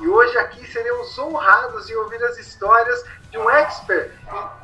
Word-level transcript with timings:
E 0.00 0.08
hoje 0.08 0.36
aqui 0.38 0.66
seremos 0.66 1.18
honrados 1.18 1.90
em 1.90 1.94
ouvir 1.94 2.22
as 2.24 2.38
histórias 2.38 3.04
de 3.30 3.36
um 3.36 3.50
expert 3.50 4.10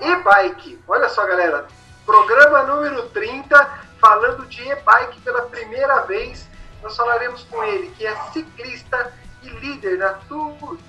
em 0.01 0.13
e-bike. 0.13 0.83
Olha 0.89 1.11
só, 1.11 1.27
galera, 1.27 1.67
programa 2.07 2.63
número 2.63 3.03
30, 3.11 3.71
falando 4.01 4.47
de 4.47 4.67
e-bike 4.67 5.21
pela 5.21 5.43
primeira 5.43 6.01
vez. 6.03 6.49
Nós 6.83 6.97
falaremos 6.97 7.43
com 7.51 7.63
ele, 7.65 7.91
que 7.91 8.07
é 8.07 8.17
ciclista 8.33 9.13
e 9.43 9.51
líder 9.51 9.99
na 9.99 10.15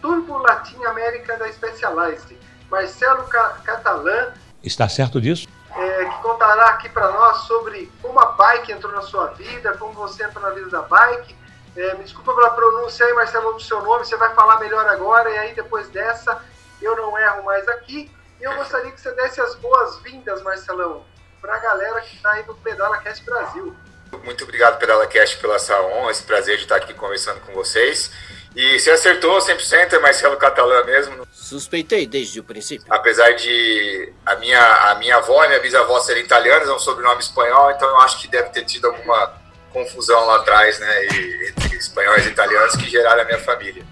Turbo 0.01 0.37
Latin 0.37 0.81
América 0.85 1.35
da 1.35 1.51
Specialized, 1.51 2.37
Marcelo 2.71 3.25
Catalã. 3.65 4.31
Está 4.63 4.87
certo 4.87 5.19
disso? 5.19 5.45
É, 5.75 6.05
que 6.05 6.21
contará 6.21 6.67
aqui 6.67 6.87
para 6.87 7.11
nós 7.11 7.39
sobre 7.39 7.91
como 8.01 8.17
a 8.17 8.31
bike 8.31 8.71
entrou 8.71 8.93
na 8.93 9.01
sua 9.01 9.27
vida, 9.27 9.77
como 9.77 9.91
você 9.91 10.23
entrou 10.23 10.41
na 10.41 10.51
vida 10.51 10.69
da 10.69 10.83
bike 10.83 11.35
é, 11.77 11.95
me 11.95 12.03
desculpa 12.03 12.33
pela 12.33 12.49
pronúncia 12.49 13.05
aí, 13.05 13.13
Marcelo, 13.13 13.53
do 13.53 13.61
seu 13.61 13.81
nome, 13.81 14.05
você 14.05 14.17
vai 14.17 14.33
falar 14.33 14.59
melhor 14.59 14.85
agora, 14.87 15.29
e 15.29 15.37
aí 15.37 15.53
depois 15.53 15.87
dessa 15.89 16.41
eu 16.81 16.95
não 16.95 17.17
erro 17.17 17.43
mais 17.43 17.67
aqui. 17.67 18.11
E 18.39 18.43
eu 18.43 18.55
gostaria 18.55 18.91
que 18.91 18.99
você 18.99 19.11
desse 19.13 19.41
as 19.41 19.55
boas-vindas, 19.55 20.41
Marcelão, 20.43 21.05
para 21.41 21.55
a 21.55 21.59
galera 21.59 22.01
que 22.01 22.15
está 22.15 22.31
aí 22.31 22.45
no 22.45 22.55
Pedala 22.55 22.97
Cast 22.99 23.23
Brasil. 23.23 23.75
Muito 24.23 24.43
obrigado, 24.43 24.77
Pedala 24.77 25.07
Cast, 25.07 25.37
pela 25.37 25.55
essa 25.55 25.79
honra, 25.81 26.11
esse 26.11 26.23
prazer 26.23 26.57
de 26.57 26.63
estar 26.63 26.77
aqui 26.77 26.93
conversando 26.93 27.41
com 27.41 27.53
vocês. 27.53 28.11
E 28.55 28.79
você 28.79 28.91
acertou 28.91 29.37
100%, 29.37 29.93
é 29.93 29.99
Marcelo 29.99 30.37
Catalã 30.37 30.83
mesmo. 30.83 31.27
Suspeitei 31.31 32.07
desde 32.07 32.39
o 32.39 32.43
princípio. 32.43 32.85
Apesar 32.89 33.33
de 33.33 34.13
a 34.25 34.35
minha, 34.35 34.91
a 34.91 34.95
minha 34.95 35.17
avó 35.17 35.43
e 35.43 35.47
minha 35.47 35.59
bisavó 35.59 35.99
serem 35.99 36.23
italianas, 36.23 36.67
é 36.67 36.73
um 36.73 36.79
sobrenome 36.79 37.21
espanhol, 37.21 37.71
então 37.71 37.87
eu 37.87 37.97
acho 37.97 38.19
que 38.19 38.27
deve 38.27 38.49
ter 38.49 38.65
tido 38.65 38.87
alguma 38.87 39.46
confusão 39.71 40.25
lá 40.25 40.37
atrás, 40.37 40.79
né, 40.79 41.05
entre 41.05 41.77
espanhóis 41.77 42.25
e 42.25 42.29
italianos 42.29 42.75
que 42.75 42.89
geraram 42.89 43.21
a 43.21 43.25
minha 43.25 43.39
família. 43.39 43.83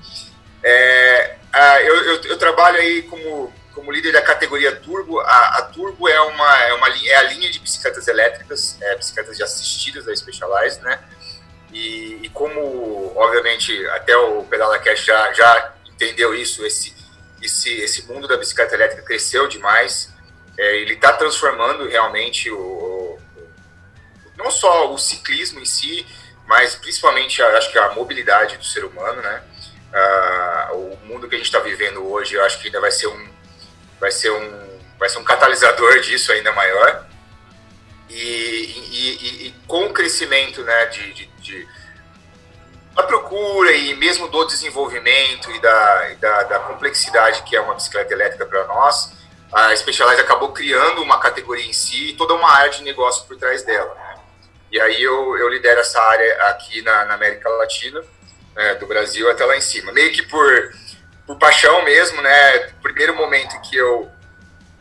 É, 0.64 1.38
eu, 1.84 1.96
eu, 1.96 2.22
eu, 2.24 2.38
trabalho 2.38 2.78
aí 2.78 3.04
como, 3.04 3.54
como 3.74 3.92
líder 3.92 4.12
da 4.12 4.22
categoria 4.22 4.76
Turbo. 4.76 5.20
A, 5.20 5.58
a 5.58 5.62
Turbo 5.64 6.10
é, 6.10 6.20
uma, 6.20 6.64
é, 6.64 6.74
uma, 6.74 6.88
é 6.90 7.16
a 7.16 7.24
linha 7.24 7.52
de 7.52 7.60
bicicletas 7.60 8.08
elétricas, 8.08 8.78
é, 8.82 8.96
bicicletas 8.96 9.38
de 9.38 9.44
assistidas 9.44 10.06
da 10.06 10.16
Specialized, 10.16 10.82
né? 10.82 11.00
E, 11.72 12.20
e, 12.24 12.30
como, 12.30 13.12
obviamente, 13.16 13.86
até 13.90 14.16
o 14.16 14.44
Pedala 14.44 14.80
Cash 14.80 15.04
já, 15.06 15.34
já 15.34 15.74
entendeu 15.88 16.34
isso, 16.34 16.66
esse, 16.66 16.96
esse, 17.42 17.70
esse 17.82 18.04
mundo 18.06 18.28
da 18.28 18.38
bicicleta 18.38 18.76
elétrica 18.76 19.04
cresceu 19.04 19.48
demais. 19.48 20.14
É, 20.58 20.78
ele 20.78 20.94
está 20.94 21.12
transformando 21.14 21.88
realmente 21.88 22.50
o, 22.50 23.20
não 24.38 24.52
só 24.52 24.92
o 24.94 24.98
ciclismo 24.98 25.60
em 25.60 25.66
si, 25.66 26.06
mas 26.48 26.76
principalmente 26.76 27.42
acho 27.42 27.72
que 27.72 27.78
a 27.78 27.92
mobilidade 27.92 28.58
do 28.58 28.66
ser 28.66 28.86
humano, 28.86 29.22
né? 29.22 29.44
O 30.74 30.98
mundo 31.06 31.28
que 31.28 31.36
a 31.36 31.38
gente 31.38 31.48
está 31.48 31.60
vivendo 31.60 32.06
hoje, 32.12 32.36
eu 32.36 32.44
acho 32.44 32.60
que 32.60 32.68
ainda 32.68 32.82
vai 32.82 32.92
ser 32.92 33.08
um, 33.08 33.30
vai 34.00 34.12
ser 34.12 34.30
um, 34.30 34.80
vai 35.00 35.10
ser 35.10 35.18
um 35.18 35.24
catalisador 35.24 36.00
disso 36.02 36.32
ainda 36.32 36.52
maior. 36.52 37.06
E, 38.10 38.14
e, 38.14 39.18
e, 39.22 39.48
e 39.48 39.52
com 39.68 39.86
o 39.86 39.94
crescimento, 39.94 40.64
né, 40.64 40.86
de, 40.88 41.14
de, 41.14 41.26
de, 41.40 41.68
da 42.94 43.04
procura 43.04 43.72
e 43.72 43.96
mesmo 43.96 44.28
do 44.28 44.46
desenvolvimento 44.46 45.50
e 45.52 45.60
da, 45.60 46.14
da, 46.20 46.44
da 46.44 46.60
complexidade 46.60 47.42
que 47.44 47.56
é 47.56 47.62
uma 47.62 47.74
bicicleta 47.74 48.14
elétrica 48.14 48.46
para 48.46 48.64
nós, 48.66 49.12
a 49.52 49.76
Specialized 49.76 50.22
acabou 50.22 50.52
criando 50.52 51.02
uma 51.02 51.20
categoria 51.20 51.66
em 51.66 51.74
si 51.74 52.10
e 52.10 52.14
toda 52.14 52.34
uma 52.34 52.52
área 52.52 52.72
de 52.72 52.84
negócio 52.84 53.26
por 53.26 53.38
trás 53.38 53.64
dela. 53.64 54.05
E 54.76 54.82
aí 54.82 55.02
eu, 55.02 55.38
eu 55.38 55.48
lidero 55.48 55.80
essa 55.80 55.98
área 56.02 56.50
aqui 56.50 56.82
na, 56.82 57.06
na 57.06 57.14
América 57.14 57.48
Latina, 57.48 58.04
né, 58.54 58.76
do 58.76 58.86
Brasil 58.86 59.32
até 59.32 59.46
lá 59.46 59.56
em 59.56 59.62
cima. 59.62 59.94
Meio 59.94 60.12
que 60.12 60.22
por, 60.24 60.76
por 61.26 61.38
paixão 61.38 61.82
mesmo, 61.86 62.22
né? 62.22 62.58
Primeiro 62.82 63.16
momento 63.16 63.58
que 63.62 63.78
eu, 63.78 64.12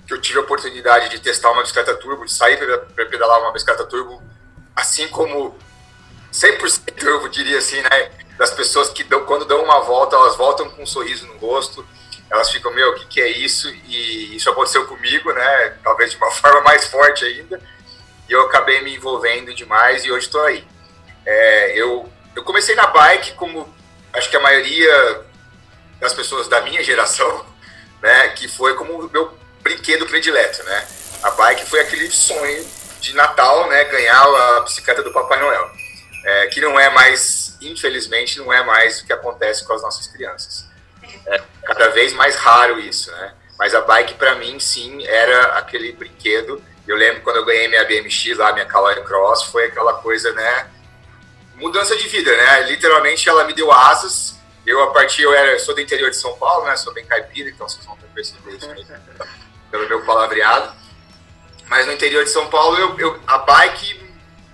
que 0.04 0.12
eu 0.12 0.20
tive 0.20 0.40
a 0.40 0.42
oportunidade 0.42 1.10
de 1.10 1.20
testar 1.20 1.52
uma 1.52 1.62
bicicleta 1.62 1.94
turbo, 1.94 2.24
de 2.24 2.32
sair 2.32 2.56
para 2.56 3.06
pedalar 3.06 3.40
uma 3.40 3.52
bicicleta 3.52 3.84
turbo, 3.84 4.20
assim 4.74 5.06
como 5.06 5.56
100% 6.32 7.00
eu 7.00 7.28
diria 7.28 7.58
assim, 7.58 7.80
né? 7.80 8.10
Das 8.36 8.50
pessoas 8.50 8.88
que 8.88 9.04
dão, 9.04 9.24
quando 9.24 9.44
dão 9.44 9.62
uma 9.62 9.78
volta, 9.78 10.16
elas 10.16 10.34
voltam 10.34 10.68
com 10.70 10.82
um 10.82 10.86
sorriso 10.86 11.24
no 11.28 11.38
rosto, 11.38 11.86
elas 12.28 12.50
ficam, 12.50 12.74
meu, 12.74 12.90
o 12.90 12.94
que, 12.96 13.06
que 13.06 13.20
é 13.20 13.28
isso? 13.28 13.70
E 13.70 14.34
isso 14.34 14.50
aconteceu 14.50 14.88
comigo, 14.88 15.32
né? 15.32 15.76
Talvez 15.84 16.10
de 16.10 16.16
uma 16.16 16.32
forma 16.34 16.62
mais 16.62 16.84
forte 16.86 17.24
ainda 17.24 17.73
e 18.28 18.32
eu 18.32 18.42
acabei 18.42 18.80
me 18.82 18.94
envolvendo 18.94 19.54
demais 19.54 20.04
e 20.04 20.10
hoje 20.10 20.26
estou 20.26 20.42
aí. 20.42 20.66
É, 21.26 21.78
eu, 21.78 22.10
eu 22.34 22.42
comecei 22.42 22.74
na 22.74 22.86
bike 22.86 23.32
como 23.32 23.72
acho 24.12 24.30
que 24.30 24.36
a 24.36 24.40
maioria 24.40 25.24
das 26.00 26.12
pessoas 26.12 26.48
da 26.48 26.60
minha 26.62 26.82
geração, 26.84 27.44
né, 28.02 28.28
que 28.28 28.48
foi 28.48 28.74
como 28.74 29.00
o 29.00 29.10
meu 29.10 29.36
brinquedo 29.62 30.06
predileto, 30.06 30.62
né? 30.64 30.86
A 31.22 31.30
bike 31.30 31.64
foi 31.64 31.80
aquele 31.80 32.10
sonho 32.10 32.66
de 33.00 33.14
Natal, 33.14 33.68
né, 33.68 33.84
ganhar 33.84 34.22
a 34.22 34.60
bicicleta 34.60 35.02
do 35.02 35.12
Papai 35.12 35.40
Noel, 35.40 35.70
é, 36.24 36.46
que 36.48 36.60
não 36.60 36.78
é 36.78 36.90
mais, 36.90 37.56
infelizmente, 37.60 38.38
não 38.38 38.52
é 38.52 38.62
mais 38.62 39.00
o 39.00 39.06
que 39.06 39.12
acontece 39.12 39.64
com 39.64 39.72
as 39.72 39.82
nossas 39.82 40.06
crianças. 40.06 40.66
É 41.26 41.42
cada 41.64 41.88
vez 41.88 42.12
mais 42.12 42.36
raro 42.36 42.78
isso, 42.78 43.10
né? 43.10 43.34
Mas 43.58 43.74
a 43.74 43.80
bike 43.80 44.14
para 44.14 44.34
mim, 44.34 44.58
sim, 44.60 45.06
era 45.06 45.58
aquele 45.58 45.92
brinquedo 45.92 46.62
eu 46.86 46.96
lembro 46.96 47.22
quando 47.22 47.36
eu 47.36 47.44
ganhei 47.44 47.68
minha 47.68 47.84
BMX 47.84 48.36
lá, 48.36 48.52
minha 48.52 48.66
Caloi 48.66 49.02
Cross, 49.02 49.44
foi 49.44 49.66
aquela 49.66 49.94
coisa, 49.94 50.32
né? 50.32 50.70
Mudança 51.56 51.96
de 51.96 52.08
vida, 52.08 52.36
né? 52.36 52.62
Literalmente 52.62 53.28
ela 53.28 53.44
me 53.44 53.54
deu 53.54 53.72
asas. 53.72 54.38
Eu, 54.66 54.82
a 54.82 54.92
partir, 54.92 55.22
eu 55.22 55.32
era, 55.32 55.58
sou 55.58 55.74
do 55.74 55.80
interior 55.80 56.10
de 56.10 56.16
São 56.16 56.36
Paulo, 56.36 56.66
né? 56.66 56.76
Sou 56.76 56.92
bem 56.92 57.04
caipira, 57.04 57.50
então 57.50 57.68
vocês 57.68 57.84
vão 57.84 57.96
ter 57.96 58.06
percebido 58.08 58.56
isso 58.56 58.70
aí, 58.70 58.84
pelo 59.70 59.88
meu 59.88 60.04
palavreado. 60.04 60.72
Mas 61.66 61.86
no 61.86 61.92
interior 61.92 62.24
de 62.24 62.30
São 62.30 62.48
Paulo, 62.48 62.76
eu, 62.76 62.98
eu 62.98 63.20
a 63.26 63.38
bike 63.38 64.04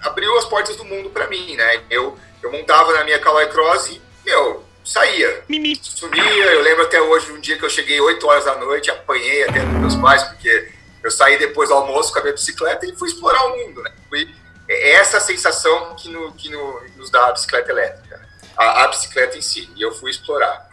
abriu 0.02 0.36
as 0.38 0.44
portas 0.44 0.76
do 0.76 0.84
mundo 0.84 1.10
para 1.10 1.26
mim, 1.26 1.56
né? 1.56 1.82
Eu, 1.90 2.18
eu 2.42 2.52
montava 2.52 2.92
na 2.92 3.04
minha 3.04 3.18
Caloi 3.18 3.46
Cross 3.48 3.88
e, 3.88 4.02
meu, 4.24 4.64
saía. 4.84 5.44
Mimi. 5.48 5.78
Sumia. 5.82 6.22
Eu 6.22 6.62
lembro 6.62 6.84
até 6.84 7.00
hoje, 7.00 7.32
um 7.32 7.40
dia 7.40 7.58
que 7.58 7.64
eu 7.64 7.70
cheguei 7.70 8.00
8 8.00 8.26
horas 8.26 8.44
da 8.44 8.56
noite, 8.56 8.90
apanhei 8.90 9.44
até 9.44 9.60
dos 9.60 9.74
meus 9.74 9.94
pais, 9.96 10.22
porque 10.24 10.72
eu 11.02 11.10
saí 11.10 11.38
depois 11.38 11.68
do 11.68 11.74
almoço 11.74 12.12
com 12.12 12.18
a 12.18 12.22
minha 12.22 12.34
bicicleta 12.34 12.86
e 12.86 12.94
fui 12.94 13.08
explorar 13.08 13.46
o 13.46 13.56
mundo, 13.56 13.82
né? 13.82 13.92
Foi 14.08 14.28
essa 14.68 15.18
sensação 15.18 15.94
que, 15.96 16.08
no, 16.08 16.32
que 16.32 16.48
no, 16.48 16.80
nos 16.96 17.10
dá 17.10 17.28
a 17.28 17.32
bicicleta 17.32 17.70
elétrica, 17.72 18.20
a, 18.56 18.84
a, 18.84 18.88
bicicleta 18.88 19.36
em 19.36 19.42
si, 19.42 19.68
e 19.74 19.82
eu 19.82 19.92
fui 19.92 20.10
explorar. 20.10 20.68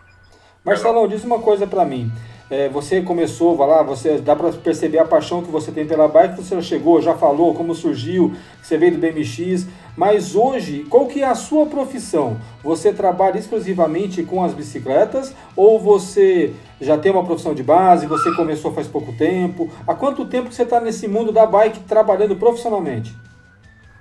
Marcelo, 0.64 1.08
diz 1.08 1.24
uma 1.24 1.40
coisa 1.40 1.66
para 1.66 1.84
mim. 1.84 2.12
É, 2.50 2.70
você 2.70 3.02
começou, 3.02 3.58
vai 3.58 3.68
lá, 3.68 3.84
você 3.84 4.20
dá 4.20 4.36
para 4.36 4.52
perceber 4.54 5.00
a 5.00 5.06
paixão 5.06 5.44
que 5.44 5.52
você 5.52 5.72
tem 5.72 5.86
pela 5.86 6.08
bike, 6.08 6.38
você 6.38 6.56
já 6.56 6.62
chegou, 6.62 7.02
já 7.02 7.16
falou 7.16 7.54
como 7.54 7.76
surgiu, 7.76 8.38
você 8.62 8.78
veio 8.78 8.94
do 8.94 9.00
BMX, 9.00 9.68
mas 9.98 10.36
hoje, 10.36 10.86
qual 10.92 11.08
que 11.08 11.24
é 11.24 11.26
a 11.26 11.34
sua 11.34 11.66
profissão? 11.66 12.40
Você 12.64 12.94
trabalha 12.94 13.40
exclusivamente 13.40 14.22
com 14.22 14.44
as 14.44 14.54
bicicletas 14.54 15.34
ou 15.56 15.80
você 15.80 16.54
já 16.80 16.96
tem 16.96 17.12
uma 17.12 17.26
profissão 17.26 17.56
de 17.56 17.64
base, 17.64 18.06
você 18.06 18.32
começou 18.36 18.72
faz 18.72 18.88
pouco 18.88 19.12
tempo? 19.18 19.74
Há 19.88 19.96
quanto 19.96 20.28
tempo 20.28 20.50
que 20.50 20.56
você 20.56 20.62
está 20.62 20.80
nesse 20.80 21.08
mundo 21.08 21.32
da 21.32 21.48
bike 21.48 21.80
trabalhando 21.80 22.36
profissionalmente? 22.36 23.12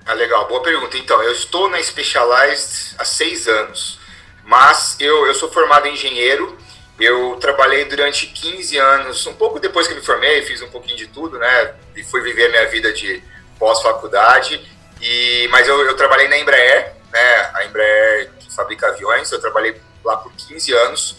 Ah, 0.05 0.13
legal, 0.13 0.47
boa 0.47 0.63
pergunta. 0.63 0.99
Então, 0.99 1.21
eu 1.23 1.33
estou 1.33 1.71
na 1.71 1.83
Specialized 1.83 2.95
há 2.99 3.05
seis 3.05 3.49
anos, 3.49 3.99
mas 4.45 4.97
eu, 5.01 5.27
eu 5.27 5.35
sou 5.35 5.51
formado 5.51 5.87
em 5.87 5.95
engenheiro, 5.95 6.59
eu 7.01 7.37
trabalhei 7.41 7.87
durante 7.87 8.27
15 8.27 8.77
anos, 8.77 9.27
um 9.27 9.35
pouco 9.35 9.59
depois 9.59 9.89
que 9.89 9.95
me 9.95 10.03
formei, 10.03 10.43
fiz 10.43 10.61
um 10.61 10.69
pouquinho 10.69 10.99
de 10.99 11.07
tudo, 11.07 11.39
né? 11.39 11.75
E 11.97 12.05
fui 12.05 12.21
viver 12.21 12.49
a 12.49 12.51
minha 12.51 12.69
vida 12.69 12.93
de 12.93 13.23
pós-faculdade. 13.59 14.76
E, 15.01 15.49
mas 15.51 15.69
eu, 15.69 15.79
eu 15.85 15.95
trabalhei 15.95 16.29
na 16.29 16.39
Embraer, 16.39 16.95
né? 17.13 17.51
A 17.55 17.65
Embraer 17.65 18.31
que 18.39 18.55
fabrica 18.55 18.89
aviões, 18.89 19.31
eu 19.31 19.41
trabalhei 19.41 19.81
lá 20.05 20.17
por 20.17 20.33
15 20.33 20.73
anos. 20.73 21.17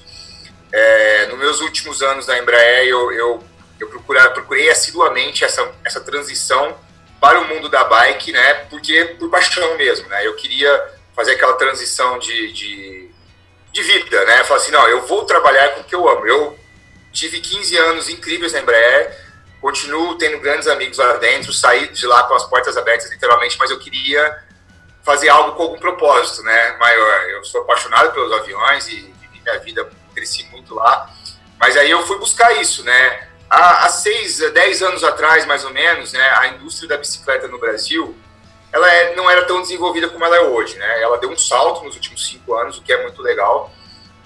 É, 0.72 1.28
nos 1.28 1.40
meus 1.40 1.62
últimos 1.62 2.02
anos 2.02 2.28
na 2.28 2.38
Embraer, 2.38 2.88
eu, 2.88 3.12
eu, 3.12 3.44
eu 3.80 3.88
procurei, 3.90 4.22
procurei 4.30 4.70
assiduamente 4.70 5.44
essa, 5.44 5.72
essa 5.86 6.02
transição 6.02 6.78
para 7.20 7.40
o 7.40 7.48
mundo 7.48 7.70
da 7.70 7.84
bike, 7.84 8.32
né? 8.32 8.54
Porque 8.70 9.16
por 9.20 9.30
paixão 9.30 9.76
mesmo, 9.78 10.08
né? 10.10 10.26
Eu 10.26 10.36
queria 10.36 10.98
fazer 11.16 11.34
aquela 11.34 11.54
transição 11.54 12.20
de, 12.20 12.52
de, 12.52 13.10
de 13.72 13.84
vida, 13.84 14.24
né? 14.26 14.44
Falar 14.44 14.60
assim, 14.60 14.72
não, 14.72 14.88
eu 14.88 15.02
vou 15.08 15.26
trabalhar 15.26 15.70
com 15.70 15.82
o 15.82 15.84
que 15.84 15.96
eu 15.96 16.08
amo. 16.08 16.28
Eu 16.28 16.60
tive 17.12 17.40
15 17.40 17.76
anos 17.78 18.10
incríveis 18.10 18.54
na 18.54 18.60
Embraer, 18.60 19.27
continuo 19.68 20.18
tendo 20.18 20.40
grandes 20.40 20.66
amigos 20.66 20.98
lá 20.98 21.18
dentro, 21.18 21.52
saí 21.52 21.90
de 21.90 22.08
lá 22.08 22.24
com 22.24 22.34
as 22.36 22.46
portas 22.46 22.78
abertas, 22.78 23.12
literalmente, 23.12 23.58
mas 23.60 23.70
eu 23.70 23.78
queria 23.78 24.42
fazer 25.04 25.28
algo 25.28 25.58
com 25.58 25.64
algum 25.64 25.78
propósito, 25.78 26.42
né, 26.42 26.78
maior. 26.78 27.24
Eu 27.32 27.44
sou 27.44 27.64
apaixonado 27.64 28.14
pelos 28.14 28.32
aviões 28.32 28.88
e 28.88 29.14
vivi 29.20 29.42
minha 29.44 29.60
vida, 29.60 29.90
cresci 30.16 30.46
muito 30.52 30.74
lá, 30.74 31.14
mas 31.60 31.76
aí 31.76 31.92
eu 31.92 32.02
fui 32.08 32.18
buscar 32.18 32.54
isso, 32.62 32.82
né. 32.86 33.28
Há, 33.50 33.86
há 33.86 33.90
seis, 33.90 34.38
dez 34.54 34.82
anos 34.82 35.04
atrás, 35.04 35.46
mais 35.46 35.66
ou 35.66 35.72
menos, 35.72 36.14
né, 36.14 36.34
a 36.40 36.48
indústria 36.48 36.88
da 36.88 36.98
bicicleta 36.98 37.50
no 37.50 37.60
Brasil, 37.60 38.16
ela 38.72 38.90
é, 38.90 39.16
não 39.18 39.30
era 39.30 39.44
tão 39.44 39.62
desenvolvida 39.62 40.08
como 40.08 40.24
ela 40.24 40.38
é 40.38 40.42
hoje, 40.42 40.78
né. 40.78 41.02
Ela 41.02 41.18
deu 41.18 41.30
um 41.30 41.38
salto 41.38 41.84
nos 41.84 41.96
últimos 41.96 42.26
cinco 42.26 42.56
anos, 42.56 42.78
o 42.78 42.82
que 42.82 42.94
é 42.94 43.04
muito 43.04 43.22
legal, 43.22 43.70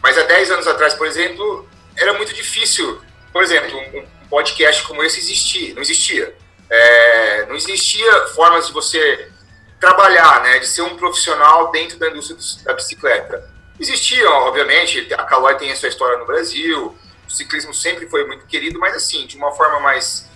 mas 0.03 0.19
há 0.19 0.21
dez 0.21 0.51
anos 0.51 0.67
atrás, 0.67 0.93
por 0.93 1.07
exemplo, 1.07 1.67
era 1.97 2.13
muito 2.13 2.31
difícil, 2.31 3.01
por 3.33 3.41
exemplo, 3.41 3.75
um, 3.75 4.20
podcast 4.31 4.83
como 4.83 5.03
esse 5.03 5.19
existir, 5.19 5.75
não 5.75 5.81
existia. 5.81 6.33
É, 6.69 7.45
não 7.47 7.55
existia 7.55 8.27
formas 8.27 8.67
de 8.67 8.73
você 8.73 9.29
trabalhar, 9.77 10.41
né, 10.41 10.59
de 10.59 10.67
ser 10.67 10.83
um 10.83 10.95
profissional 10.95 11.69
dentro 11.69 11.99
da 11.99 12.07
indústria 12.07 12.63
da 12.63 12.73
bicicleta. 12.73 13.51
Existiam, 13.77 14.31
obviamente, 14.47 15.13
a 15.13 15.23
Caloi 15.23 15.55
tem 15.55 15.71
a 15.71 15.75
sua 15.75 15.89
história 15.89 16.17
no 16.17 16.25
Brasil, 16.25 16.95
o 17.27 17.31
ciclismo 17.31 17.73
sempre 17.73 18.07
foi 18.07 18.25
muito 18.25 18.45
querido, 18.45 18.79
mas 18.79 18.95
assim, 18.95 19.27
de 19.27 19.35
uma 19.35 19.51
forma 19.51 19.79
mais, 19.81 20.29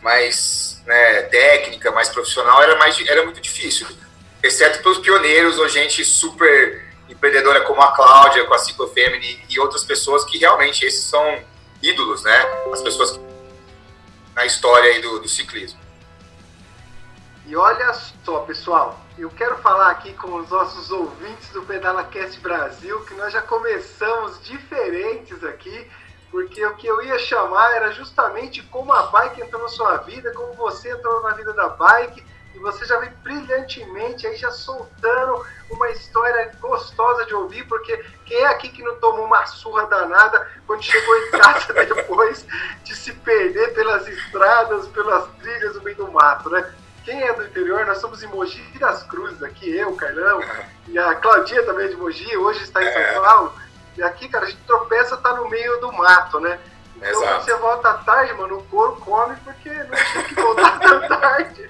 mais 0.00 0.80
né, 0.86 1.22
técnica, 1.22 1.90
mais 1.90 2.08
profissional, 2.08 2.62
era, 2.62 2.76
mais, 2.76 2.98
era 3.06 3.22
muito 3.24 3.40
difícil. 3.40 3.86
Exceto 4.42 4.82
pelos 4.82 4.98
pioneiros 4.98 5.58
ou 5.58 5.68
gente 5.68 6.02
super 6.04 6.86
empreendedora 7.08 7.60
como 7.62 7.82
a 7.82 7.92
Cláudia, 7.92 8.44
com 8.44 8.54
a 8.54 8.58
Ciclo 8.58 8.88
Family 8.88 9.44
e 9.50 9.60
outras 9.60 9.84
pessoas 9.84 10.24
que 10.24 10.38
realmente 10.38 10.84
esses 10.84 11.04
são 11.04 11.44
ídolos, 11.82 12.22
né? 12.22 12.36
As 12.72 12.82
pessoas 12.82 13.12
que... 13.12 13.20
na 14.34 14.44
história 14.46 14.92
aí 14.92 15.00
do, 15.00 15.20
do 15.20 15.28
ciclismo. 15.28 15.78
E 17.46 17.54
olha 17.54 17.94
só, 18.24 18.40
pessoal, 18.40 19.00
eu 19.16 19.30
quero 19.30 19.56
falar 19.58 19.90
aqui 19.90 20.12
com 20.14 20.34
os 20.34 20.50
nossos 20.50 20.90
ouvintes 20.90 21.48
do 21.50 21.62
PedalaCast 21.62 22.40
Brasil 22.40 23.00
que 23.02 23.14
nós 23.14 23.32
já 23.32 23.40
começamos 23.40 24.42
diferentes 24.42 25.44
aqui, 25.44 25.88
porque 26.30 26.64
o 26.66 26.74
que 26.74 26.86
eu 26.88 27.02
ia 27.02 27.18
chamar 27.20 27.72
era 27.76 27.92
justamente 27.92 28.62
como 28.64 28.92
a 28.92 29.04
bike 29.04 29.42
entrou 29.42 29.62
na 29.62 29.68
sua 29.68 29.98
vida, 29.98 30.32
como 30.32 30.54
você 30.54 30.90
entrou 30.90 31.22
na 31.22 31.34
vida 31.34 31.52
da 31.52 31.68
bike 31.68 32.24
e 32.56 32.58
você 32.58 32.86
já 32.86 32.98
vem 32.98 33.10
brilhantemente 33.22 34.26
aí 34.26 34.34
já 34.34 34.50
soltando 34.50 35.44
uma 35.70 35.90
história 35.90 36.50
gostosa 36.58 37.26
de 37.26 37.34
ouvir, 37.34 37.64
porque 37.68 38.02
quem 38.24 38.38
é 38.38 38.46
aqui 38.46 38.70
que 38.70 38.82
não 38.82 38.96
tomou 38.96 39.26
uma 39.26 39.44
surra 39.44 39.86
danada 39.86 40.50
quando 40.66 40.82
chegou 40.82 41.16
em 41.18 41.30
casa 41.32 41.74
depois 41.84 42.46
de 42.82 42.96
se 42.96 43.12
perder 43.12 43.74
pelas 43.74 44.08
estradas, 44.08 44.88
pelas 44.88 45.28
trilhas 45.38 45.76
no 45.76 45.82
meio 45.82 45.96
do 45.98 46.10
mato, 46.10 46.48
né? 46.48 46.72
Quem 47.04 47.22
é 47.22 47.32
do 47.34 47.44
interior, 47.44 47.84
nós 47.84 47.98
somos 47.98 48.22
em 48.22 48.26
Mogi 48.26 48.62
das 48.78 49.02
Cruzes 49.02 49.42
aqui, 49.42 49.76
eu, 49.76 49.94
Carlão, 49.94 50.40
e 50.88 50.98
a 50.98 51.14
Claudinha 51.14 51.62
também 51.62 51.86
é 51.86 51.88
de 51.90 51.96
Mogi, 51.96 52.36
hoje 52.38 52.62
está 52.62 52.82
em 52.82 52.90
São 52.90 53.02
é. 53.02 53.20
Paulo. 53.20 53.52
E 53.98 54.02
aqui, 54.02 54.28
cara, 54.28 54.46
a 54.46 54.48
gente 54.48 54.62
tropeça, 54.66 55.16
tá 55.18 55.34
no 55.34 55.48
meio 55.48 55.78
do 55.78 55.92
mato, 55.92 56.40
né? 56.40 56.58
Então, 56.96 57.10
Exato. 57.10 57.26
quando 57.26 57.44
você 57.44 57.54
volta 57.56 57.90
à 57.90 57.94
tarde, 57.98 58.32
mano, 58.32 58.58
o 58.58 58.64
couro 58.64 58.96
come 58.96 59.36
porque 59.44 59.70
não 59.70 59.96
tinha 59.96 60.24
que 60.24 60.34
voltar 60.34 60.78
tão 60.80 61.08
tarde. 61.08 61.68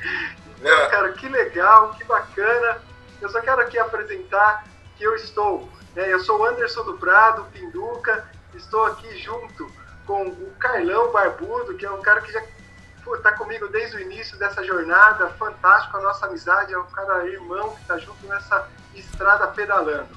Então, 0.58 0.90
cara, 0.90 1.12
que 1.12 1.28
legal, 1.28 1.90
que 1.94 2.04
bacana. 2.04 2.80
Eu 3.20 3.28
só 3.28 3.40
quero 3.40 3.60
aqui 3.60 3.78
apresentar 3.78 4.64
que 4.96 5.04
eu 5.04 5.14
estou, 5.16 5.68
né, 5.94 6.12
eu 6.12 6.20
sou 6.20 6.40
o 6.40 6.44
Anderson 6.44 6.84
do 6.84 6.98
Prado, 6.98 7.44
Pinduca, 7.52 8.24
estou 8.54 8.84
aqui 8.86 9.18
junto 9.18 9.70
com 10.06 10.26
o 10.26 10.54
Carlão 10.58 11.12
Barbudo, 11.12 11.76
que 11.76 11.84
é 11.84 11.90
um 11.90 12.00
cara 12.00 12.20
que 12.20 12.32
já 12.32 12.42
está 13.14 13.32
comigo 13.32 13.68
desde 13.68 13.96
o 13.96 14.00
início 14.00 14.36
dessa 14.38 14.64
jornada, 14.64 15.28
fantástico 15.30 15.96
a 15.96 16.00
nossa 16.00 16.26
amizade, 16.26 16.72
é 16.72 16.78
um 16.78 16.86
cara 16.86 17.26
irmão 17.26 17.74
que 17.74 17.82
está 17.82 17.98
junto 17.98 18.26
nessa 18.26 18.68
estrada 18.94 19.46
pedalando. 19.48 20.08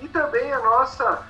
E 0.00 0.08
também 0.08 0.52
a 0.52 0.60
nossa 0.60 1.22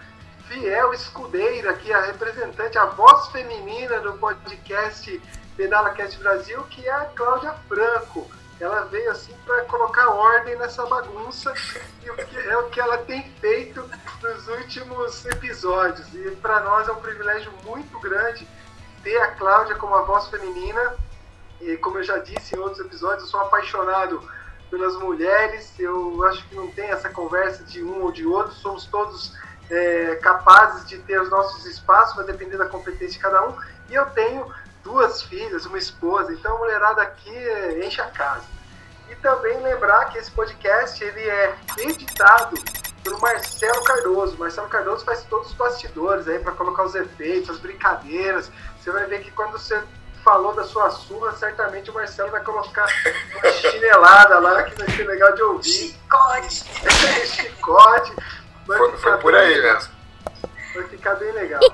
fiel 0.48 0.92
escudeira, 0.92 1.70
aqui, 1.70 1.92
a 1.92 2.00
representante, 2.02 2.76
a 2.76 2.86
voz 2.86 3.28
feminina 3.28 4.00
do 4.00 4.14
podcast 4.14 5.22
Pedala 5.56 5.90
Cast 5.90 6.18
Brasil, 6.18 6.62
que 6.64 6.86
é 6.86 6.92
a 6.92 7.04
Cláudia 7.06 7.54
Franco 7.68 8.30
ela 8.60 8.82
veio 8.82 9.10
assim 9.10 9.34
para 9.46 9.64
colocar 9.64 10.08
ordem 10.10 10.56
nessa 10.56 10.84
bagunça 10.86 11.52
e 12.02 12.10
o 12.10 12.14
que 12.14 12.38
é 12.38 12.56
o 12.58 12.68
que 12.68 12.80
ela 12.80 12.98
tem 12.98 13.22
feito 13.40 13.88
nos 14.22 14.48
últimos 14.48 15.24
episódios. 15.24 16.06
E 16.14 16.30
para 16.36 16.60
nós 16.60 16.86
é 16.88 16.92
um 16.92 17.00
privilégio 17.00 17.50
muito 17.64 17.98
grande 18.00 18.46
ter 19.02 19.16
a 19.18 19.28
Cláudia 19.28 19.74
como 19.76 19.94
a 19.94 20.02
voz 20.02 20.28
feminina. 20.28 20.94
E 21.60 21.76
como 21.78 21.98
eu 21.98 22.04
já 22.04 22.18
disse 22.18 22.54
em 22.54 22.58
outros 22.58 22.80
episódios, 22.80 23.24
eu 23.24 23.28
sou 23.30 23.40
apaixonado 23.40 24.22
pelas 24.70 24.94
mulheres. 24.96 25.72
Eu 25.78 26.22
acho 26.24 26.46
que 26.48 26.54
não 26.54 26.70
tem 26.70 26.90
essa 26.90 27.08
conversa 27.08 27.64
de 27.64 27.82
um 27.82 28.02
ou 28.02 28.12
de 28.12 28.26
outro. 28.26 28.52
Somos 28.52 28.84
todos 28.86 29.36
é, 29.70 30.16
capazes 30.16 30.86
de 30.86 30.98
ter 30.98 31.20
os 31.20 31.30
nossos 31.30 31.64
espaços, 31.64 32.16
vai 32.16 32.26
depender 32.26 32.56
da 32.56 32.66
competência 32.66 33.08
de 33.08 33.18
cada 33.18 33.48
um. 33.48 33.56
E 33.88 33.94
eu 33.94 34.06
tenho 34.10 34.52
duas 34.82 35.22
filhas, 35.22 35.66
uma 35.66 35.78
esposa, 35.78 36.32
então 36.32 36.56
a 36.56 36.58
mulherada 36.58 37.02
aqui 37.02 37.32
enche 37.84 38.00
a 38.00 38.06
casa. 38.06 38.44
E 39.10 39.14
também 39.16 39.60
lembrar 39.60 40.06
que 40.06 40.18
esse 40.18 40.30
podcast 40.30 41.02
ele 41.02 41.28
é 41.28 41.56
editado 41.78 42.56
pelo 43.02 43.20
Marcelo 43.20 43.82
Cardoso. 43.82 44.36
Marcelo 44.38 44.68
Cardoso 44.68 45.04
faz 45.04 45.22
todos 45.24 45.48
os 45.48 45.54
bastidores 45.54 46.28
aí 46.28 46.38
para 46.38 46.52
colocar 46.52 46.84
os 46.84 46.94
efeitos, 46.94 47.50
as 47.50 47.58
brincadeiras. 47.58 48.50
Você 48.80 48.90
vai 48.90 49.06
ver 49.06 49.22
que 49.22 49.30
quando 49.32 49.52
você 49.52 49.82
falou 50.24 50.54
da 50.54 50.64
sua 50.64 50.90
surra, 50.90 51.32
certamente 51.32 51.90
o 51.90 51.94
Marcelo 51.94 52.30
vai 52.30 52.42
colocar 52.42 52.86
uma 53.36 53.52
chinelada 53.52 54.38
lá 54.38 54.62
que 54.62 54.76
vai 54.76 54.90
ser 54.90 55.04
legal 55.04 55.32
de 55.34 55.42
ouvir. 55.42 55.68
Chicote! 55.68 56.64
Chicote! 57.26 58.12
Foi, 58.66 58.96
foi 58.98 59.16
por 59.18 59.34
aí 59.34 59.60
mesmo. 59.60 59.99
Vai 60.80 60.88
ficar 60.88 61.14
bem 61.16 61.32
legal. 61.32 61.60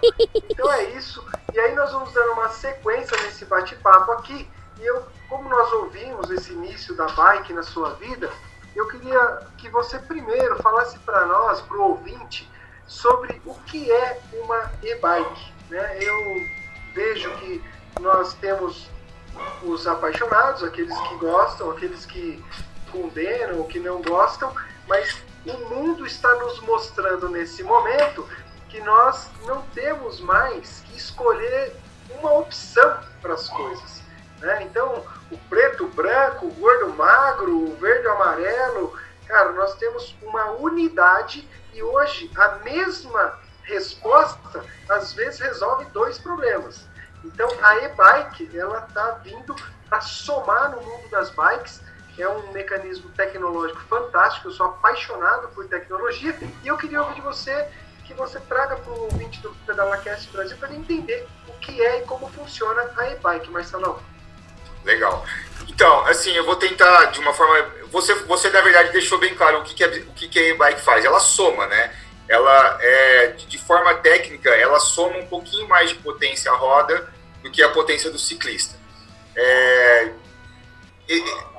Então 0.50 0.72
é 0.72 0.84
isso. 0.92 1.22
E 1.52 1.60
aí 1.60 1.74
nós 1.74 1.92
vamos 1.92 2.12
dando 2.14 2.32
uma 2.32 2.48
sequência 2.48 3.14
nesse 3.22 3.44
bate-papo 3.44 4.12
aqui. 4.12 4.48
E 4.78 4.86
eu, 4.86 5.04
como 5.28 5.48
nós 5.50 5.70
ouvimos 5.72 6.30
esse 6.30 6.52
início 6.52 6.96
da 6.96 7.06
bike 7.08 7.52
na 7.52 7.62
sua 7.62 7.90
vida, 7.90 8.30
eu 8.74 8.88
queria 8.88 9.40
que 9.58 9.68
você 9.68 9.98
primeiro 9.98 10.56
falasse 10.62 10.98
para 11.00 11.26
nós, 11.26 11.60
para 11.60 11.76
o 11.76 11.90
ouvinte, 11.90 12.50
sobre 12.86 13.40
o 13.44 13.54
que 13.66 13.92
é 13.92 14.18
uma 14.32 14.72
e-bike. 14.82 15.52
Né? 15.68 15.98
Eu 16.00 16.14
vejo 16.94 17.30
que 17.36 17.62
nós 18.00 18.32
temos 18.34 18.88
os 19.62 19.86
apaixonados, 19.86 20.64
aqueles 20.64 20.98
que 20.98 21.16
gostam, 21.16 21.70
aqueles 21.70 22.06
que 22.06 22.42
condenam, 22.90 23.62
que 23.64 23.78
não 23.78 24.00
gostam, 24.00 24.50
mas 24.88 25.22
o 25.44 25.52
mundo 25.68 26.06
está 26.06 26.34
nos 26.36 26.60
mostrando 26.60 27.28
nesse 27.28 27.62
momento 27.62 28.26
que 28.68 28.80
nós 28.80 29.30
não 29.44 29.62
temos 29.74 30.20
mais 30.20 30.80
que 30.86 30.96
escolher 30.96 31.74
uma 32.10 32.32
opção 32.34 32.98
para 33.20 33.34
as 33.34 33.48
coisas. 33.48 34.02
Né? 34.38 34.62
Então, 34.62 35.04
o 35.30 35.38
preto, 35.48 35.84
o 35.84 35.88
branco, 35.88 36.46
o 36.46 36.50
gordo, 36.50 36.86
o 36.86 36.96
magro, 36.96 37.70
o 37.70 37.76
verde, 37.76 38.06
o 38.06 38.12
amarelo, 38.12 38.98
cara, 39.26 39.52
nós 39.52 39.74
temos 39.76 40.14
uma 40.22 40.52
unidade 40.52 41.48
e 41.72 41.82
hoje 41.82 42.30
a 42.36 42.48
mesma 42.64 43.38
resposta 43.62 44.64
às 44.88 45.12
vezes 45.12 45.40
resolve 45.40 45.84
dois 45.86 46.18
problemas. 46.18 46.86
Então, 47.24 47.48
a 47.62 47.78
e-bike 47.78 48.56
ela 48.56 48.86
está 48.88 49.12
vindo 49.22 49.54
para 49.88 50.00
somar 50.00 50.70
no 50.70 50.82
mundo 50.82 51.08
das 51.10 51.30
bikes 51.30 51.80
é 52.22 52.28
um 52.28 52.52
mecanismo 52.52 53.10
tecnológico 53.10 53.80
fantástico. 53.82 54.48
Eu 54.48 54.52
sou 54.52 54.66
apaixonado 54.66 55.48
por 55.48 55.66
tecnologia 55.68 56.36
e 56.62 56.66
eu 56.66 56.76
queria 56.76 57.02
ouvir 57.02 57.16
de 57.16 57.20
você 57.20 57.68
que 58.06 58.14
você 58.14 58.38
traga 58.40 58.76
para 58.76 58.92
o 58.92 59.02
ouvinte 59.04 59.40
do 59.40 59.50
PedalaCast 59.66 60.30
Brasil 60.30 60.56
para 60.56 60.68
ele 60.68 60.78
entender 60.78 61.26
o 61.48 61.52
que 61.54 61.84
é 61.84 61.98
e 61.98 62.02
como 62.02 62.30
funciona 62.30 62.88
a 62.96 63.10
e-bike, 63.10 63.50
Marcelão. 63.50 64.00
Legal. 64.84 65.26
Então, 65.68 66.06
assim, 66.06 66.30
eu 66.32 66.44
vou 66.44 66.56
tentar 66.56 67.06
de 67.06 67.18
uma 67.18 67.34
forma. 67.34 67.68
Você, 67.90 68.14
você 68.14 68.48
na 68.50 68.60
verdade, 68.60 68.92
deixou 68.92 69.18
bem 69.18 69.34
claro 69.34 69.58
o 69.58 69.64
que, 69.64 69.74
que, 69.74 69.84
a, 69.84 69.88
o 69.88 70.14
que, 70.14 70.28
que 70.28 70.38
a 70.38 70.48
e-bike 70.50 70.80
faz. 70.80 71.04
Ela 71.04 71.18
soma, 71.18 71.66
né? 71.66 71.92
Ela, 72.28 72.78
é, 72.80 73.26
de 73.28 73.58
forma 73.58 73.94
técnica, 73.94 74.50
ela 74.50 74.78
soma 74.78 75.18
um 75.18 75.26
pouquinho 75.26 75.68
mais 75.68 75.90
de 75.90 75.96
potência 75.96 76.50
à 76.50 76.54
roda 76.54 77.12
do 77.42 77.50
que 77.50 77.62
a 77.62 77.68
potência 77.70 78.10
do 78.10 78.18
ciclista. 78.18 78.76
É, 79.34 80.12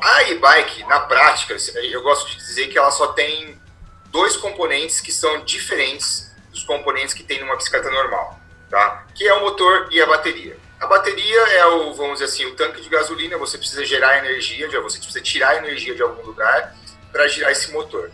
a 0.02 0.24
e-bike, 0.24 0.84
na 0.86 1.02
prática, 1.02 1.56
eu 1.76 2.02
gosto 2.02 2.30
de 2.30 2.38
dizer 2.38 2.68
que 2.68 2.78
ela 2.78 2.92
só 2.92 3.08
tem 3.08 3.60
dois 4.06 4.38
componentes 4.38 5.02
que 5.02 5.12
são 5.12 5.44
diferentes 5.44 6.27
dos 6.58 6.66
componentes 6.66 7.14
que 7.14 7.24
tem 7.24 7.40
numa 7.40 7.56
bicicleta 7.56 7.90
normal, 7.92 8.40
tá? 8.70 9.06
Que 9.14 9.28
é 9.28 9.34
o 9.34 9.42
motor 9.42 9.88
e 9.92 10.02
a 10.02 10.06
bateria. 10.06 10.58
A 10.80 10.88
bateria 10.88 11.40
é 11.54 11.66
o, 11.66 11.94
vamos 11.94 12.20
dizer 12.20 12.26
assim, 12.26 12.46
o 12.46 12.56
tanque 12.56 12.82
de 12.82 12.90
gasolina, 12.90 13.38
você 13.38 13.58
precisa 13.58 13.84
gerar 13.86 14.18
energia, 14.20 14.68
você 14.82 14.98
precisa 14.98 15.22
tirar 15.22 15.58
energia 15.58 15.96
de 15.96 16.02
algum 16.02 16.24
lugar 16.24 16.76
para 17.12 17.28
girar 17.28 17.52
esse 17.52 17.72
motor. 17.72 18.12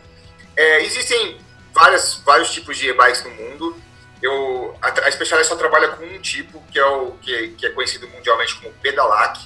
É, 0.55 0.81
existem 0.83 1.41
várias, 1.73 2.15
vários 2.25 2.51
tipos 2.51 2.77
de 2.77 2.89
e-bikes 2.89 3.23
no 3.23 3.31
mundo. 3.31 3.75
eu, 4.21 4.77
a, 4.81 4.87
a 4.87 5.11
Specialized 5.11 5.49
só 5.49 5.55
trabalha 5.55 5.89
com 5.89 6.05
um 6.05 6.19
tipo, 6.21 6.63
que 6.71 6.79
é 6.79 6.85
o 6.85 7.11
que, 7.21 7.49
que 7.49 7.65
é 7.65 7.69
conhecido 7.69 8.07
mundialmente 8.07 8.55
como 8.55 8.73
pedalac, 8.75 9.39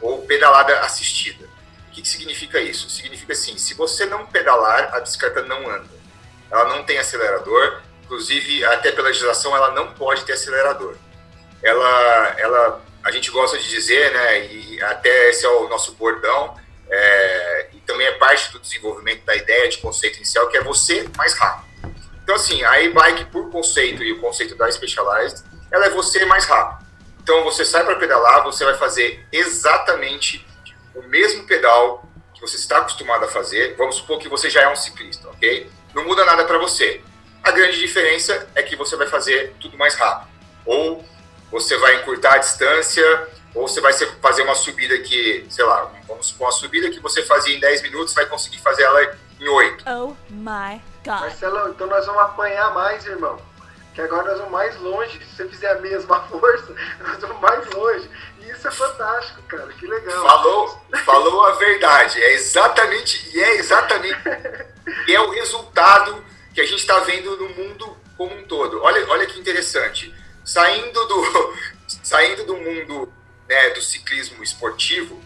ou 0.00 0.22
pedalada 0.22 0.80
assistida. 0.80 1.46
O 1.88 1.92
que, 1.92 2.02
que 2.02 2.08
significa 2.08 2.60
isso? 2.60 2.88
Significa 2.88 3.32
assim, 3.32 3.58
se 3.58 3.74
você 3.74 4.06
não 4.06 4.26
pedalar, 4.26 4.94
a 4.94 5.00
bicicleta 5.00 5.42
não 5.42 5.68
anda. 5.68 6.00
Ela 6.50 6.76
não 6.76 6.84
tem 6.84 6.98
acelerador, 6.98 7.82
inclusive 8.10 8.64
até 8.64 8.90
pela 8.90 9.06
legislação 9.06 9.54
ela 9.54 9.70
não 9.70 9.92
pode 9.92 10.24
ter 10.24 10.32
acelerador. 10.32 10.96
Ela, 11.62 12.34
ela, 12.38 12.84
a 13.04 13.10
gente 13.12 13.30
gosta 13.30 13.56
de 13.56 13.68
dizer, 13.68 14.12
né, 14.12 14.46
e 14.46 14.82
até 14.82 15.30
esse 15.30 15.46
é 15.46 15.48
o 15.48 15.68
nosso 15.68 15.92
bordão, 15.92 16.56
é, 16.90 17.68
e 17.72 17.76
também 17.80 18.06
é 18.08 18.12
parte 18.12 18.50
do 18.50 18.58
desenvolvimento 18.58 19.24
da 19.24 19.36
ideia 19.36 19.68
de 19.68 19.78
conceito 19.78 20.16
inicial, 20.16 20.48
que 20.48 20.56
é 20.56 20.62
você 20.62 21.08
mais 21.16 21.34
rápido. 21.34 21.70
Então, 22.24 22.34
assim, 22.34 22.64
a 22.64 22.80
e-bike, 22.80 23.26
por 23.26 23.48
conceito 23.50 24.02
e 24.02 24.12
o 24.12 24.20
conceito 24.20 24.56
da 24.56 24.70
Specialized, 24.70 25.44
ela 25.70 25.86
é 25.86 25.90
você 25.90 26.24
mais 26.24 26.46
rápido. 26.46 26.88
Então, 27.22 27.44
você 27.44 27.64
sai 27.64 27.84
para 27.84 27.94
pedalar, 27.96 28.42
você 28.42 28.64
vai 28.64 28.76
fazer 28.76 29.24
exatamente 29.30 30.44
o 30.94 31.02
mesmo 31.02 31.44
pedal 31.44 32.04
que 32.34 32.40
você 32.40 32.56
está 32.56 32.78
acostumado 32.78 33.24
a 33.24 33.28
fazer. 33.28 33.76
Vamos 33.76 33.96
supor 33.96 34.18
que 34.18 34.28
você 34.28 34.50
já 34.50 34.62
é 34.62 34.68
um 34.68 34.76
ciclista, 34.76 35.28
ok? 35.28 35.70
Não 35.94 36.04
muda 36.04 36.24
nada 36.24 36.44
para 36.44 36.58
você. 36.58 37.02
A 37.42 37.50
grande 37.50 37.78
diferença 37.78 38.48
é 38.54 38.62
que 38.62 38.76
você 38.76 38.96
vai 38.96 39.06
fazer 39.06 39.54
tudo 39.60 39.76
mais 39.76 39.94
rápido. 39.94 40.30
Ou 40.66 41.04
você 41.50 41.76
vai 41.78 41.96
encurtar 42.00 42.34
a 42.34 42.38
distância, 42.38 43.28
ou 43.54 43.66
você 43.66 43.80
vai 43.80 43.92
fazer 43.92 44.42
uma 44.42 44.54
subida 44.54 44.96
que, 44.98 45.46
sei 45.48 45.64
lá, 45.64 45.90
vamos 46.06 46.26
supor 46.26 46.46
uma 46.46 46.52
subida 46.52 46.90
que 46.90 47.00
você 47.00 47.22
fazia 47.22 47.56
em 47.56 47.60
10 47.60 47.82
minutos, 47.82 48.14
vai 48.14 48.26
conseguir 48.26 48.58
fazer 48.58 48.82
ela 48.82 49.16
em 49.40 49.48
8. 49.48 49.84
Oh 49.88 50.14
my 50.30 50.80
God. 51.04 51.20
Marcelo, 51.20 51.68
então 51.70 51.86
nós 51.86 52.06
vamos 52.06 52.22
apanhar 52.22 52.72
mais, 52.72 53.04
irmão. 53.06 53.40
Que 53.94 54.02
agora 54.02 54.28
nós 54.28 54.36
vamos 54.36 54.52
mais 54.52 54.76
longe. 54.78 55.18
Se 55.18 55.36
você 55.36 55.48
fizer 55.48 55.72
a 55.72 55.80
mesma 55.80 56.20
força, 56.28 56.74
nós 57.00 57.20
vamos 57.20 57.40
mais 57.40 57.68
longe. 57.70 58.08
E 58.40 58.50
isso 58.50 58.68
é 58.68 58.70
fantástico, 58.70 59.42
cara. 59.42 59.66
Que 59.72 59.86
legal. 59.86 60.22
Falou, 60.22 60.80
falou 61.04 61.46
a 61.46 61.52
verdade. 61.52 62.22
É 62.22 62.34
exatamente, 62.34 63.28
e 63.34 63.40
é 63.40 63.56
exatamente, 63.56 64.16
e 65.08 65.14
é 65.14 65.20
o 65.20 65.30
resultado 65.30 66.22
que 66.54 66.60
a 66.60 66.66
gente 66.66 66.80
está 66.80 66.98
vendo 67.00 67.36
no 67.36 67.48
mundo 67.50 67.96
como 68.16 68.34
um 68.34 68.42
todo. 68.44 68.82
Olha, 68.82 69.08
olha 69.08 69.26
que 69.26 69.38
interessante. 69.38 70.14
Saindo 70.44 71.06
do, 71.06 71.54
saindo 72.02 72.44
do 72.44 72.56
mundo 72.56 73.12
né, 73.48 73.70
do 73.70 73.82
ciclismo 73.82 74.42
esportivo, 74.42 75.20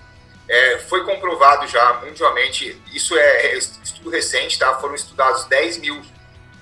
é, 0.49 0.78
foi 0.81 1.04
comprovado 1.04 1.66
já 1.66 2.00
mundialmente, 2.04 2.81
isso 2.93 3.16
é, 3.16 3.54
estudo 3.57 4.11
recente, 4.11 4.59
tá? 4.59 4.75
foram 4.78 4.95
estudados 4.95 5.45
10 5.45 5.78
mil 5.78 6.02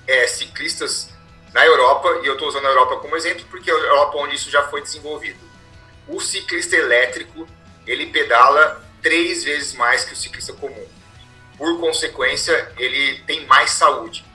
é, 0.07 0.27
ciclistas 0.27 1.09
na 1.53 1.65
Europa, 1.65 2.21
e 2.23 2.27
eu 2.27 2.33
estou 2.33 2.47
usando 2.47 2.65
a 2.65 2.69
Europa 2.69 2.97
como 2.97 3.15
exemplo 3.15 3.45
porque 3.49 3.69
é 3.69 3.73
a 3.73 3.77
Europa 3.77 4.17
onde 4.17 4.35
isso 4.35 4.49
já 4.49 4.63
foi 4.69 4.81
desenvolvido. 4.81 5.39
O 6.07 6.19
ciclista 6.19 6.75
elétrico, 6.75 7.47
ele 7.85 8.07
pedala 8.07 8.83
três 9.01 9.43
vezes 9.43 9.73
mais 9.73 10.03
que 10.03 10.13
o 10.13 10.17
ciclista 10.17 10.53
comum. 10.53 10.87
Por 11.57 11.79
consequência, 11.79 12.71
ele 12.77 13.19
tem 13.27 13.45
mais 13.45 13.71
saúde. 13.71 14.25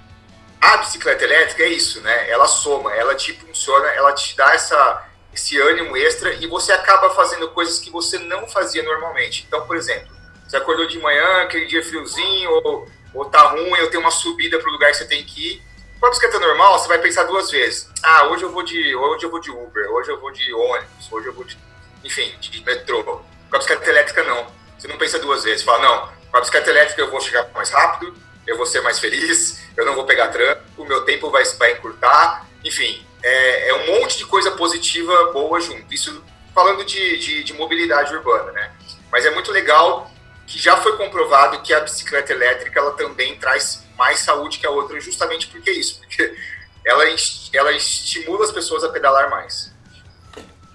A 0.61 0.77
bicicleta 0.79 1.25
elétrica 1.25 1.63
é 1.63 1.69
isso, 1.69 2.01
né? 2.01 2.31
Ela 2.31 2.47
soma, 2.47 2.95
ela 2.95 3.15
te 3.15 3.33
funciona, 3.33 3.87
ela 3.89 4.13
te 4.13 4.37
dá 4.37 4.53
essa, 4.55 5.07
esse 5.33 5.59
ânimo 5.59 5.97
extra 5.97 6.35
e 6.35 6.47
você 6.47 6.73
acaba 6.73 7.11
fazendo 7.11 7.49
coisas 7.49 7.79
que 7.79 7.91
você 7.91 8.19
não 8.19 8.47
fazia 8.49 8.83
normalmente. 8.83 9.45
Então, 9.47 9.67
por 9.67 9.77
exemplo, 9.77 10.09
você 10.47 10.57
acordou 10.57 10.87
de 10.87 10.99
manhã, 10.99 11.43
aquele 11.43 11.67
dia 11.67 11.85
friozinho, 11.85 12.51
ou, 12.51 12.89
ou 13.15 13.25
tá 13.27 13.41
ruim, 13.49 13.81
ou 13.81 13.89
tem 13.89 14.01
uma 14.01 14.11
subida 14.11 14.59
para 14.59 14.69
o 14.69 14.73
lugar 14.73 14.91
que 14.91 14.97
você 14.97 15.05
tem 15.05 15.25
que 15.25 15.53
ir. 15.53 15.63
Com 16.01 16.07
a 16.07 16.11
bicicleta 16.11 16.39
normal, 16.39 16.79
você 16.79 16.89
vai 16.89 16.99
pensar 16.99 17.25
duas 17.25 17.51
vezes. 17.51 17.91
Ah, 18.03 18.29
hoje 18.29 18.45
eu 18.45 18.51
vou 18.51 18.63
de, 18.63 18.95
hoje 18.95 19.25
eu 19.27 19.31
vou 19.31 19.41
de 19.41 19.51
Uber, 19.51 19.91
hoje 19.91 20.11
eu 20.11 20.19
vou 20.21 20.31
de 20.31 20.53
ônibus, 20.55 21.11
hoje 21.11 21.27
eu 21.27 21.33
vou 21.35 21.45
de, 21.45 21.59
enfim, 22.05 22.35
de 22.41 22.65
metrô. 22.65 23.03
Com 23.05 23.57
a 23.57 23.59
bicicleta 23.59 23.91
elétrica, 23.91 24.23
não. 24.25 24.47
Você 24.79 24.89
não 24.89 24.97
pensa 24.97 25.19
duas 25.19 25.45
vezes. 25.45 25.65
Fala, 25.65 25.83
não, 25.83 26.09
com 26.31 26.37
a 26.37 26.41
bicicleta 26.41 26.71
elétrica 26.71 27.03
eu 27.03 27.11
vou 27.11 27.21
chegar 27.21 27.49
mais 27.53 27.71
rápido, 27.71 28.15
eu 28.49 28.57
vou 28.57 28.65
ser 28.65 28.81
mais 28.81 28.99
feliz, 28.99 29.61
eu 29.77 29.85
não 29.85 29.95
vou 29.95 30.05
pegar 30.05 30.29
trânsito, 30.29 30.63
o 30.79 30.85
meu 30.85 31.03
tempo 31.05 31.31
vai, 31.31 31.45
vai 31.45 31.73
encurtar. 31.73 32.49
Enfim, 32.65 33.07
é, 33.23 33.69
é, 33.69 33.75
um 33.75 34.01
monte 34.01 34.17
de 34.17 34.25
coisa 34.25 34.51
positiva 34.53 35.31
boa 35.33 35.61
junto. 35.61 35.93
Isso 35.93 36.25
falando 36.55 36.83
de, 36.83 37.19
de, 37.19 37.45
de, 37.45 37.53
mobilidade 37.53 38.15
urbana, 38.15 38.51
né? 38.53 38.73
Mas 39.13 39.27
é 39.27 39.31
muito 39.31 39.53
legal 39.53 40.11
que 40.47 40.59
já 40.59 40.79
foi 40.79 40.97
comprovado 40.97 41.61
que 41.61 41.75
a 41.75 41.81
bicicleta 41.81 42.33
elétrica 42.33 42.81
ela 42.81 42.93
também 42.93 43.37
traz 43.37 43.85
mais 43.99 44.21
saúde 44.21 44.59
que 44.59 44.67
a 44.67 44.71
outra, 44.71 44.99
justamente 44.99 45.47
porque 45.49 45.69
é 45.69 45.75
isso, 45.75 45.99
porque 45.99 46.35
ela, 46.87 47.05
ela 47.53 47.73
estimula 47.73 48.45
as 48.47 48.51
pessoas 48.51 48.83
a 48.83 48.89
pedalar 48.89 49.29
mais. 49.31 49.77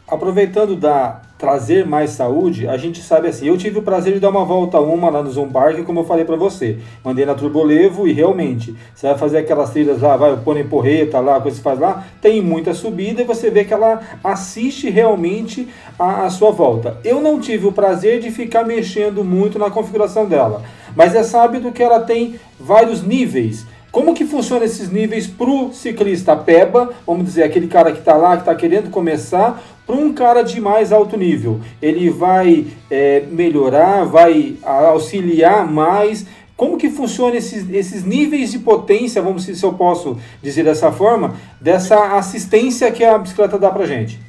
Aproveitando 0.07 0.75
da 0.75 1.21
trazer 1.37 1.85
mais 1.85 2.11
saúde, 2.11 2.67
a 2.67 2.77
gente 2.77 3.01
sabe 3.01 3.27
assim, 3.27 3.47
eu 3.47 3.57
tive 3.57 3.79
o 3.79 3.81
prazer 3.81 4.13
de 4.13 4.19
dar 4.19 4.29
uma 4.29 4.45
volta 4.45 4.79
uma 4.79 5.09
lá 5.09 5.21
no 5.21 5.29
Zombark, 5.29 5.83
como 5.83 5.99
eu 5.99 6.03
falei 6.05 6.23
para 6.23 6.37
você. 6.37 6.77
Mandei 7.03 7.25
na 7.25 7.35
Turbolevo 7.35 8.07
e 8.07 8.13
realmente, 8.13 8.75
você 8.95 9.07
vai 9.07 9.17
fazer 9.17 9.39
aquelas 9.39 9.71
trilhas 9.71 10.01
lá, 10.01 10.15
vai, 10.15 10.33
o 10.33 10.37
pônei 10.37 10.63
porreta 10.63 11.19
lá, 11.19 11.41
coisa 11.41 11.57
que 11.57 11.63
faz 11.63 11.79
lá, 11.79 12.05
tem 12.21 12.41
muita 12.41 12.73
subida 12.73 13.21
e 13.21 13.25
você 13.25 13.49
vê 13.49 13.65
que 13.65 13.73
ela 13.73 14.01
assiste 14.23 14.89
realmente 14.89 15.67
a, 15.99 16.25
a 16.25 16.29
sua 16.29 16.51
volta. 16.51 16.97
Eu 17.03 17.21
não 17.21 17.39
tive 17.39 17.67
o 17.67 17.73
prazer 17.73 18.21
de 18.21 18.31
ficar 18.31 18.63
mexendo 18.63 19.23
muito 19.23 19.59
na 19.59 19.69
configuração 19.69 20.25
dela, 20.25 20.61
mas 20.95 21.15
é 21.15 21.23
sábio 21.23 21.71
que 21.71 21.83
ela 21.83 21.99
tem 21.99 22.39
vários 22.59 23.01
níveis. 23.01 23.65
Como 23.93 24.15
que 24.15 24.25
funciona 24.25 24.65
esses 24.65 24.89
níveis 24.89 25.27
para 25.27 25.47
o 25.47 25.71
ciclista 25.71 26.35
peba, 26.35 26.89
vamos 27.05 27.25
dizer, 27.25 27.43
aquele 27.43 27.67
cara 27.67 27.91
que 27.91 27.99
está 27.99 28.15
lá, 28.15 28.35
que 28.35 28.41
está 28.41 28.55
querendo 28.55 28.89
começar, 28.89 29.61
para 29.85 29.95
um 29.95 30.13
cara 30.13 30.41
de 30.43 30.59
mais 30.61 30.91
alto 30.91 31.17
nível. 31.17 31.59
Ele 31.81 32.09
vai 32.09 32.65
é, 32.89 33.21
melhorar, 33.21 34.05
vai 34.05 34.57
auxiliar 34.63 35.67
mais. 35.67 36.25
Como 36.55 36.77
que 36.77 36.89
funciona 36.89 37.35
esses, 37.35 37.69
esses 37.69 38.03
níveis 38.03 38.51
de 38.51 38.59
potência, 38.59 39.21
vamos 39.21 39.43
se 39.43 39.63
eu 39.63 39.73
posso 39.73 40.19
dizer 40.41 40.63
dessa 40.63 40.91
forma, 40.91 41.35
dessa 41.59 42.15
assistência 42.15 42.91
que 42.91 43.03
a 43.03 43.17
bicicleta 43.17 43.57
dá 43.57 43.71
para 43.71 43.85
gente? 43.85 44.19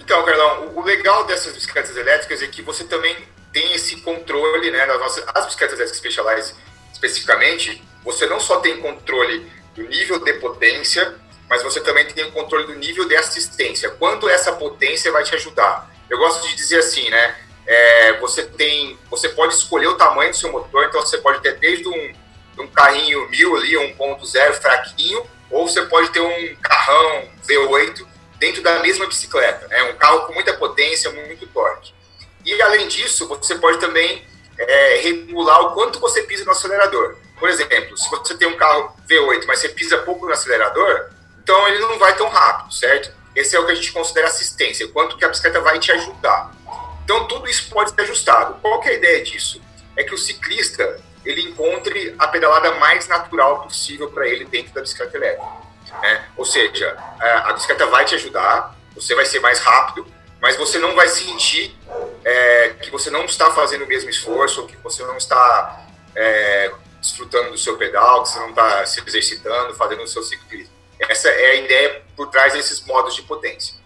Então, 0.00 0.24
Carlão, 0.24 0.70
o 0.76 0.82
legal 0.82 1.26
dessas 1.26 1.52
bicicletas 1.52 1.96
elétricas 1.96 2.40
é 2.40 2.46
que 2.46 2.62
você 2.62 2.84
também 2.84 3.16
tem 3.52 3.72
esse 3.74 3.96
controle, 4.02 4.70
né, 4.70 4.86
das 4.86 4.98
nossas, 5.00 5.24
as 5.34 5.46
bicicletas 5.46 5.78
elétricas 5.78 5.98
Specialized 5.98 6.54
especificamente, 6.92 7.82
você 8.04 8.26
não 8.26 8.40
só 8.40 8.60
tem 8.60 8.80
controle 8.80 9.46
do 9.74 9.82
nível 9.82 10.18
de 10.18 10.32
potência, 10.34 11.14
mas 11.48 11.62
você 11.62 11.80
também 11.80 12.04
tem 12.06 12.24
o 12.24 12.32
controle 12.32 12.66
do 12.66 12.74
nível 12.74 13.06
de 13.06 13.16
assistência. 13.16 13.90
Quanto 13.90 14.28
essa 14.28 14.52
potência 14.52 15.12
vai 15.12 15.22
te 15.22 15.34
ajudar? 15.34 15.90
Eu 16.10 16.18
gosto 16.18 16.46
de 16.48 16.54
dizer 16.54 16.78
assim, 16.78 17.08
né? 17.08 17.36
É, 17.66 18.12
você 18.18 18.44
tem, 18.44 18.98
você 19.10 19.28
pode 19.28 19.54
escolher 19.54 19.88
o 19.88 19.96
tamanho 19.96 20.30
do 20.30 20.36
seu 20.36 20.52
motor, 20.52 20.84
então 20.84 21.00
você 21.00 21.18
pode 21.18 21.40
ter 21.40 21.56
desde 21.58 21.88
um, 21.88 22.14
um 22.58 22.68
carrinho 22.68 23.28
mil 23.28 23.56
ali, 23.56 23.72
1.0 23.72 24.52
fraquinho, 24.54 25.26
ou 25.50 25.68
você 25.68 25.82
pode 25.82 26.10
ter 26.10 26.20
um 26.20 26.56
carrão 26.56 27.28
V8 27.48 28.06
dentro 28.38 28.62
da 28.62 28.78
mesma 28.80 29.06
bicicleta, 29.06 29.66
né? 29.68 29.82
Um 29.84 29.96
carro 29.96 30.26
com 30.26 30.32
muita 30.32 30.52
potência, 30.54 31.10
muito 31.10 31.46
torque. 31.48 31.92
E 32.44 32.62
além 32.62 32.86
disso, 32.86 33.26
você 33.26 33.56
pode 33.56 33.78
também 33.78 34.24
é, 34.58 35.00
regular 35.02 35.60
o 35.62 35.74
quanto 35.74 35.98
você 35.98 36.22
pisa 36.22 36.44
no 36.44 36.52
acelerador. 36.52 37.16
Por 37.38 37.48
exemplo, 37.48 37.96
se 37.98 38.08
você 38.08 38.36
tem 38.36 38.48
um 38.48 38.56
carro 38.56 38.94
V8, 39.08 39.44
mas 39.46 39.58
você 39.58 39.68
pisa 39.68 39.98
pouco 39.98 40.26
no 40.26 40.32
acelerador, 40.32 41.10
então 41.46 41.68
ele 41.68 41.78
não 41.78 41.96
vai 41.96 42.16
tão 42.16 42.28
rápido, 42.28 42.74
certo? 42.74 43.12
Esse 43.32 43.54
é 43.54 43.60
o 43.60 43.64
que 43.64 43.70
a 43.70 43.74
gente 43.76 43.92
considera 43.92 44.26
assistência, 44.26 44.88
quanto 44.88 45.16
que 45.16 45.24
a 45.24 45.28
bicicleta 45.28 45.60
vai 45.60 45.78
te 45.78 45.92
ajudar. 45.92 46.50
Então 47.04 47.24
tudo 47.28 47.48
isso 47.48 47.70
pode 47.70 47.90
ser 47.92 48.00
ajustado. 48.00 48.54
Qual 48.60 48.80
que 48.80 48.88
é 48.88 48.92
a 48.92 48.94
ideia 48.96 49.22
disso? 49.22 49.62
É 49.94 50.02
que 50.02 50.12
o 50.12 50.18
ciclista 50.18 51.00
ele 51.24 51.42
encontre 51.42 52.16
a 52.18 52.26
pedalada 52.26 52.74
mais 52.74 53.06
natural 53.06 53.62
possível 53.62 54.10
para 54.10 54.26
ele 54.26 54.44
dentro 54.44 54.74
da 54.74 54.80
bicicleta 54.80 55.16
elétrica. 55.16 55.46
Né? 56.02 56.28
Ou 56.36 56.44
seja, 56.44 56.96
a 57.20 57.52
bicicleta 57.52 57.86
vai 57.86 58.04
te 58.04 58.16
ajudar, 58.16 58.76
você 58.92 59.14
vai 59.14 59.24
ser 59.24 59.38
mais 59.38 59.60
rápido, 59.60 60.04
mas 60.42 60.56
você 60.56 60.80
não 60.80 60.96
vai 60.96 61.06
sentir 61.06 61.78
é, 62.24 62.70
que 62.70 62.90
você 62.90 63.08
não 63.08 63.24
está 63.24 63.52
fazendo 63.52 63.84
o 63.84 63.86
mesmo 63.86 64.10
esforço, 64.10 64.62
ou 64.62 64.66
que 64.66 64.76
você 64.78 65.04
não 65.04 65.16
está 65.16 65.86
é, 66.16 66.72
desfrutando 67.00 67.52
do 67.52 67.58
seu 67.58 67.76
pedal, 67.76 68.24
que 68.24 68.30
você 68.30 68.38
não 68.40 68.50
está 68.50 68.84
se 68.84 69.00
exercitando, 69.06 69.76
fazendo 69.76 70.02
o 70.02 70.08
seu 70.08 70.24
ciclismo. 70.24 70.74
Essa 70.98 71.28
é 71.28 71.50
a 71.50 71.54
ideia 71.56 72.02
por 72.16 72.28
trás 72.28 72.52
desses 72.52 72.84
modos 72.86 73.14
de 73.14 73.22
potência. 73.22 73.76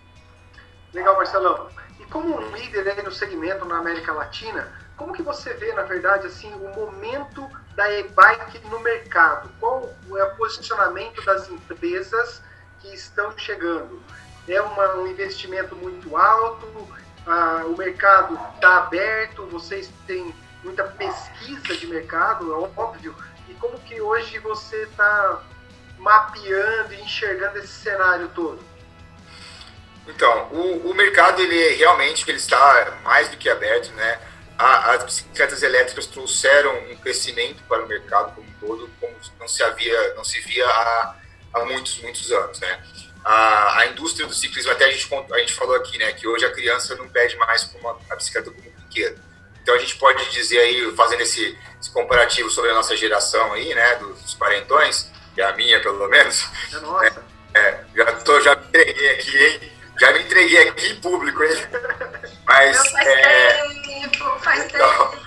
Legal, 0.93 1.17
Marcelão. 1.17 1.69
E 1.99 2.05
como 2.07 2.37
um 2.37 2.51
líder 2.57 3.03
no 3.03 3.13
segmento 3.13 3.65
na 3.65 3.79
América 3.79 4.13
Latina, 4.13 4.73
como 4.97 5.13
que 5.13 5.23
você 5.23 5.55
vê, 5.55 5.73
na 5.73 5.83
verdade, 5.83 6.27
assim, 6.27 6.53
o 6.53 6.69
momento 6.75 7.49
da 7.75 7.91
e-bike 7.91 8.59
no 8.69 8.81
mercado? 8.81 9.51
Qual 9.59 9.95
é 10.17 10.25
o 10.25 10.37
posicionamento 10.37 11.25
das 11.25 11.49
empresas 11.49 12.43
que 12.81 12.95
estão 12.95 13.37
chegando? 13.39 14.03
É 14.47 14.61
uma, 14.61 14.97
um 14.97 15.07
investimento 15.07 15.75
muito 15.75 16.17
alto? 16.17 16.89
Ah, 17.27 17.63
o 17.67 17.77
mercado 17.77 18.39
está 18.55 18.79
aberto? 18.79 19.47
Vocês 19.47 19.91
têm 20.07 20.35
muita 20.63 20.85
pesquisa 20.85 21.77
de 21.77 21.87
mercado, 21.87 22.53
é 22.53 22.81
óbvio. 22.81 23.15
E 23.49 23.55
como 23.55 23.79
que 23.81 24.01
hoje 24.01 24.39
você 24.39 24.83
está 24.83 25.43
mapeando 26.01 26.95
e 26.95 27.01
enxergando 27.01 27.59
esse 27.59 27.69
cenário 27.69 28.29
todo? 28.35 28.59
Então, 30.07 30.49
o, 30.51 30.91
o 30.91 30.95
mercado 30.95 31.41
ele 31.41 31.75
realmente 31.75 32.29
ele 32.29 32.39
está 32.39 32.99
mais 33.05 33.29
do 33.29 33.37
que 33.37 33.49
aberto, 33.49 33.93
né? 33.93 34.19
A, 34.59 34.93
as 34.93 35.05
bicicletas 35.05 35.63
elétricas 35.63 36.07
trouxeram 36.07 36.75
um 36.91 36.97
crescimento 36.97 37.63
para 37.69 37.85
o 37.85 37.89
mercado 37.89 38.35
como 38.35 38.49
um 38.49 38.53
todo, 38.55 38.91
como 38.99 39.15
não 39.39 39.49
se 39.49 39.63
havia, 39.63 40.15
não 40.15 40.25
se 40.25 40.41
via 40.41 40.67
há, 40.67 41.17
há 41.55 41.65
muitos, 41.65 42.01
muitos 42.01 42.31
anos, 42.33 42.59
né? 42.61 42.83
A, 43.23 43.81
a 43.81 43.87
indústria 43.87 44.27
do 44.27 44.35
ciclismo, 44.35 44.73
até 44.73 44.87
a 44.87 44.91
gente, 44.91 45.09
a 45.15 45.39
gente 45.39 45.53
falou 45.53 45.77
aqui, 45.77 45.99
né, 45.99 46.11
que 46.13 46.27
hoje 46.27 46.45
a 46.47 46.51
criança 46.51 46.95
não 46.97 47.07
pede 47.07 47.37
mais 47.37 47.71
uma, 47.75 47.99
a 48.09 48.17
bicicleta 48.17 48.51
como 48.51 48.67
um 48.67 48.73
brinquedo. 48.73 49.21
Então 49.63 49.75
a 49.75 49.79
gente 49.79 49.97
pode 49.97 50.31
dizer 50.31 50.59
aí, 50.59 50.95
fazendo 50.97 51.21
esse, 51.21 51.57
esse 51.79 51.91
comparativo 51.91 52.51
sobre 52.51 52.71
a 52.71 52.75
nossa 52.75 52.97
geração 52.97 53.53
aí, 53.53 53.75
né, 53.75 53.97
dos 53.97 54.35
quarentões, 54.35 55.11
que 55.41 55.43
é 55.43 55.47
a 55.47 55.53
minha 55.57 55.81
pelo 55.81 56.07
menos. 56.09 56.47
É 56.73 56.79
nossa. 56.81 57.25
É, 57.55 57.61
é, 57.61 57.85
já, 57.97 58.13
tô, 58.13 58.41
já 58.41 58.55
me 58.55 58.67
entreguei 58.67 59.11
aqui, 59.11 59.39
hein? 59.39 59.73
Já 59.99 60.13
me 60.13 60.23
entreguei 60.23 60.69
aqui 60.69 60.93
em 60.93 61.01
público, 61.01 61.43
hein? 61.43 61.67
Mas. 62.47 62.77
Não, 62.77 62.85
faz 62.85 63.07
é, 63.07 63.53
tempo, 63.83 64.39
faz 64.41 64.65
então, 64.67 65.11
tempo. 65.11 65.27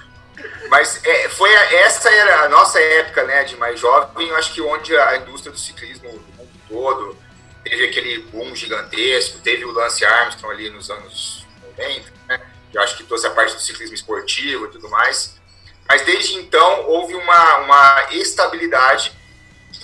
mas 0.69 1.03
é, 1.03 1.29
foi 1.29 1.55
a, 1.55 1.73
essa 1.73 2.09
era 2.09 2.43
a 2.43 2.49
nossa 2.49 2.79
época, 2.79 3.23
né, 3.23 3.43
de 3.43 3.55
mais 3.57 3.79
jovem, 3.79 4.27
eu 4.27 4.35
acho 4.35 4.53
que 4.53 4.61
onde 4.61 4.95
a 4.95 5.17
indústria 5.17 5.51
do 5.51 5.57
ciclismo 5.57 6.11
no 6.11 6.19
mundo 6.37 6.51
todo 6.69 7.17
teve 7.63 7.85
aquele 7.85 8.19
boom 8.19 8.55
gigantesco, 8.55 9.39
teve 9.39 9.65
o 9.65 9.71
Lance 9.71 10.05
Armstrong 10.05 10.53
ali 10.53 10.69
nos 10.69 10.89
anos 10.89 11.45
90, 11.77 12.11
né, 12.27 12.41
que 12.71 12.77
eu 12.77 12.81
acho 12.81 12.97
que 12.97 13.03
trouxe 13.03 13.25
a 13.27 13.31
parte 13.31 13.55
do 13.55 13.61
ciclismo 13.61 13.95
esportivo 13.95 14.65
e 14.65 14.69
tudo 14.69 14.89
mais. 14.89 15.41
Mas 15.87 16.01
desde 16.03 16.35
então 16.35 16.85
houve 16.87 17.15
uma, 17.15 17.57
uma 17.57 18.07
estabilidade, 18.11 19.11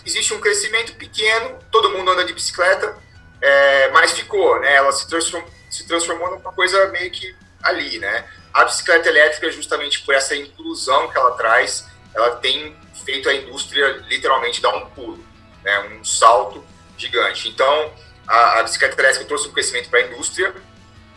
existe 0.09 0.33
um 0.33 0.39
crescimento 0.39 0.93
pequeno, 0.93 1.59
todo 1.71 1.91
mundo 1.91 2.09
anda 2.11 2.25
de 2.25 2.33
bicicleta, 2.33 2.97
é, 3.39 3.89
mas 3.91 4.11
ficou, 4.11 4.59
né? 4.59 4.75
Ela 4.75 4.91
se 4.91 5.07
transformou, 5.07 5.49
se 5.69 5.85
transformou 5.85 6.31
numa 6.31 6.51
coisa 6.51 6.87
meio 6.87 7.11
que 7.11 7.35
ali, 7.61 7.99
né? 7.99 8.25
A 8.51 8.65
bicicleta 8.65 9.07
elétrica, 9.07 9.51
justamente 9.51 10.01
por 10.01 10.15
essa 10.15 10.35
inclusão 10.35 11.09
que 11.09 11.17
ela 11.17 11.31
traz, 11.31 11.85
ela 12.13 12.35
tem 12.37 12.75
feito 13.05 13.29
a 13.29 13.33
indústria 13.33 14.03
literalmente 14.07 14.61
dar 14.61 14.75
um 14.75 14.89
pulo, 14.89 15.23
né? 15.63 15.79
Um 15.91 16.03
salto 16.03 16.65
gigante. 16.97 17.47
Então, 17.47 17.93
a, 18.27 18.59
a 18.59 18.63
bicicleta 18.63 18.99
elétrica 18.99 19.25
trouxe 19.25 19.47
um 19.47 19.51
crescimento 19.51 19.89
para 19.89 19.99
a 19.99 20.03
indústria. 20.03 20.53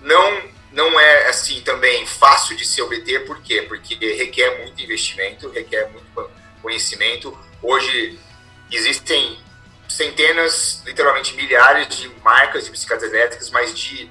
Não 0.01 0.53
não 0.71 0.99
é 0.99 1.29
assim 1.29 1.61
também 1.61 2.07
fácil 2.07 2.57
de 2.57 2.65
se 2.65 2.81
obter, 2.81 3.27
por 3.27 3.43
quê? 3.43 3.61
Porque 3.61 3.95
requer 4.15 4.63
muito 4.63 4.83
investimento, 4.83 5.51
requer 5.51 5.91
muito 5.91 6.31
conhecimento. 6.63 7.37
Hoje 7.63 8.19
existem 8.77 9.39
centenas, 9.89 10.83
literalmente 10.87 11.35
milhares 11.35 11.89
de 11.89 12.09
marcas 12.23 12.65
de 12.65 12.71
bicicletas 12.71 13.13
elétricas, 13.13 13.51
mas 13.51 13.77
de, 13.77 14.11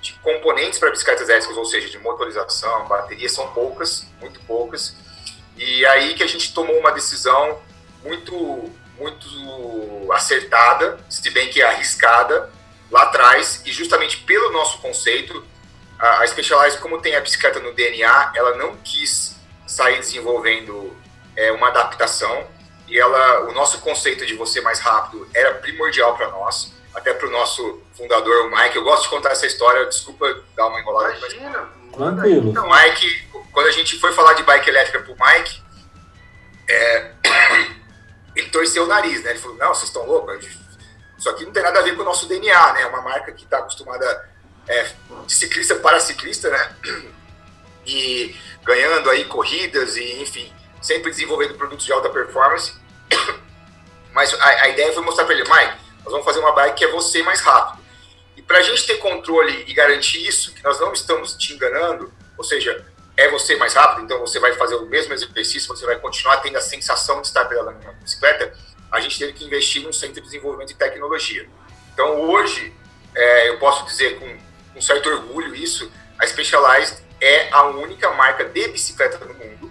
de 0.00 0.12
componentes 0.14 0.78
para 0.78 0.90
bicicletas 0.90 1.28
elétricas, 1.28 1.56
ou 1.56 1.64
seja, 1.64 1.88
de 1.88 1.98
motorização, 1.98 2.86
bateria, 2.86 3.28
são 3.28 3.48
poucas, 3.52 4.06
muito 4.20 4.40
poucas. 4.40 4.94
E 5.56 5.84
aí 5.86 6.14
que 6.14 6.22
a 6.22 6.26
gente 6.26 6.52
tomou 6.52 6.78
uma 6.78 6.92
decisão 6.92 7.60
muito, 8.04 8.72
muito 8.98 10.12
acertada, 10.12 10.98
se 11.08 11.28
bem 11.30 11.48
que 11.48 11.62
arriscada, 11.62 12.50
lá 12.90 13.02
atrás, 13.02 13.62
e 13.64 13.72
justamente 13.72 14.18
pelo 14.18 14.52
nosso 14.52 14.78
conceito, 14.78 15.44
a, 15.98 16.22
a 16.22 16.26
Specialized, 16.26 16.80
como 16.80 17.00
tem 17.00 17.16
a 17.16 17.20
bicicleta 17.20 17.58
no 17.58 17.72
DNA, 17.72 18.32
ela 18.34 18.56
não 18.56 18.76
quis 18.76 19.36
sair 19.66 19.98
desenvolvendo 19.98 20.96
é, 21.34 21.50
uma 21.50 21.68
adaptação, 21.68 22.46
e 22.88 22.98
ela, 22.98 23.48
o 23.48 23.52
nosso 23.52 23.80
conceito 23.80 24.24
de 24.24 24.34
você 24.34 24.60
mais 24.60 24.78
rápido 24.80 25.28
era 25.34 25.54
primordial 25.54 26.16
para 26.16 26.28
nós, 26.28 26.72
até 26.94 27.12
para 27.12 27.26
o 27.26 27.30
nosso 27.30 27.82
fundador, 27.96 28.46
o 28.46 28.56
Mike. 28.56 28.76
Eu 28.76 28.84
gosto 28.84 29.04
de 29.04 29.08
contar 29.08 29.30
essa 29.30 29.46
história, 29.46 29.84
desculpa 29.86 30.42
dar 30.54 30.68
uma 30.68 30.80
enrolada. 30.80 31.14
Imagina, 31.16 31.68
mas... 31.82 31.96
tranquilo. 31.96 32.50
Então, 32.50 32.68
Mike, 32.68 33.28
quando 33.52 33.66
a 33.66 33.72
gente 33.72 33.98
foi 33.98 34.12
falar 34.12 34.34
de 34.34 34.42
bike 34.44 34.68
elétrica 34.68 35.00
para 35.00 35.12
o 35.12 35.16
Mike, 35.18 35.62
é, 36.68 37.12
ele 38.36 38.48
torceu 38.50 38.84
o 38.84 38.86
nariz, 38.86 39.22
né? 39.22 39.30
Ele 39.30 39.38
falou: 39.38 39.56
Não, 39.56 39.68
vocês 39.68 39.88
estão 39.88 40.06
loucos? 40.06 40.46
Isso 41.18 41.30
aqui 41.30 41.44
não 41.44 41.52
tem 41.52 41.62
nada 41.62 41.80
a 41.80 41.82
ver 41.82 41.96
com 41.96 42.02
o 42.02 42.04
nosso 42.04 42.26
DNA, 42.28 42.72
né? 42.74 42.82
É 42.82 42.86
uma 42.86 43.02
marca 43.02 43.32
que 43.32 43.44
está 43.44 43.58
acostumada 43.58 44.28
é, 44.68 44.90
de 45.26 45.34
ciclista 45.34 45.74
para 45.76 46.00
ciclista, 46.00 46.50
né? 46.50 46.76
E 47.88 48.34
ganhando 48.64 49.08
aí 49.10 49.26
corridas 49.26 49.96
e, 49.96 50.20
enfim, 50.20 50.52
sempre 50.86 51.10
desenvolvendo 51.10 51.54
produtos 51.54 51.84
de 51.84 51.92
alta 51.92 52.08
performance. 52.08 52.72
Mas 54.14 54.32
a, 54.34 54.48
a 54.62 54.68
ideia 54.68 54.92
foi 54.92 55.02
mostrar 55.02 55.24
para 55.24 55.34
ele, 55.34 55.42
Mike, 55.42 55.76
nós 56.04 56.12
vamos 56.12 56.24
fazer 56.24 56.38
uma 56.38 56.52
bike 56.52 56.76
que 56.76 56.84
é 56.84 56.90
você 56.92 57.22
mais 57.22 57.40
rápido. 57.40 57.84
E 58.36 58.42
para 58.42 58.58
a 58.58 58.62
gente 58.62 58.86
ter 58.86 58.98
controle 58.98 59.64
e 59.66 59.74
garantir 59.74 60.24
isso, 60.26 60.54
que 60.54 60.62
nós 60.62 60.78
não 60.78 60.92
estamos 60.92 61.34
te 61.34 61.52
enganando, 61.52 62.12
ou 62.38 62.44
seja, 62.44 62.84
é 63.16 63.28
você 63.28 63.56
mais 63.56 63.74
rápido, 63.74 64.04
então 64.04 64.20
você 64.20 64.38
vai 64.38 64.52
fazer 64.52 64.76
o 64.76 64.86
mesmo 64.86 65.12
exercício, 65.14 65.66
você 65.66 65.84
vai 65.84 65.98
continuar 65.98 66.36
tendo 66.38 66.56
a 66.56 66.60
sensação 66.60 67.20
de 67.20 67.26
estar 67.26 67.46
pedalando 67.46 67.82
na 67.82 67.92
bicicleta, 67.92 68.54
a 68.92 69.00
gente 69.00 69.18
teve 69.18 69.32
que 69.32 69.44
investir 69.44 69.82
num 69.82 69.92
centro 69.92 70.16
de 70.16 70.20
desenvolvimento 70.20 70.68
de 70.68 70.74
tecnologia. 70.74 71.48
Então 71.92 72.20
hoje, 72.20 72.72
é, 73.14 73.48
eu 73.48 73.58
posso 73.58 73.84
dizer 73.86 74.18
com, 74.18 74.38
com 74.74 74.80
certo 74.80 75.08
orgulho 75.08 75.54
isso, 75.54 75.90
a 76.18 76.26
Specialized 76.26 76.98
é 77.20 77.48
a 77.50 77.64
única 77.64 78.10
marca 78.12 78.44
de 78.44 78.68
bicicleta 78.68 79.18
no 79.24 79.34
mundo, 79.34 79.65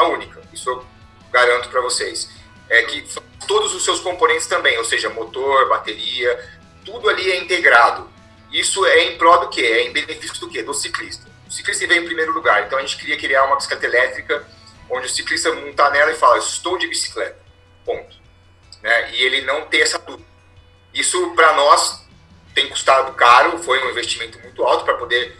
a 0.00 0.08
única, 0.08 0.40
isso 0.52 0.68
eu 0.68 0.84
garanto 1.30 1.68
para 1.68 1.80
vocês. 1.80 2.30
É 2.68 2.82
que 2.82 3.04
todos 3.46 3.74
os 3.74 3.84
seus 3.84 4.00
componentes 4.00 4.46
também, 4.46 4.78
ou 4.78 4.84
seja, 4.84 5.08
motor, 5.10 5.68
bateria, 5.68 6.48
tudo 6.84 7.08
ali 7.08 7.30
é 7.30 7.36
integrado. 7.38 8.08
Isso 8.52 8.84
é 8.86 9.04
em 9.04 9.18
prol 9.18 9.40
do 9.40 9.48
quê? 9.48 9.62
É 9.62 9.86
em 9.86 9.92
benefício 9.92 10.40
do 10.40 10.48
quê? 10.48 10.62
Do 10.62 10.74
ciclista. 10.74 11.28
O 11.48 11.52
ciclista 11.52 11.86
vem 11.86 11.98
em 11.98 12.04
primeiro 12.04 12.32
lugar, 12.32 12.64
então 12.64 12.78
a 12.78 12.80
gente 12.80 12.96
queria 12.96 13.16
criar 13.16 13.44
uma 13.44 13.56
bicicleta 13.56 13.86
elétrica 13.86 14.46
onde 14.88 15.06
o 15.06 15.10
ciclista 15.10 15.52
montar 15.52 15.90
nela 15.90 16.10
e 16.10 16.16
fala, 16.16 16.38
estou 16.38 16.76
de 16.76 16.88
bicicleta, 16.88 17.38
ponto. 17.84 18.16
Né? 18.82 19.12
E 19.12 19.22
ele 19.22 19.42
não 19.42 19.66
ter 19.66 19.80
essa 19.80 19.98
dúvida. 19.98 20.28
Isso, 20.92 21.32
para 21.34 21.52
nós, 21.54 22.04
tem 22.54 22.68
custado 22.68 23.12
caro, 23.12 23.58
foi 23.58 23.82
um 23.84 23.90
investimento 23.90 24.38
muito 24.40 24.64
alto 24.64 24.84
para 24.84 24.94
poder 24.94 25.36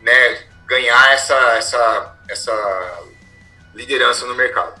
né, 0.00 0.46
ganhar 0.66 1.12
essa, 1.12 1.34
essa, 1.56 2.18
essa 2.28 3.02
liderança 3.74 4.26
no 4.26 4.34
mercado. 4.34 4.80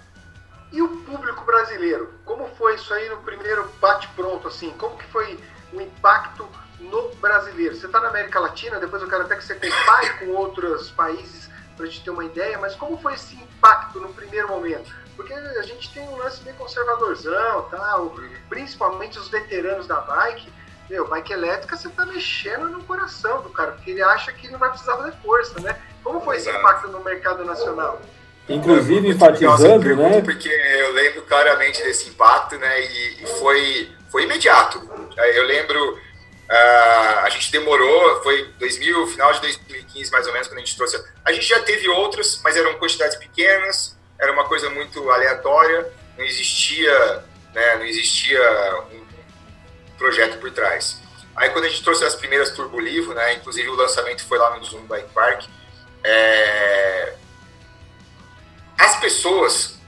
E 0.72 0.82
o 0.82 0.88
público 0.88 1.44
brasileiro? 1.44 2.12
Como 2.24 2.48
foi 2.56 2.74
isso 2.74 2.92
aí 2.94 3.08
no 3.08 3.18
primeiro 3.18 3.68
bate-pronto? 3.80 4.48
Assim? 4.48 4.70
Como 4.72 4.96
que 4.96 5.06
foi 5.06 5.38
o 5.72 5.80
impacto 5.80 6.48
no 6.80 7.10
brasileiro? 7.16 7.76
Você 7.76 7.86
está 7.86 8.00
na 8.00 8.08
América 8.08 8.40
Latina, 8.40 8.80
depois 8.80 9.02
eu 9.02 9.08
quero 9.08 9.22
até 9.22 9.36
que 9.36 9.44
você 9.44 9.54
compare 9.54 10.18
com 10.18 10.30
outros 10.30 10.90
países 10.90 11.50
para 11.76 11.86
a 11.86 11.88
gente 11.88 12.02
ter 12.02 12.10
uma 12.10 12.24
ideia, 12.24 12.58
mas 12.58 12.74
como 12.74 12.96
foi 12.98 13.14
esse 13.14 13.34
impacto 13.36 14.00
no 14.00 14.12
primeiro 14.14 14.48
momento? 14.48 14.92
Porque 15.16 15.32
a 15.32 15.62
gente 15.62 15.92
tem 15.92 16.02
um 16.08 16.16
lance 16.16 16.42
meio 16.42 16.56
conservadorzão, 16.56 17.68
tal, 17.70 18.14
principalmente 18.48 19.18
os 19.18 19.28
veteranos 19.28 19.86
da 19.86 20.00
bike. 20.00 20.52
Meu, 20.90 21.08
bike 21.08 21.32
elétrica 21.32 21.76
você 21.76 21.88
tá 21.88 22.04
mexendo 22.04 22.68
no 22.68 22.82
coração 22.84 23.42
do 23.42 23.50
cara, 23.50 23.72
porque 23.72 23.92
ele 23.92 24.02
acha 24.02 24.32
que 24.32 24.46
ele 24.46 24.52
não 24.52 24.58
vai 24.58 24.70
precisar 24.70 24.96
fazer 24.96 25.12
força, 25.22 25.60
né? 25.60 25.80
Como 26.02 26.20
foi 26.20 26.36
esse 26.36 26.50
impacto 26.50 26.88
no 26.88 27.02
mercado 27.02 27.44
nacional? 27.44 28.00
Inclusive 28.48 29.08
enfatizando, 29.08 29.96
né? 29.96 30.20
Porque 30.20 30.48
eu 30.48 30.92
lembro 30.92 31.22
claramente 31.22 31.82
desse 31.82 32.10
impacto, 32.10 32.58
né? 32.58 32.80
E, 32.82 33.22
e 33.22 33.26
foi, 33.38 33.88
foi 34.10 34.24
imediato. 34.24 34.78
Eu 35.16 35.44
lembro, 35.44 35.94
uh, 35.94 37.18
a 37.22 37.28
gente 37.30 37.50
demorou, 37.50 38.22
foi 38.22 38.50
2000, 38.58 39.06
final 39.06 39.32
de 39.32 39.40
2015 39.40 40.10
mais 40.12 40.26
ou 40.26 40.32
menos, 40.32 40.48
quando 40.48 40.58
a 40.58 40.60
gente 40.60 40.76
trouxe. 40.76 41.02
A 41.24 41.32
gente 41.32 41.46
já 41.46 41.60
teve 41.60 41.88
outros, 41.88 42.40
mas 42.44 42.56
eram 42.56 42.74
quantidades 42.74 43.16
pequenas, 43.16 43.96
era 44.18 44.30
uma 44.30 44.44
coisa 44.44 44.68
muito 44.68 45.10
aleatória, 45.10 45.90
não 46.18 46.24
existia, 46.24 47.24
né? 47.54 47.76
Não 47.76 47.84
existia 47.84 48.40
um 48.92 49.04
projeto 49.96 50.38
por 50.38 50.50
trás. 50.50 51.02
Aí 51.34 51.48
quando 51.50 51.64
a 51.64 51.68
gente 51.68 51.82
trouxe 51.82 52.04
as 52.04 52.14
primeiras 52.14 52.50
Turbo 52.50 52.78
Livo, 52.78 53.14
né? 53.14 53.34
Inclusive 53.34 53.68
o 53.70 53.74
lançamento 53.74 54.22
foi 54.26 54.38
lá 54.38 54.56
no 54.56 54.64
Zoom 54.64 54.82
Bike 54.82 55.08
Park. 55.14 55.46
É, 56.04 57.14
as 58.78 58.96
pessoas, 58.96 59.78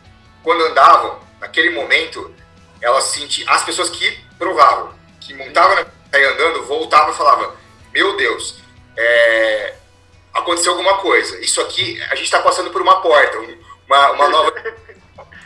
quando 0.43 0.65
andavam, 0.65 1.19
naquele 1.41 1.71
momento, 1.71 2.35
elas 2.81 3.05
sentiam, 3.05 3.53
as 3.53 3.65
pessoas 3.65 3.91
que 3.91 4.19
provavam, 4.39 4.95
que 5.21 5.35
montavam 5.35 5.85
aí 6.13 6.25
andando, 6.25 6.65
voltavam 6.65 7.13
e 7.13 7.17
falavam, 7.17 7.53
meu 7.93 8.17
Deus, 8.17 8.59
é, 8.97 9.75
aconteceu 10.33 10.73
alguma 10.73 10.99
coisa. 10.99 11.39
Isso 11.41 11.61
aqui, 11.61 12.01
a 12.05 12.15
gente 12.15 12.25
está 12.25 12.41
passando 12.41 12.71
por 12.71 12.81
uma 12.83 13.01
porta, 13.01 13.39
uma, 13.87 14.11
uma 14.13 14.29
nova... 14.29 14.53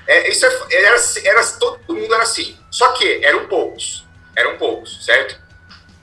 É, 0.07 0.29
isso 0.29 0.45
é, 0.45 0.51
era, 0.73 0.97
era, 1.23 1.47
todo 1.53 1.95
mundo 1.95 2.13
era 2.13 2.25
assim. 2.25 2.59
Só 2.69 2.91
que 2.95 3.25
eram 3.25 3.47
poucos, 3.47 4.05
eram 4.35 4.57
poucos, 4.57 5.05
certo? 5.05 5.41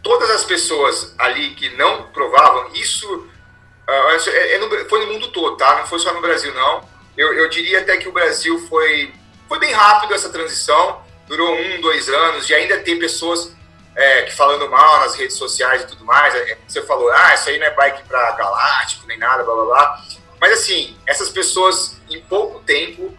Todas 0.02 0.30
as 0.30 0.46
pessoas 0.46 1.14
ali 1.18 1.54
que 1.56 1.76
não 1.76 2.04
provavam, 2.04 2.72
isso 2.74 3.14
uh, 3.16 4.30
é, 4.30 4.56
é, 4.56 4.86
foi 4.86 5.06
no 5.06 5.12
mundo 5.12 5.28
todo, 5.34 5.58
tá? 5.58 5.80
Não 5.80 5.88
foi 5.88 6.00
só 6.00 6.14
no 6.14 6.22
Brasil, 6.22 6.54
não 6.54 6.88
eu, 7.18 7.34
eu 7.34 7.50
diria 7.50 7.80
até 7.80 7.98
que 7.98 8.08
o 8.08 8.12
Brasil 8.12 8.60
foi, 8.68 9.14
foi 9.48 9.60
bem 9.60 9.74
rápido 9.74 10.14
essa 10.14 10.30
transição. 10.30 11.02
durou 11.28 11.52
um, 11.52 11.82
dois 11.82 12.08
anos, 12.08 12.50
e 12.50 12.54
ainda 12.54 12.78
tem 12.80 13.00
pessoas 13.00 13.52
é, 13.96 14.22
que 14.22 14.36
falando 14.36 14.70
mal 14.70 15.00
nas 15.00 15.16
redes 15.16 15.36
sociais 15.36 15.82
e 15.82 15.88
tudo 15.88 16.06
mais. 16.06 16.36
É, 16.36 16.58
você 16.68 16.82
falou, 16.84 17.12
ah, 17.12 17.34
isso 17.34 17.50
aí 17.50 17.58
não 17.58 17.66
é 17.66 17.72
bike 17.72 18.04
para 18.08 18.32
galáctico, 18.34 19.08
nem 19.08 19.18
nada, 19.18 19.44
blá 19.44 19.56
blá 19.56 19.66
blá. 19.66 20.02
Mas 20.40 20.54
assim, 20.54 20.96
essas 21.08 21.30
pessoas, 21.30 21.98
em 22.10 22.22
pouco 22.22 22.60
tempo, 22.60 23.18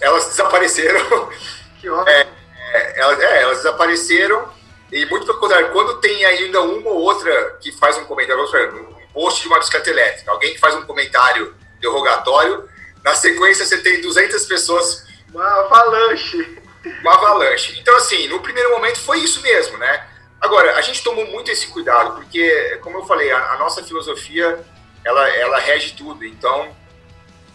elas 0.00 0.26
desapareceram. 0.26 1.30
Que 1.80 1.88
ótimo. 1.88 2.10
É, 2.10 2.26
é, 2.72 3.00
elas, 3.00 3.20
é, 3.20 3.42
elas 3.42 3.56
desapareceram. 3.58 4.48
E 4.90 5.06
muito 5.06 5.24
pelo 5.26 5.38
contrário, 5.38 5.70
quando 5.70 6.00
tem 6.00 6.24
ainda 6.24 6.60
uma 6.60 6.90
ou 6.90 7.02
outra 7.02 7.56
que 7.60 7.70
faz 7.70 7.96
um 7.98 8.04
comentário, 8.04 8.42
um 8.42 9.12
post 9.12 9.42
de 9.42 9.46
uma 9.46 9.60
bicicleta 9.60 9.88
elétrica, 9.88 10.32
alguém 10.32 10.54
que 10.54 10.58
faz 10.58 10.74
um 10.74 10.82
comentário 10.82 11.54
derrogatório, 11.80 12.68
na 13.08 13.14
sequência 13.14 13.64
você 13.64 13.78
tem 13.78 14.00
200 14.00 14.44
pessoas. 14.44 15.06
Uma 15.32 15.44
avalanche. 15.44 16.58
Uma 17.00 17.14
avalanche. 17.14 17.78
Então, 17.80 17.96
assim, 17.96 18.28
no 18.28 18.40
primeiro 18.40 18.70
momento 18.70 19.00
foi 19.00 19.18
isso 19.20 19.40
mesmo, 19.40 19.78
né? 19.78 20.06
Agora, 20.40 20.76
a 20.76 20.82
gente 20.82 21.02
tomou 21.02 21.26
muito 21.26 21.50
esse 21.50 21.66
cuidado, 21.68 22.14
porque, 22.16 22.78
como 22.82 22.98
eu 22.98 23.06
falei, 23.06 23.30
a, 23.30 23.52
a 23.52 23.58
nossa 23.58 23.82
filosofia, 23.82 24.62
ela, 25.04 25.28
ela 25.30 25.58
rege 25.58 25.94
tudo. 25.94 26.24
Então, 26.24 26.74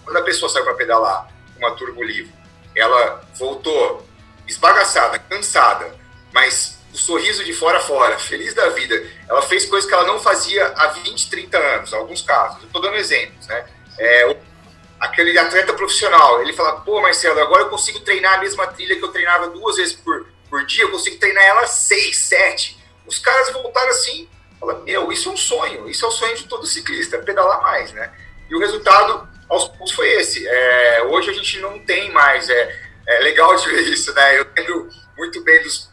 quando 0.04 0.18
a 0.18 0.24
pessoa 0.24 0.50
sai 0.50 0.64
para 0.64 0.74
pedalar 0.74 1.30
uma 1.58 1.72
turbo 1.72 2.04
livre, 2.04 2.34
ela 2.76 3.24
voltou 3.36 4.06
esbagaçada, 4.48 5.20
cansada, 5.20 5.96
mas 6.32 6.80
o 6.92 6.98
sorriso 6.98 7.44
de 7.44 7.54
fora 7.54 7.78
a 7.78 7.82
fora, 7.82 8.18
feliz 8.20 8.54
da 8.54 8.70
vida. 8.70 9.02
Ela 9.30 9.42
fez 9.44 9.66
coisas 9.66 9.88
que 9.88 9.96
ela 9.96 10.06
não 10.06 10.20
fazia 10.20 10.68
há 10.76 10.88
20, 10.88 11.30
30 11.30 11.58
anos, 11.58 11.94
alguns 11.94 12.22
casos. 12.22 12.64
Estou 12.64 12.82
dando 12.82 12.98
exemplos, 12.98 13.48
né? 13.48 13.66
É, 13.98 14.36
aquele 15.04 15.38
atleta 15.38 15.74
profissional, 15.74 16.42
ele 16.42 16.54
fala, 16.54 16.80
pô, 16.80 17.02
Marcelo, 17.02 17.38
agora 17.42 17.64
eu 17.64 17.70
consigo 17.70 18.00
treinar 18.00 18.36
a 18.36 18.38
mesma 18.38 18.68
trilha 18.68 18.96
que 18.96 19.04
eu 19.04 19.12
treinava 19.12 19.50
duas 19.50 19.76
vezes 19.76 19.94
por, 19.94 20.26
por 20.50 20.66
dia, 20.66 20.86
eu 20.86 20.92
consigo 20.92 21.18
treinar 21.18 21.44
ela 21.44 21.68
seis, 21.68 22.18
sete. 22.20 22.82
Os 23.06 23.20
caras 23.20 23.52
voltaram 23.52 23.90
assim, 23.90 24.30
fala, 24.58 24.76
meu, 24.86 25.12
isso 25.12 25.28
é 25.28 25.32
um 25.34 25.38
sonho, 25.38 25.90
isso 25.90 26.06
é 26.06 26.08
o 26.08 26.12
sonho 26.12 26.38
de 26.38 26.46
todo 26.46 26.66
ciclista, 26.66 27.18
pedalar 27.18 27.62
mais, 27.62 27.92
né? 27.92 28.14
E 28.50 28.56
o 28.56 28.60
resultado, 28.60 29.28
aos 29.50 29.68
poucos, 29.68 29.92
foi 29.92 30.08
esse. 30.14 30.48
É, 30.48 31.04
hoje 31.04 31.30
a 31.32 31.34
gente 31.34 31.60
não 31.60 31.80
tem 31.80 32.10
mais, 32.14 32.50
é, 32.50 32.80
é 33.06 33.20
legal 33.20 33.54
de 33.58 33.68
ver 33.68 33.82
isso, 33.82 34.14
né? 34.14 34.40
Eu 34.40 34.48
lembro 34.56 34.90
muito 35.18 35.44
bem 35.44 35.62
dos, 35.64 35.90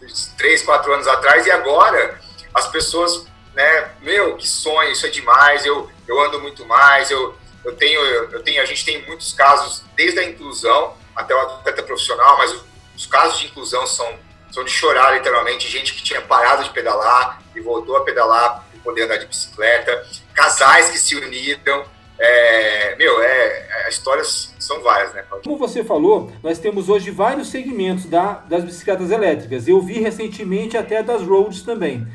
dos 0.00 0.26
três, 0.36 0.60
quatro 0.62 0.92
anos 0.92 1.06
atrás, 1.06 1.46
e 1.46 1.52
agora 1.52 2.20
as 2.52 2.66
pessoas, 2.66 3.24
né, 3.54 3.92
meu, 4.02 4.36
que 4.36 4.48
sonho, 4.48 4.90
isso 4.90 5.06
é 5.06 5.08
demais, 5.08 5.64
eu, 5.64 5.88
eu 6.08 6.20
ando 6.20 6.40
muito 6.40 6.66
mais, 6.66 7.12
eu, 7.12 7.38
eu 7.64 7.74
tenho, 7.76 8.00
eu 8.00 8.42
tenho, 8.42 8.62
a 8.62 8.64
gente 8.64 8.84
tem 8.84 9.04
muitos 9.06 9.32
casos, 9.32 9.82
desde 9.94 10.18
a 10.18 10.24
inclusão 10.24 10.94
até 11.14 11.34
o 11.34 11.38
atleta 11.38 11.82
profissional, 11.82 12.38
mas 12.38 12.64
os 12.96 13.06
casos 13.06 13.38
de 13.40 13.46
inclusão 13.46 13.86
são, 13.86 14.06
são 14.50 14.64
de 14.64 14.70
chorar, 14.70 15.14
literalmente. 15.14 15.68
Gente 15.68 15.94
que 15.94 16.02
tinha 16.02 16.20
parado 16.20 16.64
de 16.64 16.70
pedalar 16.70 17.42
e 17.54 17.60
voltou 17.60 17.96
a 17.96 18.04
pedalar 18.04 18.66
e 18.74 18.78
poder 18.78 19.04
andar 19.04 19.16
de 19.16 19.26
bicicleta. 19.26 20.06
Casais 20.34 20.90
que 20.90 20.98
se 20.98 21.16
uniram. 21.16 21.84
É, 22.22 22.96
meu, 22.96 23.22
é, 23.22 23.86
as 23.86 23.94
histórias 23.94 24.54
são 24.58 24.82
várias, 24.82 25.14
né? 25.14 25.24
Como 25.42 25.56
você 25.56 25.82
falou, 25.82 26.30
nós 26.42 26.58
temos 26.58 26.90
hoje 26.90 27.10
vários 27.10 27.48
segmentos 27.48 28.04
da, 28.04 28.34
das 28.46 28.62
bicicletas 28.62 29.10
elétricas. 29.10 29.66
Eu 29.66 29.80
vi 29.80 29.98
recentemente 30.00 30.76
até 30.76 31.02
das 31.02 31.22
roads 31.22 31.62
também. 31.62 32.06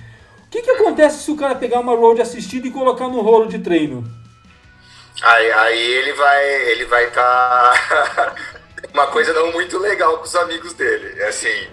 O 0.46 0.50
que, 0.52 0.62
que 0.62 0.70
acontece 0.70 1.24
se 1.24 1.32
o 1.32 1.36
cara 1.36 1.56
pegar 1.56 1.80
uma 1.80 1.96
road 1.96 2.22
assistida 2.22 2.68
e 2.68 2.72
colocar 2.72 3.08
no 3.08 3.22
rolo 3.22 3.48
de 3.48 3.58
treino? 3.58 4.04
Aí, 5.22 5.52
aí 5.52 5.82
ele 5.82 6.14
vai 6.14 6.72
ele 6.72 6.86
vai 6.86 7.08
estar 7.08 7.88
tá 7.88 8.36
uma 8.94 9.08
coisa 9.08 9.34
não 9.34 9.52
muito 9.52 9.78
legal 9.78 10.18
com 10.18 10.24
os 10.24 10.36
amigos 10.36 10.74
dele. 10.74 11.20
É 11.22 11.28
assim, 11.28 11.68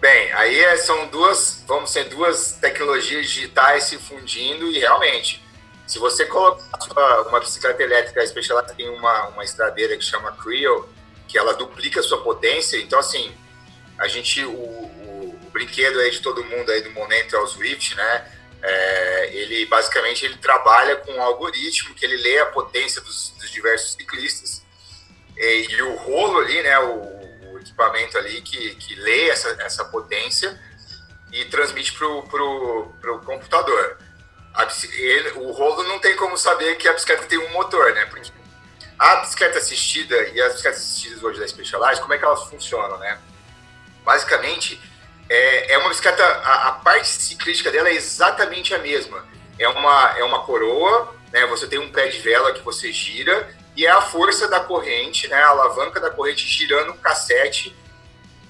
bem, 0.00 0.32
aí 0.32 0.58
é, 0.60 0.76
são 0.76 1.08
duas, 1.08 1.62
vamos 1.66 1.90
ser 1.90 2.04
duas 2.04 2.52
tecnologias 2.60 3.26
digitais 3.26 3.84
se 3.84 3.98
fundindo 3.98 4.70
e 4.70 4.78
realmente, 4.78 5.44
se 5.86 5.98
você 5.98 6.26
colocar 6.26 7.22
uma 7.28 7.40
bicicleta 7.40 7.82
elétrica 7.82 8.26
Specialized 8.26 8.76
tem 8.76 8.88
uma, 8.88 9.28
uma 9.28 9.44
estradeira 9.44 9.96
que 9.96 10.04
chama 10.04 10.32
Creo, 10.32 10.88
que 11.28 11.38
ela 11.38 11.54
duplica 11.54 12.00
a 12.00 12.02
sua 12.02 12.22
potência, 12.22 12.76
então 12.76 12.98
assim, 12.98 13.32
a 13.98 14.08
gente, 14.08 14.44
o, 14.44 14.50
o, 14.50 15.38
o 15.42 15.50
brinquedo 15.50 16.00
aí 16.00 16.10
de 16.10 16.20
todo 16.20 16.44
mundo 16.44 16.70
aí 16.70 16.82
do 16.82 16.90
momento 16.90 17.36
é 17.36 17.38
o 17.38 17.46
Swift, 17.46 17.94
né? 17.94 18.26
É, 18.62 19.30
ele 19.34 19.64
basicamente 19.66 20.24
ele 20.24 20.36
trabalha 20.36 20.96
com 20.96 21.12
um 21.12 21.22
algoritmo 21.22 21.94
que 21.94 22.04
ele 22.04 22.16
lê 22.18 22.40
a 22.40 22.46
potência 22.46 23.00
dos, 23.00 23.30
dos 23.38 23.50
diversos 23.50 23.92
ciclistas 23.92 24.62
e, 25.40 25.66
e, 25.70 25.82
o 25.82 25.96
rolo 25.96 26.40
ali, 26.40 26.62
né, 26.62 26.78
o, 26.80 27.52
o, 27.52 27.58
equipamento 27.58 28.18
ali 28.18 28.42
que, 28.42 28.74
que 28.74 28.94
lê 28.96 29.30
essa, 29.30 29.48
essa 29.62 29.84
potência 29.86 30.60
e 31.32 31.46
transmite 31.46 31.94
para 31.94 32.06
o 32.06 33.22
computador. 33.24 33.96
A, 34.52 34.68
ele, 34.94 35.30
o 35.30 35.50
rolo 35.52 35.82
não 35.84 35.98
tem 35.98 36.14
como 36.16 36.36
saber 36.36 36.76
que 36.76 36.86
a 36.86 36.92
bicicleta 36.92 37.24
tem 37.24 37.38
um 37.38 37.50
motor, 37.52 37.94
né? 37.94 38.04
Porque 38.06 38.30
a 38.98 39.16
bicicleta 39.16 39.58
assistida 39.58 40.14
e 40.28 40.40
as 40.42 40.52
bicicletas 40.52 40.82
assistidas 40.82 41.22
hoje 41.22 41.40
da 41.40 41.48
Specialized, 41.48 42.02
como 42.02 42.12
é 42.12 42.18
que 42.18 42.24
elas 42.24 42.44
funcionam, 42.44 42.98
né? 42.98 43.18
Basicamente, 44.04 44.78
é, 45.30 45.74
é 45.74 45.78
uma 45.78 45.90
bicicleta, 45.90 46.24
a, 46.24 46.68
a, 46.68 46.72
parte 46.72 47.06
ciclística 47.06 47.70
dela 47.70 47.88
é 47.88 47.94
exatamente 47.94 48.74
a 48.74 48.78
mesma. 48.78 49.24
É 49.56 49.68
uma, 49.68 50.18
é 50.18 50.24
uma 50.24 50.42
coroa, 50.42 51.14
né? 51.32 51.46
Você 51.46 51.68
tem 51.68 51.78
um 51.78 51.92
pé 51.92 52.08
de 52.08 52.18
vela 52.18 52.52
que 52.52 52.60
você 52.62 52.92
gira 52.92 53.48
e 53.76 53.86
é 53.86 53.90
a 53.90 54.00
força 54.00 54.48
da 54.48 54.58
corrente, 54.58 55.28
né? 55.28 55.40
A 55.40 55.48
alavanca 55.50 56.00
da 56.00 56.10
corrente 56.10 56.48
girando 56.48 56.90
o 56.90 56.98
cassete 56.98 57.76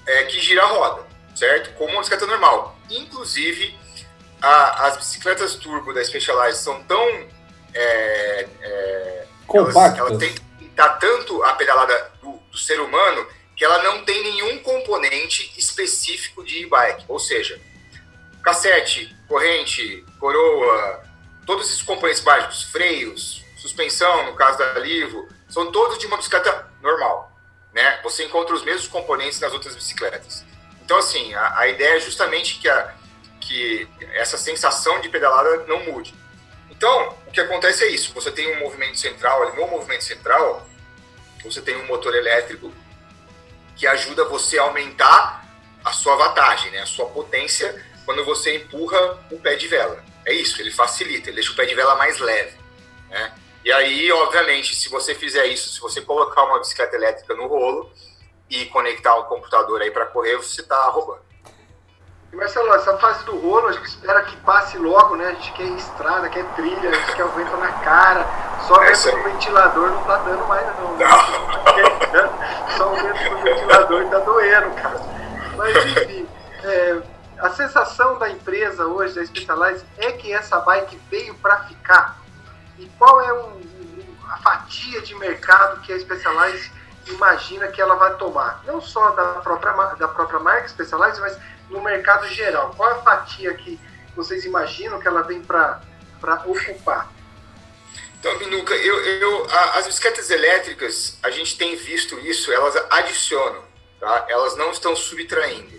é, 0.07 0.23
que 0.23 0.39
gira 0.39 0.63
a 0.63 0.65
roda, 0.65 1.05
certo? 1.35 1.71
Como 1.75 1.91
uma 1.91 1.99
bicicleta 1.99 2.25
normal. 2.25 2.75
Inclusive, 2.89 3.77
a, 4.41 4.87
as 4.87 4.97
bicicletas 4.97 5.53
turbo 5.53 5.93
da 5.93 6.03
Specialized 6.03 6.63
são 6.63 6.81
tão 6.85 7.07
é, 7.75 8.47
é, 8.59 9.25
compactas. 9.45 9.99
Elas, 9.99 9.99
elas 9.99 10.17
têm 10.17 10.35
tá 10.75 10.89
tanto 10.89 11.43
a 11.43 11.53
pedalada 11.53 12.11
do, 12.23 12.31
do 12.49 12.57
ser 12.57 12.79
humano 12.79 13.27
que 13.61 13.65
ela 13.65 13.83
não 13.83 14.03
tem 14.03 14.23
nenhum 14.23 14.57
componente 14.57 15.53
específico 15.55 16.43
de 16.43 16.63
e-bike, 16.63 17.05
ou 17.07 17.19
seja, 17.19 17.61
cassete, 18.41 19.15
corrente, 19.27 20.03
coroa, 20.19 21.03
todos 21.45 21.67
esses 21.67 21.83
componentes 21.83 22.23
básicos, 22.23 22.63
freios, 22.63 23.45
suspensão, 23.55 24.25
no 24.25 24.33
caso 24.33 24.57
da 24.57 24.79
Livo, 24.79 25.29
são 25.47 25.71
todos 25.71 25.99
de 25.99 26.07
uma 26.07 26.17
bicicleta 26.17 26.71
normal, 26.81 27.31
né? 27.71 27.99
Você 28.01 28.23
encontra 28.23 28.55
os 28.55 28.63
mesmos 28.63 28.87
componentes 28.87 29.39
nas 29.39 29.53
outras 29.53 29.75
bicicletas. 29.75 30.43
Então, 30.83 30.97
assim, 30.97 31.31
a, 31.35 31.59
a 31.59 31.67
ideia 31.67 31.97
é 31.97 31.99
justamente 31.99 32.57
que, 32.57 32.67
a, 32.67 32.95
que 33.39 33.87
essa 34.13 34.39
sensação 34.39 34.99
de 35.01 35.09
pedalada 35.09 35.67
não 35.67 35.83
mude. 35.83 36.15
Então, 36.71 37.15
o 37.27 37.31
que 37.31 37.39
acontece 37.39 37.83
é 37.83 37.89
isso, 37.89 38.11
você 38.11 38.31
tem 38.31 38.57
um 38.57 38.59
movimento 38.61 38.97
central, 38.97 39.43
ali 39.43 39.55
no 39.55 39.67
movimento 39.67 40.03
central, 40.03 40.67
você 41.43 41.61
tem 41.61 41.75
um 41.75 41.85
motor 41.85 42.15
elétrico 42.15 42.73
que 43.81 43.87
ajuda 43.87 44.25
você 44.25 44.59
a 44.59 44.61
aumentar 44.61 45.43
a 45.83 45.91
sua 45.91 46.15
vantagem, 46.15 46.69
né? 46.69 46.83
a 46.83 46.85
sua 46.85 47.07
potência 47.07 47.83
quando 48.05 48.23
você 48.23 48.57
empurra 48.57 49.17
o 49.31 49.39
pé 49.39 49.55
de 49.55 49.67
vela. 49.67 50.03
É 50.23 50.31
isso, 50.31 50.61
ele 50.61 50.69
facilita, 50.69 51.29
ele 51.29 51.37
deixa 51.37 51.51
o 51.51 51.55
pé 51.55 51.65
de 51.65 51.73
vela 51.73 51.95
mais 51.95 52.19
leve. 52.19 52.55
Né? 53.09 53.33
E 53.65 53.71
aí, 53.71 54.11
obviamente, 54.11 54.75
se 54.75 54.87
você 54.87 55.15
fizer 55.15 55.47
isso, 55.47 55.67
se 55.73 55.81
você 55.81 55.99
colocar 55.99 56.43
uma 56.43 56.59
bicicleta 56.59 56.95
elétrica 56.95 57.33
no 57.33 57.47
rolo 57.47 57.91
e 58.47 58.65
conectar 58.67 59.15
um 59.15 59.23
computador 59.23 59.81
aí 59.81 59.89
para 59.89 60.05
correr, 60.05 60.37
você 60.37 60.61
está 60.61 60.85
roubando. 60.89 61.23
E 62.31 62.35
Marcelo, 62.35 62.71
essa 62.75 62.95
fase 62.99 63.25
do 63.25 63.35
rolo, 63.39 63.67
a 63.67 63.71
gente 63.71 63.87
espera 63.87 64.21
que 64.21 64.37
passe 64.37 64.77
logo, 64.77 65.15
né? 65.15 65.25
A 65.25 65.33
gente 65.33 65.53
quer 65.53 65.63
estrada, 65.63 66.29
quer 66.29 66.45
trilha, 66.53 66.91
a 66.91 66.93
gente 66.93 67.15
quer 67.15 67.25
o 67.25 67.31
vento 67.31 67.57
na 67.57 67.71
cara. 67.79 68.27
Só 68.67 68.75
o 68.75 68.79
vento 68.79 69.17
do 69.17 69.23
ventilador 69.23 69.89
não 69.89 70.03
tá 70.03 70.17
dando 70.17 70.45
mais, 70.45 70.67
não. 70.79 70.97
Só 72.77 72.91
o 72.91 72.95
vento 72.95 73.29
do 73.29 73.37
ventilador 73.41 74.09
tá 74.09 74.19
doendo, 74.19 74.75
cara. 74.75 74.99
Mas 75.57 75.85
enfim, 75.85 76.27
é, 76.63 77.01
a 77.39 77.49
sensação 77.51 78.17
da 78.19 78.29
empresa 78.29 78.85
hoje, 78.85 79.15
da 79.15 79.25
Specialized, 79.25 79.85
é 79.97 80.11
que 80.11 80.31
essa 80.31 80.59
bike 80.59 80.99
veio 81.09 81.33
para 81.35 81.63
ficar. 81.63 82.17
E 82.77 82.87
qual 82.97 83.21
é 83.21 83.29
a 84.29 84.37
fatia 84.37 85.01
de 85.01 85.15
mercado 85.15 85.81
que 85.81 85.91
a 85.91 85.99
Specialized 85.99 86.71
imagina 87.07 87.67
que 87.67 87.81
ela 87.81 87.95
vai 87.95 88.15
tomar? 88.15 88.61
Não 88.65 88.81
só 88.81 89.11
da 89.11 89.25
própria, 89.41 89.71
da 89.95 90.07
própria 90.07 90.39
marca 90.39 90.67
Specialized, 90.67 91.19
mas 91.19 91.37
no 91.69 91.81
mercado 91.81 92.27
geral? 92.27 92.73
Qual 92.75 92.89
é 92.89 92.93
a 92.93 93.01
fatia 93.01 93.53
que 93.55 93.79
vocês 94.15 94.45
imaginam 94.45 94.99
que 94.99 95.07
ela 95.07 95.23
vem 95.23 95.41
para 95.41 95.81
ocupar? 96.45 97.09
Então, 98.21 98.37
Minuca, 98.37 98.75
eu, 98.75 99.03
eu, 99.03 99.47
as 99.49 99.87
bicicletas 99.87 100.29
elétricas, 100.29 101.17
a 101.23 101.31
gente 101.31 101.57
tem 101.57 101.75
visto 101.75 102.19
isso, 102.19 102.53
elas 102.53 102.75
adicionam, 102.91 103.63
tá? 103.99 104.27
elas 104.29 104.55
não 104.55 104.69
estão 104.69 104.95
subtraindo. 104.95 105.73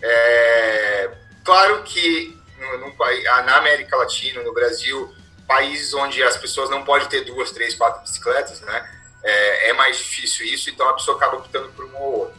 É, 0.00 1.10
claro 1.44 1.82
que 1.82 2.38
no, 2.60 2.78
no, 2.78 2.96
na 3.44 3.56
América 3.56 3.96
Latina, 3.96 4.40
no 4.40 4.54
Brasil, 4.54 5.12
países 5.48 5.92
onde 5.92 6.22
as 6.22 6.36
pessoas 6.36 6.70
não 6.70 6.84
podem 6.84 7.08
ter 7.08 7.24
duas, 7.24 7.50
três, 7.50 7.74
quatro 7.74 8.02
bicicletas, 8.02 8.60
né? 8.60 8.88
É, 9.24 9.70
é 9.70 9.72
mais 9.72 9.98
difícil 9.98 10.46
isso, 10.46 10.70
então 10.70 10.88
a 10.88 10.94
pessoa 10.94 11.16
acaba 11.16 11.38
optando 11.38 11.70
por 11.70 11.86
uma 11.86 11.98
ou 11.98 12.18
outra. 12.20 12.36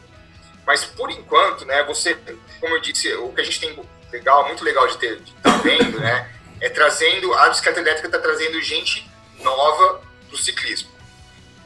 Mas 0.65 0.85
por 0.85 1.11
enquanto, 1.11 1.65
né, 1.65 1.83
você, 1.83 2.17
como 2.61 2.75
eu 2.75 2.79
disse, 2.79 3.13
o 3.15 3.33
que 3.33 3.41
a 3.41 3.43
gente 3.43 3.59
tem 3.59 3.77
legal, 4.13 4.47
muito 4.47 4.63
legal 4.63 4.87
de 4.87 4.97
ter 4.97 5.19
de 5.19 5.33
tá 5.33 5.57
vendo, 5.57 5.99
né, 5.99 6.31
é 6.61 6.69
trazendo 6.69 7.33
a 7.33 7.49
bicicleta 7.49 7.81
elétrica 7.81 8.07
está 8.07 8.19
trazendo 8.19 8.61
gente 8.61 9.10
nova 9.41 10.01
para 10.27 10.35
o 10.35 10.37
ciclismo. 10.37 10.89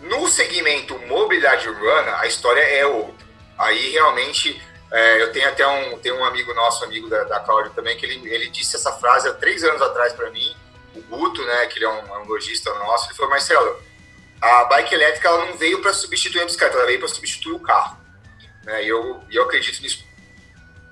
No 0.01 0.27
segmento 0.27 0.97
mobilidade 1.07 1.67
urbana, 1.67 2.19
a 2.19 2.27
história 2.27 2.61
é 2.61 2.85
outra. 2.85 3.25
Aí 3.57 3.91
realmente 3.91 4.61
é, 4.91 5.21
eu 5.21 5.31
tenho 5.31 5.47
até 5.49 5.65
um, 5.65 5.97
tenho 5.99 6.15
um 6.15 6.25
amigo 6.25 6.53
nosso, 6.53 6.83
amigo 6.83 7.09
da, 7.09 7.23
da 7.23 7.39
Cláudia 7.39 7.71
também, 7.75 7.97
que 7.97 8.05
ele, 8.05 8.27
ele 8.33 8.49
disse 8.49 8.75
essa 8.75 8.91
frase 8.93 9.27
há 9.27 9.33
três 9.33 9.63
anos 9.63 9.81
atrás 9.81 10.13
para 10.13 10.29
mim, 10.29 10.55
o 10.95 11.01
Guto, 11.01 11.43
né, 11.43 11.65
que 11.67 11.77
ele 11.77 11.85
é 11.85 11.89
um, 11.89 12.15
é 12.15 12.19
um 12.19 12.25
lojista 12.25 12.73
nosso, 12.75 13.07
ele 13.07 13.15
falou, 13.15 13.31
Marcelo, 13.31 13.81
a 14.41 14.65
bike 14.65 14.93
elétrica 14.93 15.27
ela 15.27 15.45
não 15.45 15.57
veio 15.57 15.81
para 15.81 15.93
substituir 15.93 16.41
a 16.41 16.45
bicicleta, 16.45 16.75
ela 16.75 16.85
veio 16.85 16.99
para 16.99 17.07
substituir 17.07 17.53
o 17.53 17.59
carro. 17.59 17.97
Né, 18.63 18.83
e 18.83 18.87
eu, 18.87 19.23
eu 19.29 19.43
acredito 19.43 19.81
nisso 19.81 20.05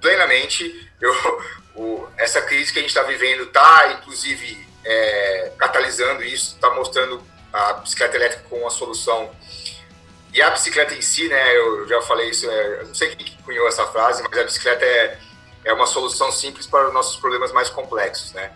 plenamente. 0.02 0.92
Eu, 1.00 1.14
o, 1.76 2.08
essa 2.18 2.42
crise 2.42 2.72
que 2.72 2.80
a 2.80 2.82
gente 2.82 2.92
está 2.92 3.04
vivendo 3.04 3.44
está, 3.44 3.94
inclusive, 3.94 4.68
é, 4.86 5.52
catalisando 5.58 6.24
isso, 6.24 6.56
está 6.56 6.70
mostrando 6.72 7.22
a 7.52 7.74
bicicleta 7.74 8.16
elétrica 8.16 8.46
como 8.50 8.62
uma 8.62 8.70
solução. 8.70 9.30
E 10.34 10.42
a 10.42 10.50
bicicleta 10.50 10.96
em 10.96 11.02
si, 11.02 11.28
né, 11.28 11.58
eu 11.58 11.88
já 11.88 12.02
falei 12.02 12.30
isso, 12.30 12.50
é, 12.50 12.84
não 12.84 12.96
sei 12.96 13.16
quem 13.16 13.38
cunhou 13.44 13.68
essa 13.68 13.86
frase, 13.88 14.24
mas 14.24 14.40
a 14.40 14.44
bicicleta 14.44 14.84
é, 14.84 15.20
é 15.66 15.74
uma 15.74 15.86
solução 15.86 16.32
simples 16.32 16.66
para 16.66 16.88
os 16.88 16.94
nossos 16.94 17.18
problemas 17.18 17.52
mais 17.52 17.70
complexos, 17.70 18.34
né? 18.34 18.52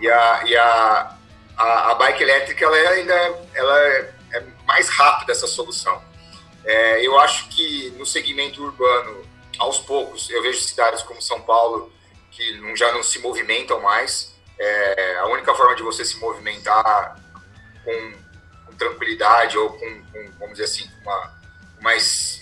E 0.00 0.08
a, 0.08 0.42
e 0.44 0.56
a, 0.56 1.16
a, 1.56 1.90
a 1.92 1.94
bike 1.94 2.22
elétrica, 2.22 2.64
ela 2.64 2.76
é 2.76 2.88
ainda 2.88 3.14
ela 3.54 3.78
é, 3.80 4.14
é 4.34 4.44
mais 4.66 4.88
rápida 4.88 5.32
essa 5.32 5.46
solução. 5.46 6.02
É, 6.64 7.06
eu 7.06 7.18
acho 7.18 7.48
que 7.48 7.90
no 7.96 8.04
segmento 8.04 8.62
urbano, 8.62 9.24
aos 9.58 9.78
poucos, 9.80 10.28
eu 10.30 10.42
vejo 10.42 10.60
cidades 10.60 11.02
como 11.02 11.22
São 11.22 11.40
Paulo 11.40 11.90
que 12.30 12.60
não, 12.60 12.76
já 12.76 12.92
não 12.92 13.02
se 13.02 13.18
movimentam 13.18 13.80
mais. 13.80 14.34
É, 14.58 15.18
a 15.18 15.26
única 15.26 15.54
forma 15.54 15.76
de 15.76 15.82
você 15.82 16.04
se 16.04 16.16
movimentar 16.18 17.16
com, 17.84 18.14
com 18.66 18.74
tranquilidade 18.74 19.56
ou 19.56 19.70
com, 19.70 20.02
com, 20.12 20.30
vamos 20.38 20.58
dizer 20.58 20.64
assim, 20.64 20.90
uma, 21.02 21.32
mais 21.80 22.38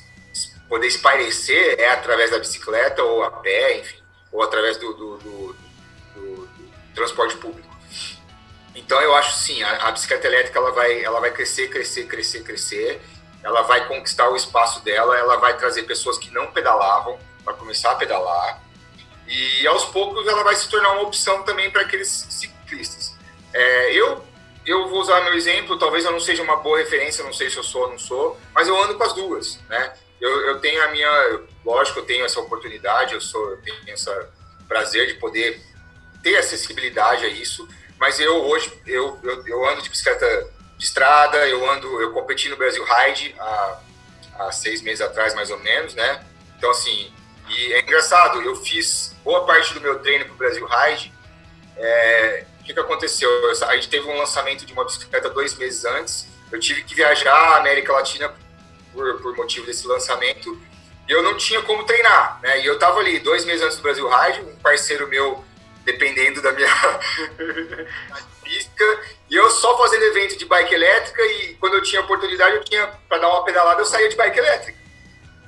poder 0.68 0.86
espairecer 0.86 1.78
é 1.78 1.90
através 1.90 2.30
da 2.30 2.38
bicicleta 2.38 3.02
ou 3.02 3.22
a 3.22 3.30
pé, 3.30 3.78
enfim, 3.78 4.02
ou 4.32 4.42
através 4.42 4.76
do, 4.76 4.92
do, 4.94 5.18
do, 5.18 5.56
do, 6.14 6.48
transporte 6.94 7.36
público. 7.36 7.68
Então 8.74 9.00
eu 9.00 9.14
acho 9.14 9.32
sim, 9.38 9.62
a, 9.62 9.88
a, 9.88 9.92
bicicleta 9.92 10.26
elétrica 10.26 10.58
ela 10.58 10.72
vai, 10.72 11.02
ela 11.02 11.20
vai 11.20 11.30
crescer, 11.30 11.68
crescer, 11.68 12.06
crescer, 12.06 12.42
crescer. 12.42 13.00
Ela 13.42 13.62
vai 13.62 13.86
conquistar 13.86 14.28
o 14.28 14.36
espaço 14.36 14.82
dela, 14.84 15.16
ela 15.16 15.36
vai 15.36 15.56
trazer 15.56 15.84
pessoas 15.84 16.18
que 16.18 16.30
não 16.30 16.48
pedalavam 16.48 17.18
para 17.44 17.54
começar 17.54 17.92
a 17.92 17.94
pedalar. 17.94 18.60
E 19.28 19.66
aos 19.66 19.84
poucos 19.86 20.26
ela 20.26 20.44
vai 20.44 20.54
se 20.54 20.68
tornar 20.68 20.92
uma 20.92 21.02
opção 21.02 21.42
também 21.42 21.70
para 21.70 21.82
aqueles 21.82 22.08
ciclistas. 22.08 23.14
É, 23.52 23.92
eu 23.92 24.24
eu 24.66 24.88
vou 24.88 25.00
usar 25.00 25.20
meu 25.20 25.34
exemplo, 25.34 25.78
talvez 25.78 26.04
eu 26.04 26.10
não 26.10 26.18
seja 26.18 26.42
uma 26.42 26.56
boa 26.56 26.78
referência, 26.78 27.22
não 27.22 27.32
sei 27.32 27.48
se 27.48 27.56
eu 27.56 27.62
sou 27.62 27.82
ou 27.82 27.90
não 27.90 27.98
sou, 27.98 28.36
mas 28.52 28.66
eu 28.66 28.76
ando 28.82 28.96
com 28.96 29.04
as 29.04 29.12
duas, 29.12 29.60
né? 29.68 29.94
Eu, 30.20 30.40
eu 30.40 30.60
tenho 30.60 30.82
a 30.82 30.88
minha, 30.88 31.40
lógico, 31.64 32.00
eu 32.00 32.04
tenho 32.04 32.24
essa 32.24 32.40
oportunidade, 32.40 33.14
eu 33.14 33.20
sou, 33.20 33.50
eu 33.50 33.58
tenho 33.58 33.76
esse 33.86 34.10
prazer 34.66 35.06
de 35.06 35.14
poder 35.14 35.62
ter 36.20 36.36
acessibilidade 36.36 37.24
a 37.24 37.28
isso, 37.28 37.68
mas 37.96 38.18
eu 38.18 38.34
hoje 38.44 38.72
eu, 38.86 39.18
eu, 39.22 39.46
eu, 39.46 39.68
ando 39.68 39.82
de 39.82 39.88
bicicleta 39.88 40.50
de 40.76 40.84
estrada, 40.84 41.46
eu 41.46 41.70
ando, 41.70 42.00
eu 42.02 42.12
competi 42.12 42.48
no 42.48 42.56
Brasil 42.56 42.84
Ride 42.84 43.34
há, 43.38 43.80
há 44.38 44.52
seis 44.52 44.82
meses 44.82 45.00
atrás 45.00 45.32
mais 45.34 45.50
ou 45.50 45.58
menos, 45.60 45.94
né? 45.94 46.26
Então 46.58 46.70
assim, 46.70 47.12
e 47.48 47.72
é 47.72 47.80
engraçado, 47.80 48.42
eu 48.42 48.56
fiz 48.56 49.14
boa 49.24 49.44
parte 49.44 49.74
do 49.74 49.80
meu 49.80 49.98
treino 50.00 50.24
para 50.24 50.34
o 50.34 50.36
Brasil 50.36 50.66
Ride 50.66 51.12
é, 51.76 52.44
que, 52.66 52.74
que 52.74 52.80
aconteceu? 52.80 53.30
A 53.68 53.76
gente 53.76 53.88
teve 53.88 54.06
um 54.08 54.18
lançamento 54.18 54.66
de 54.66 54.72
uma 54.72 54.84
bicicleta 54.84 55.30
dois 55.30 55.54
meses 55.56 55.84
antes. 55.84 56.26
Eu 56.50 56.58
tive 56.58 56.82
que 56.82 56.94
viajar 56.94 57.32
à 57.32 57.56
América 57.58 57.92
Latina 57.92 58.34
por, 58.92 59.22
por 59.22 59.36
motivo 59.36 59.64
desse 59.66 59.86
lançamento 59.86 60.60
e 61.08 61.12
eu 61.12 61.22
não 61.22 61.36
tinha 61.36 61.62
como 61.62 61.84
treinar, 61.84 62.40
né? 62.42 62.60
E 62.60 62.66
eu 62.66 62.78
tava 62.78 62.98
ali 62.98 63.20
dois 63.20 63.44
meses 63.44 63.62
antes 63.62 63.76
do 63.76 63.82
Brasil 63.82 64.08
Ride, 64.08 64.40
um 64.40 64.56
parceiro 64.56 65.06
meu 65.06 65.44
dependendo 65.84 66.42
da 66.42 66.50
minha 66.50 66.68
pista, 68.42 69.00
e 69.30 69.36
eu 69.36 69.48
só 69.50 69.78
fazendo 69.78 70.02
evento 70.02 70.36
de 70.36 70.44
bike 70.44 70.74
elétrica 70.74 71.22
e 71.22 71.54
quando 71.60 71.74
eu 71.74 71.82
tinha 71.82 72.00
oportunidade, 72.00 72.56
eu 72.56 72.64
tinha 72.64 72.88
para 73.08 73.18
dar 73.18 73.28
uma 73.28 73.44
pedalada, 73.44 73.80
eu 73.80 73.86
saía 73.86 74.08
de 74.08 74.16
bike 74.16 74.36
elétrica. 74.36 74.78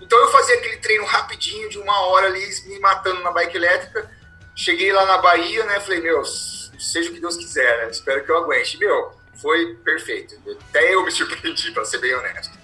Então 0.08 0.18
eu 0.20 0.28
fazia 0.28 0.54
aquele 0.54 0.78
treino 0.78 1.04
rapidinho 1.04 1.68
de 1.68 1.78
uma 1.78 2.00
hora 2.06 2.28
ali, 2.28 2.42
me 2.64 2.78
matando 2.78 3.22
na 3.22 3.30
bike 3.30 3.54
elétrica. 3.54 4.10
Cheguei 4.56 4.90
lá 4.90 5.04
na 5.04 5.18
Bahia, 5.18 5.66
né? 5.66 5.78
Falei, 5.80 6.00
meu, 6.00 6.24
seja 6.24 7.10
o 7.10 7.12
que 7.12 7.20
Deus 7.20 7.36
quiser, 7.36 7.84
né? 7.84 7.90
Espero 7.90 8.24
que 8.24 8.30
eu 8.30 8.38
aguente. 8.38 8.78
Meu, 8.78 9.12
foi 9.34 9.74
perfeito. 9.84 10.34
Até 10.70 10.94
eu 10.94 11.04
me 11.04 11.10
surpreendi, 11.12 11.72
para 11.72 11.84
ser 11.84 11.98
bem 11.98 12.14
honesto. 12.14 12.58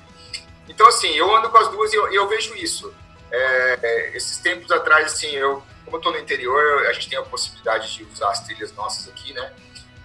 Então, 0.67 0.89
assim, 0.89 1.15
eu 1.15 1.37
ando 1.37 1.51
com 1.51 1.59
as 1.59 1.69
duas 1.69 1.93
e 1.93 1.97
eu, 1.97 2.11
eu 2.15 2.27
vejo 2.29 2.55
isso. 2.55 2.95
É, 3.31 3.79
é, 3.83 4.17
esses 4.17 4.39
tempos 4.39 4.71
atrás, 4.71 5.13
assim, 5.13 5.33
eu, 5.33 5.63
como 5.85 5.99
eu 5.99 6.01
tô 6.01 6.13
no 6.13 6.19
interior, 6.19 6.87
a 6.87 6.95
gente 6.95 7.11
tem 7.11 7.19
a 7.19 7.23
possibilidade 7.25 7.95
de 7.95 8.05
usar 8.05 8.31
as 8.31 8.41
trilhas 8.41 8.73
nossas 8.73 9.07
aqui, 9.07 9.35
né? 9.35 9.53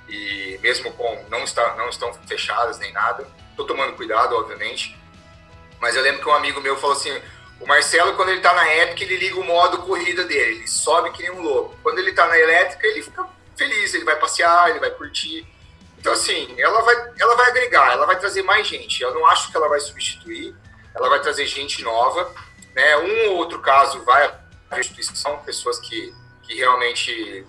E 0.09 0.59
mesmo 0.61 0.91
com 0.91 1.25
não, 1.29 1.45
está, 1.45 1.77
não 1.77 1.87
estão 1.87 2.13
fechadas 2.27 2.79
nem 2.79 2.91
nada, 2.91 3.25
tô 3.55 3.63
tomando 3.63 3.95
cuidado, 3.95 4.35
obviamente. 4.35 4.98
Mas 5.79 5.95
eu 5.95 6.01
lembro 6.01 6.21
que 6.21 6.29
um 6.29 6.33
amigo 6.33 6.61
meu 6.61 6.77
falou 6.77 6.95
assim: 6.95 7.21
o 7.59 7.67
Marcelo, 7.67 8.15
quando 8.15 8.29
ele 8.29 8.41
tá 8.41 8.53
na 8.53 8.67
época, 8.67 9.03
ele 9.03 9.17
liga 9.17 9.39
o 9.39 9.43
modo 9.43 9.79
corrida 9.79 10.23
dele, 10.23 10.59
ele 10.59 10.67
sobe 10.67 11.11
que 11.11 11.21
nem 11.21 11.31
um 11.31 11.41
louco. 11.41 11.75
Quando 11.83 11.99
ele 11.99 12.13
tá 12.13 12.27
na 12.27 12.37
elétrica, 12.37 12.87
ele 12.87 13.03
fica 13.03 13.27
feliz, 13.55 13.93
ele 13.93 14.05
vai 14.05 14.15
passear, 14.15 14.69
ele 14.69 14.79
vai 14.79 14.91
curtir. 14.91 15.45
Então, 15.97 16.13
assim, 16.13 16.55
ela 16.57 16.81
vai, 16.81 16.95
ela 17.19 17.35
vai 17.35 17.49
agregar, 17.49 17.91
ela 17.91 18.05
vai 18.05 18.17
trazer 18.17 18.41
mais 18.43 18.65
gente. 18.65 19.01
Eu 19.01 19.13
não 19.13 19.25
acho 19.27 19.51
que 19.51 19.57
ela 19.57 19.67
vai 19.67 19.81
substituir, 19.81 20.55
ela 20.95 21.09
vai 21.09 21.19
trazer 21.21 21.45
gente 21.45 21.83
nova. 21.83 22.33
Né? 22.73 22.97
Um 22.97 23.31
ou 23.31 23.37
outro 23.37 23.59
caso 23.59 24.03
vai 24.05 24.33
a 24.71 24.79
instituição, 24.79 25.39
pessoas 25.39 25.79
que, 25.79 26.13
que 26.43 26.55
realmente 26.55 27.45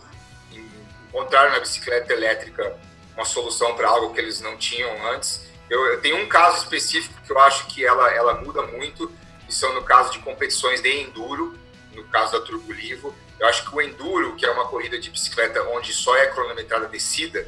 encontraram 1.08 1.52
na 1.52 1.60
bicicleta 1.60 2.12
elétrica 2.12 2.76
uma 3.14 3.24
solução 3.24 3.74
para 3.74 3.88
algo 3.88 4.14
que 4.14 4.20
eles 4.20 4.40
não 4.40 4.56
tinham 4.56 4.90
antes. 5.08 5.46
Eu, 5.70 5.86
eu, 5.86 6.00
tenho 6.00 6.16
um 6.16 6.26
caso 6.26 6.58
específico 6.58 7.14
que 7.24 7.30
eu 7.30 7.38
acho 7.38 7.66
que 7.68 7.86
ela, 7.86 8.10
ela 8.12 8.34
muda 8.34 8.62
muito, 8.62 9.10
que 9.46 9.54
são 9.54 9.72
no 9.72 9.82
caso 9.82 10.10
de 10.10 10.18
competições 10.18 10.82
de 10.82 10.90
enduro, 11.00 11.56
no 11.94 12.02
caso 12.04 12.32
da 12.32 12.40
Turbo 12.40 12.72
Livo. 12.72 13.14
Eu 13.38 13.46
acho 13.46 13.64
que 13.64 13.74
o 13.74 13.80
enduro, 13.80 14.34
que 14.34 14.44
é 14.44 14.50
uma 14.50 14.66
corrida 14.66 14.98
de 14.98 15.08
bicicleta 15.08 15.62
onde 15.68 15.92
só 15.92 16.16
é 16.16 16.26
cronometrada 16.26 16.88
descida, 16.88 17.46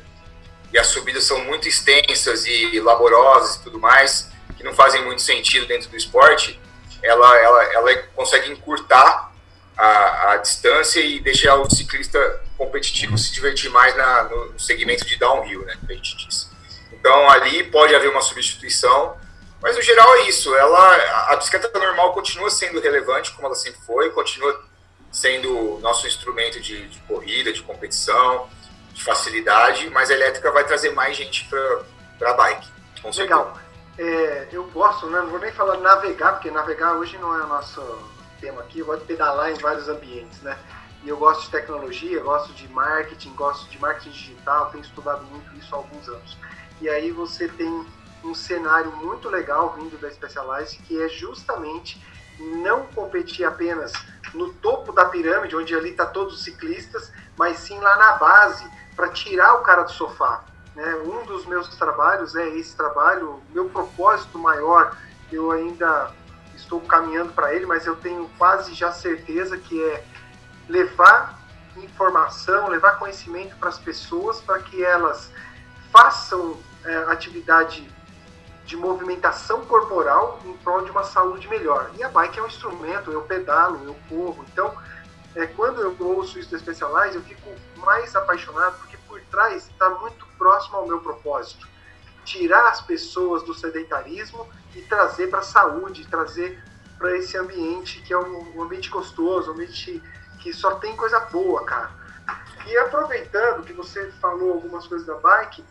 e 0.72 0.78
as 0.78 0.86
subidas 0.86 1.24
são 1.24 1.44
muito 1.44 1.68
extensas 1.68 2.46
e 2.46 2.80
laborosas 2.80 3.56
e 3.56 3.62
tudo 3.64 3.78
mais, 3.78 4.30
que 4.56 4.62
não 4.62 4.74
fazem 4.74 5.04
muito 5.04 5.20
sentido 5.20 5.66
dentro 5.66 5.90
do 5.90 5.96
esporte, 5.96 6.58
ela, 7.02 7.36
ela, 7.38 7.64
ela 7.74 7.96
consegue 8.14 8.50
encurtar 8.50 9.32
a, 9.76 10.32
a 10.32 10.36
distância 10.36 11.00
e 11.00 11.18
deixar 11.18 11.56
o 11.56 11.68
ciclista 11.68 12.40
competitivo 12.56 13.18
se 13.18 13.32
divertir 13.32 13.70
mais 13.70 13.96
na, 13.96 14.24
no 14.24 14.58
segmento 14.58 15.04
de 15.04 15.16
downhill, 15.16 15.64
né, 15.64 15.76
que 15.84 15.92
a 15.92 15.96
gente 15.96 16.16
diz. 16.16 16.51
Então 17.02 17.28
ali 17.30 17.64
pode 17.64 17.92
haver 17.96 18.08
uma 18.08 18.22
substituição, 18.22 19.16
mas 19.60 19.74
no 19.74 19.82
geral 19.82 20.08
é 20.18 20.28
isso. 20.28 20.54
Ela, 20.54 21.32
a 21.32 21.36
bicicleta 21.36 21.76
normal 21.76 22.12
continua 22.12 22.48
sendo 22.48 22.80
relevante, 22.80 23.32
como 23.32 23.48
ela 23.48 23.56
sempre 23.56 23.80
foi, 23.80 24.10
continua 24.10 24.64
sendo 25.10 25.80
nosso 25.80 26.06
instrumento 26.06 26.60
de, 26.60 26.86
de 26.86 27.00
corrida, 27.00 27.52
de 27.52 27.60
competição, 27.62 28.48
de 28.94 29.02
facilidade, 29.02 29.90
mas 29.90 30.10
a 30.10 30.14
elétrica 30.14 30.52
vai 30.52 30.62
trazer 30.62 30.90
mais 30.92 31.16
gente 31.16 31.48
para 31.48 32.30
a 32.30 32.34
bike. 32.34 32.68
Legal. 33.18 33.58
É, 33.98 34.46
eu 34.52 34.62
gosto, 34.68 35.08
né, 35.08 35.18
não 35.18 35.28
vou 35.28 35.40
nem 35.40 35.50
falar 35.50 35.78
navegar, 35.78 36.34
porque 36.34 36.52
navegar 36.52 36.92
hoje 36.92 37.18
não 37.18 37.36
é 37.36 37.42
o 37.42 37.48
nosso 37.48 37.82
tema 38.40 38.62
aqui, 38.62 38.78
eu 38.78 38.86
gosto 38.86 39.00
de 39.00 39.06
pedalar 39.06 39.50
em 39.50 39.54
vários 39.54 39.88
ambientes, 39.88 40.40
né? 40.40 40.56
E 41.02 41.08
eu 41.08 41.16
gosto 41.16 41.42
de 41.42 41.50
tecnologia, 41.50 42.20
gosto 42.20 42.52
de 42.52 42.68
marketing, 42.68 43.34
gosto 43.34 43.68
de 43.68 43.78
marketing 43.80 44.10
digital, 44.10 44.70
tenho 44.70 44.84
estudado 44.84 45.24
muito 45.24 45.52
isso 45.56 45.74
há 45.74 45.78
alguns 45.78 46.08
anos. 46.08 46.38
E 46.82 46.88
aí 46.88 47.12
você 47.12 47.46
tem 47.46 47.86
um 48.24 48.34
cenário 48.34 48.90
muito 48.96 49.28
legal 49.28 49.72
vindo 49.78 49.96
da 50.00 50.10
Specialized, 50.10 50.82
que 50.82 51.00
é 51.00 51.08
justamente 51.08 52.04
não 52.60 52.86
competir 52.86 53.44
apenas 53.44 53.92
no 54.34 54.52
topo 54.54 54.92
da 54.92 55.04
pirâmide, 55.04 55.54
onde 55.54 55.72
ali 55.76 55.90
está 55.90 56.04
todos 56.04 56.34
os 56.34 56.42
ciclistas, 56.42 57.12
mas 57.38 57.58
sim 57.58 57.78
lá 57.78 57.96
na 57.96 58.12
base, 58.14 58.68
para 58.96 59.10
tirar 59.10 59.54
o 59.54 59.62
cara 59.62 59.84
do 59.84 59.92
sofá. 59.92 60.42
Né? 60.74 60.96
Um 61.06 61.24
dos 61.24 61.46
meus 61.46 61.68
trabalhos 61.76 62.34
é 62.34 62.48
esse 62.48 62.74
trabalho, 62.74 63.40
meu 63.50 63.68
propósito 63.68 64.36
maior, 64.36 64.96
eu 65.30 65.52
ainda 65.52 66.10
estou 66.56 66.80
caminhando 66.80 67.32
para 67.32 67.54
ele, 67.54 67.64
mas 67.64 67.86
eu 67.86 67.94
tenho 67.94 68.28
quase 68.36 68.74
já 68.74 68.90
certeza 68.90 69.56
que 69.56 69.80
é 69.84 70.04
levar 70.68 71.38
informação, 71.76 72.68
levar 72.68 72.98
conhecimento 72.98 73.54
para 73.54 73.68
as 73.68 73.78
pessoas 73.78 74.40
para 74.40 74.58
que 74.58 74.82
elas 74.82 75.30
façam 75.92 76.58
é, 76.84 76.96
atividade 77.10 77.88
de 78.64 78.76
movimentação 78.76 79.64
corporal 79.66 80.40
em 80.44 80.56
prol 80.58 80.84
de 80.84 80.90
uma 80.90 81.04
saúde 81.04 81.48
melhor. 81.48 81.90
E 81.96 82.02
a 82.02 82.08
bike 82.08 82.38
é 82.38 82.42
um 82.42 82.46
instrumento, 82.46 83.10
eu 83.10 83.22
pedalo, 83.22 83.84
eu 83.84 83.96
corro. 84.08 84.44
Então, 84.52 84.72
é, 85.34 85.46
quando 85.46 85.80
eu 85.80 85.96
ouço 85.98 86.38
isso 86.38 86.50
da 86.50 86.58
Specialized, 86.58 87.16
eu 87.16 87.22
fico 87.22 87.50
mais 87.76 88.14
apaixonado 88.14 88.78
porque 88.78 88.96
por 89.08 89.20
trás 89.22 89.68
está 89.68 89.90
muito 89.90 90.26
próximo 90.38 90.76
ao 90.76 90.86
meu 90.86 91.00
propósito. 91.00 91.66
Tirar 92.24 92.68
as 92.68 92.80
pessoas 92.80 93.42
do 93.42 93.52
sedentarismo 93.52 94.48
e 94.74 94.82
trazer 94.82 95.28
para 95.28 95.40
a 95.40 95.42
saúde, 95.42 96.06
trazer 96.06 96.62
para 96.98 97.16
esse 97.16 97.36
ambiente 97.36 98.00
que 98.02 98.12
é 98.12 98.18
um, 98.18 98.56
um 98.56 98.62
ambiente 98.62 98.88
gostoso, 98.88 99.50
um 99.50 99.54
ambiente 99.54 100.00
que 100.40 100.52
só 100.52 100.76
tem 100.76 100.96
coisa 100.96 101.18
boa, 101.20 101.64
cara. 101.64 101.90
E 102.66 102.76
aproveitando 102.78 103.64
que 103.64 103.72
você 103.72 104.10
falou 104.20 104.52
algumas 104.52 104.86
coisas 104.86 105.06
da 105.06 105.14
bike, 105.14 105.64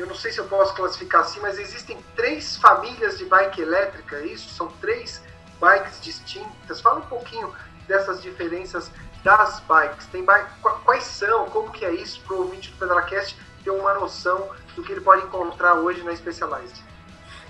eu 0.00 0.06
não 0.06 0.14
sei 0.14 0.32
se 0.32 0.38
eu 0.38 0.46
posso 0.46 0.74
classificar 0.74 1.22
assim, 1.22 1.40
mas 1.40 1.58
existem 1.58 2.02
três 2.16 2.56
famílias 2.56 3.18
de 3.18 3.24
bike 3.24 3.60
elétrica, 3.60 4.16
é 4.16 4.26
isso? 4.26 4.54
São 4.54 4.68
três 4.80 5.22
bikes 5.60 6.00
distintas. 6.00 6.80
Fala 6.80 6.98
um 6.98 7.06
pouquinho 7.06 7.54
dessas 7.86 8.22
diferenças 8.22 8.90
das 9.22 9.60
bikes. 9.60 10.06
Tem 10.06 10.24
bike, 10.24 10.50
quais 10.84 11.04
são, 11.04 11.46
como 11.46 11.70
que 11.70 11.84
é 11.84 11.92
isso 11.92 12.20
para 12.22 12.34
o 12.34 12.38
ouvinte 12.40 12.70
do 12.70 12.78
Pedalacast 12.78 13.36
ter 13.62 13.70
uma 13.70 13.94
noção 13.94 14.50
do 14.74 14.82
que 14.82 14.92
ele 14.92 15.00
pode 15.00 15.24
encontrar 15.24 15.74
hoje 15.74 16.02
na 16.02 16.14
Specialized? 16.14 16.82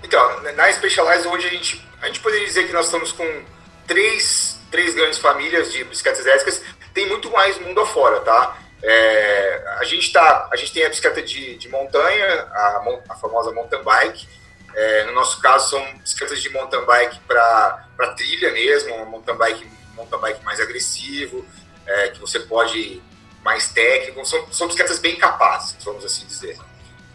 Então, 0.03 0.41
na 0.53 0.71
Specialized 0.71 1.27
hoje 1.27 1.47
a 1.47 1.49
gente, 1.49 1.89
a 2.01 2.07
gente 2.07 2.19
poderia 2.19 2.45
dizer 2.45 2.67
que 2.67 2.73
nós 2.73 2.85
estamos 2.85 3.11
com 3.11 3.43
três, 3.87 4.57
três 4.69 4.93
grandes 4.93 5.19
famílias 5.19 5.71
de 5.71 5.83
bicicletas 5.83 6.25
elétricas. 6.25 6.61
Tem 6.93 7.07
muito 7.07 7.29
mais 7.31 7.59
mundo 7.59 7.81
afora, 7.81 8.21
tá? 8.21 8.57
É, 8.87 9.63
a, 9.79 9.83
gente 9.83 10.13
tá, 10.13 10.47
a 10.51 10.55
gente 10.55 10.71
tem 10.71 10.85
a 10.85 10.89
bicicleta 10.89 11.19
de, 11.19 11.57
de 11.57 11.67
montanha, 11.69 12.47
a, 12.51 12.83
a 13.09 13.15
famosa 13.15 13.51
mountain 13.51 13.81
bike. 13.81 14.27
É, 14.75 15.05
no 15.05 15.13
nosso 15.13 15.41
caso, 15.41 15.71
são 15.71 15.97
bicicletas 15.97 16.39
de 16.39 16.49
mountain 16.51 16.85
bike 16.85 17.19
para 17.21 18.13
trilha 18.15 18.51
mesmo, 18.51 18.93
uma 18.93 19.05
mountain 19.05 19.35
bike, 19.35 19.67
mountain 19.95 20.19
bike 20.19 20.45
mais 20.45 20.59
agressivo, 20.59 21.43
é, 21.87 22.09
que 22.09 22.19
você 22.19 22.39
pode 22.41 23.01
mais 23.43 23.69
técnico. 23.69 24.23
São, 24.23 24.53
são 24.53 24.67
bicicletas 24.67 24.99
bem 24.99 25.15
capazes, 25.15 25.83
vamos 25.83 26.05
assim 26.05 26.27
dizer. 26.27 26.55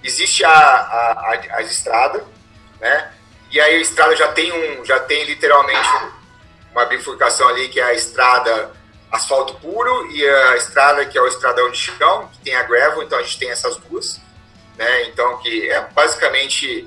Existe 0.03 0.45
a, 0.45 0.51
a, 0.51 1.13
a, 1.13 1.57
a 1.59 1.63
estrada, 1.63 2.25
né? 2.81 3.13
E 3.53 3.61
aí 3.61 3.77
a 3.77 3.81
estrada 3.81 4.17
já 4.17 4.33
tem 4.33 4.53
um, 4.53 4.85
já 4.85 4.99
tem 4.99 5.25
literalmente 5.25 5.89
uma 6.73 6.85
bifurcação 6.87 7.49
ali 7.49 7.69
que 7.69 7.79
é 7.79 7.85
a 7.85 7.95
estrada 7.95 8.73
asfalto 9.11 9.55
puro 9.55 10.11
e 10.13 10.27
a 10.29 10.57
estrada 10.57 11.05
que 11.05 11.19
é 11.19 11.21
o 11.21 11.27
estradão 11.27 11.71
de 11.71 11.79
chão, 11.79 12.29
que 12.33 12.39
tem 12.39 12.55
a 12.55 12.63
gravel, 12.63 13.03
então 13.03 13.19
a 13.19 13.23
gente 13.23 13.39
tem 13.39 13.51
essas 13.51 13.77
duas, 13.77 14.21
né? 14.77 15.05
Então 15.05 15.39
que 15.39 15.69
é 15.69 15.81
basicamente 15.93 16.87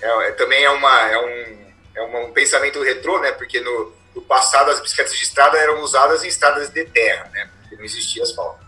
é, 0.00 0.28
é, 0.28 0.32
também 0.32 0.62
é 0.64 0.70
uma 0.70 1.00
é 1.10 1.18
um, 1.18 1.72
é 1.96 2.02
um 2.02 2.32
pensamento 2.32 2.82
retrô, 2.82 3.18
né? 3.20 3.32
Porque 3.32 3.60
no, 3.60 3.92
no 4.14 4.22
passado 4.22 4.70
as 4.70 4.80
bicicletas 4.80 5.14
de 5.16 5.24
estrada 5.24 5.58
eram 5.58 5.80
usadas 5.80 6.22
em 6.22 6.28
estradas 6.28 6.68
de 6.68 6.84
terra, 6.84 7.28
né? 7.32 7.50
Porque 7.60 7.76
não 7.76 7.84
existia 7.84 8.22
asfalto. 8.22 8.62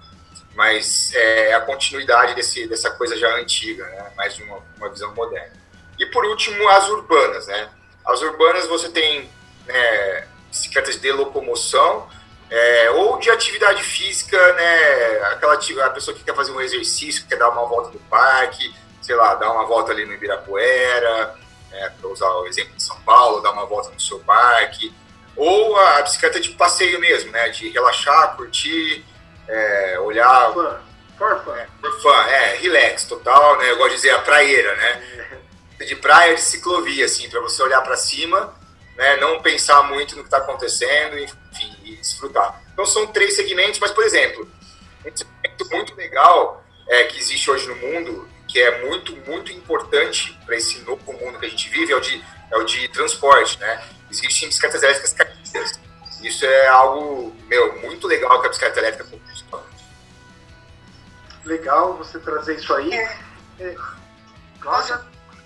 Mas 0.55 1.15
é 1.15 1.55
a 1.55 1.61
continuidade 1.61 2.35
desse, 2.35 2.67
dessa 2.67 2.91
coisa 2.91 3.17
já 3.17 3.29
antiga, 3.37 3.85
né? 3.87 4.13
Mais 4.17 4.39
uma, 4.39 4.59
uma 4.79 4.89
visão 4.89 5.15
moderna. 5.15 5.53
E 5.99 6.07
por 6.07 6.25
último, 6.25 6.69
as 6.71 6.89
urbanas, 6.89 7.47
né? 7.47 7.69
As 8.05 8.21
urbanas 8.23 8.67
você 8.67 8.89
tem 8.89 9.31
né, 9.67 10.29
bicicletas 10.49 10.97
de 10.97 11.13
locomoção, 11.13 12.09
é, 12.51 12.91
ou 12.91 13.19
de 13.19 13.31
atividade 13.31 13.83
física, 13.83 14.37
né? 14.55 15.19
Aquela 15.33 15.55
a 15.55 15.91
pessoa 15.91 16.17
que 16.17 16.23
quer 16.23 16.35
fazer 16.35 16.53
um 16.53 16.61
exercício, 16.61 17.23
que 17.23 17.29
quer 17.29 17.39
dar 17.39 17.51
uma 17.51 17.67
volta 17.67 17.91
no 17.91 17.99
parque, 18.01 18.75
sei 19.03 19.17
lá, 19.17 19.35
dar 19.35 19.51
uma 19.53 19.67
volta 19.67 19.93
ali 19.93 20.05
no 20.05 20.13
Ibirapuera, 20.13 21.35
né, 21.71 21.93
para 22.01 22.09
usar 22.09 22.31
o 22.31 22.47
exemplo 22.47 22.75
de 22.77 22.83
São 22.83 23.01
Paulo, 23.01 23.41
dar 23.41 23.53
uma 23.53 23.67
volta 23.67 23.91
no 23.91 24.01
seu 24.01 24.19
parque, 24.21 24.95
ou 25.37 25.77
a 25.77 26.03
bicicleta 26.03 26.41
de 26.41 26.51
passeio 26.51 27.01
mesmo, 27.01 27.31
né? 27.33 27.49
De 27.49 27.69
relaxar, 27.69 28.37
curtir, 28.37 29.05
é, 29.49 29.99
olhar. 30.01 30.53
For 31.19 31.43
fun. 31.45 31.55
É, 31.55 31.67
for 31.81 32.01
fun, 32.01 32.23
é, 32.29 32.57
relax 32.57 33.05
total, 33.05 33.59
né? 33.59 33.71
Eu 33.71 33.77
gosto 33.77 33.91
de 33.91 33.97
dizer 33.97 34.11
a 34.11 34.21
praieira, 34.21 34.75
né? 34.77 35.39
É. 35.81 35.85
De 35.85 35.97
praia 35.97 36.35
de 36.35 36.41
ciclovia, 36.41 37.05
assim, 37.05 37.29
para 37.29 37.41
você 37.41 37.63
olhar 37.63 37.83
para 37.83 37.97
cima 37.97 38.55
né, 38.97 39.17
não 39.17 39.41
pensar 39.41 39.83
muito 39.85 40.17
no 40.17 40.23
que 40.23 40.29
está 40.29 40.39
acontecendo, 40.39 41.19
enfim, 41.57 41.77
e 41.85 41.97
desfrutar. 41.97 42.63
Então 42.73 42.87
são 42.87 43.07
três 43.07 43.35
segmentos, 43.35 43.79
mas 43.81 43.91
por 43.91 44.05
exemplo, 44.05 44.49
um 45.05 45.17
segmento 45.17 45.69
muito 45.71 45.95
legal 45.95 46.65
é, 46.89 47.05
que 47.05 47.19
existe 47.19 47.51
hoje 47.51 47.67
no 47.69 47.77
mundo, 47.77 48.29
que 48.49 48.61
é 48.61 48.87
muito, 48.87 49.17
muito 49.29 49.53
importante 49.53 50.39
para 50.45 50.57
esse 50.57 50.79
novo 50.81 51.13
mundo 51.13 51.39
que 51.39 51.47
a 51.47 51.49
gente 51.49 51.69
vive, 51.69 51.93
é 51.93 51.97
o 51.97 52.01
de, 52.01 52.25
é 52.51 52.57
o 52.57 52.65
de 52.65 52.89
transporte, 52.89 53.59
né? 53.59 53.83
Existem 54.11 54.49
bicicletas 54.49 54.83
elétricas 54.83 55.13
caídas. 55.13 55.81
Isso 56.23 56.45
é 56.45 56.69
algo, 56.69 57.35
meu, 57.47 57.81
muito 57.81 58.07
legal 58.07 58.41
que 58.41 58.47
a 58.47 58.49
bicicleta 58.49 58.79
elétrica 58.79 59.05
propõe. 59.05 59.27
Legal 61.45 61.95
você 61.95 62.19
trazer 62.19 62.57
isso 62.57 62.75
aí. 62.75 62.93
É. 62.93 63.19
É, 63.61 63.77
Cláudia? 64.61 65.01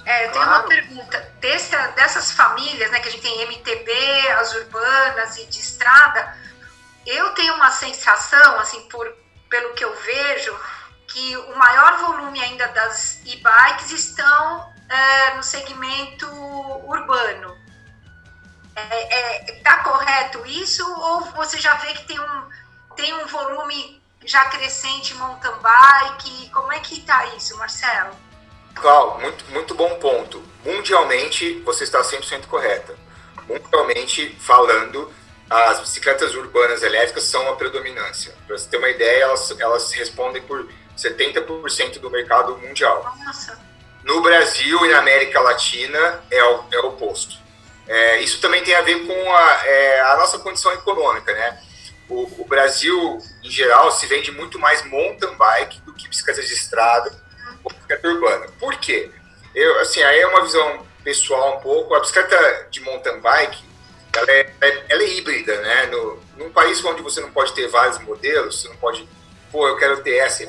É, 0.06 0.26
eu 0.26 0.32
tenho 0.32 0.44
claro. 0.44 0.60
uma 0.62 0.68
pergunta. 0.68 1.30
Dessa, 1.40 1.88
dessas 1.88 2.32
famílias, 2.32 2.90
né, 2.90 3.00
que 3.00 3.08
a 3.08 3.10
gente 3.12 3.22
tem 3.22 3.42
MTB, 3.42 3.92
as 4.38 4.54
urbanas 4.54 4.79
e 5.38 5.46
de 5.46 5.61
estrada, 5.61 6.37
eu 7.07 7.31
tenho 7.31 7.55
uma 7.55 7.70
sensação, 7.70 8.59
assim, 8.59 8.81
por, 8.88 9.07
pelo 9.48 9.74
que 9.74 9.85
eu 9.85 9.94
vejo, 9.94 10.59
que 11.07 11.37
o 11.37 11.57
maior 11.57 11.98
volume 11.98 12.40
ainda 12.40 12.68
das 12.68 13.20
e-bikes 13.24 13.90
estão 13.90 14.72
é, 14.88 15.35
no 15.35 15.42
segmento 15.42 16.26
urbano. 16.87 17.59
É, 18.76 19.50
é, 19.50 19.53
tá 19.62 19.79
correto 19.79 20.46
isso 20.46 20.88
ou 20.88 21.22
você 21.33 21.59
já 21.61 21.74
vê 21.74 21.92
que 21.92 22.07
tem 22.07 22.20
um, 22.20 22.48
tem 22.96 23.12
um 23.14 23.26
volume 23.26 24.00
já 24.24 24.44
crescente 24.46 25.14
mountain 25.14 25.53
bike? 25.61 26.50
Como 26.50 26.72
é 26.72 26.79
que 26.79 27.00
está 27.00 27.26
isso, 27.35 27.57
Marcelo? 27.59 28.14
Clau, 28.74 29.18
muito, 29.20 29.44
muito 29.46 29.74
bom 29.74 29.98
ponto. 29.98 30.42
Mundialmente, 30.64 31.61
você 31.61 31.85
está 31.85 32.00
100% 32.03 32.46
correta. 32.46 32.96
Mundialmente 33.50 34.36
falando, 34.40 35.12
as 35.48 35.80
bicicletas 35.80 36.34
urbanas 36.34 36.82
elétricas 36.82 37.24
são 37.24 37.48
a 37.48 37.56
predominância. 37.56 38.32
Para 38.46 38.56
você 38.56 38.68
ter 38.68 38.76
uma 38.76 38.88
ideia, 38.88 39.24
elas, 39.24 39.50
elas 39.58 39.92
respondem 39.92 40.42
por 40.42 40.68
70% 40.96 41.98
do 41.98 42.10
mercado 42.10 42.56
mundial. 42.58 43.14
Nossa. 43.24 43.58
No 44.04 44.20
Brasil 44.22 44.86
e 44.86 44.90
na 44.90 44.98
América 44.98 45.40
Latina 45.40 46.22
é 46.30 46.44
o, 46.44 46.64
é 46.70 46.80
o 46.80 46.88
oposto. 46.88 47.34
É, 47.86 48.20
isso 48.20 48.40
também 48.40 48.62
tem 48.62 48.74
a 48.74 48.82
ver 48.82 49.06
com 49.06 49.34
a, 49.34 49.66
é, 49.66 50.00
a 50.00 50.16
nossa 50.16 50.38
condição 50.38 50.72
econômica, 50.72 51.32
né? 51.32 51.60
O, 52.08 52.42
o, 52.42 52.46
Brasil, 52.46 53.18
em 53.42 53.50
geral, 53.50 53.90
se 53.90 54.06
vende 54.06 54.30
muito 54.32 54.58
mais 54.58 54.84
mountain 54.84 55.34
bike 55.36 55.80
do 55.82 55.92
que 55.92 56.08
bicicletas 56.08 56.46
de 56.46 56.54
estrada 56.54 57.12
bicicleta 57.90 58.08
urbana. 58.08 58.46
Por 58.58 58.76
quê? 58.76 59.10
Eu, 59.54 59.80
assim, 59.80 60.02
aí 60.02 60.20
é 60.20 60.26
uma 60.26 60.42
visão 60.42 60.86
pessoal 61.02 61.58
um 61.58 61.60
pouco. 61.60 61.94
A 61.94 62.00
bicicleta 62.00 62.68
de 62.70 62.80
mountain 62.80 63.20
bike, 63.20 63.64
ela 64.16 64.30
é, 64.30 64.52
é, 64.60 64.84
ela 64.88 65.02
é 65.02 65.08
híbrida, 65.08 65.60
né? 65.60 65.86
No, 65.86 66.20
num 66.36 66.50
país 66.50 66.84
onde 66.84 67.02
você 67.02 67.20
não 67.20 67.30
pode 67.30 67.52
ter 67.54 67.68
vários 67.68 67.98
modelos, 67.98 68.60
você 68.60 68.68
não 68.68 68.76
pode, 68.76 69.08
pô, 69.50 69.66
eu 69.68 69.76
quero 69.76 70.02
ter 70.02 70.16
essa, 70.16 70.44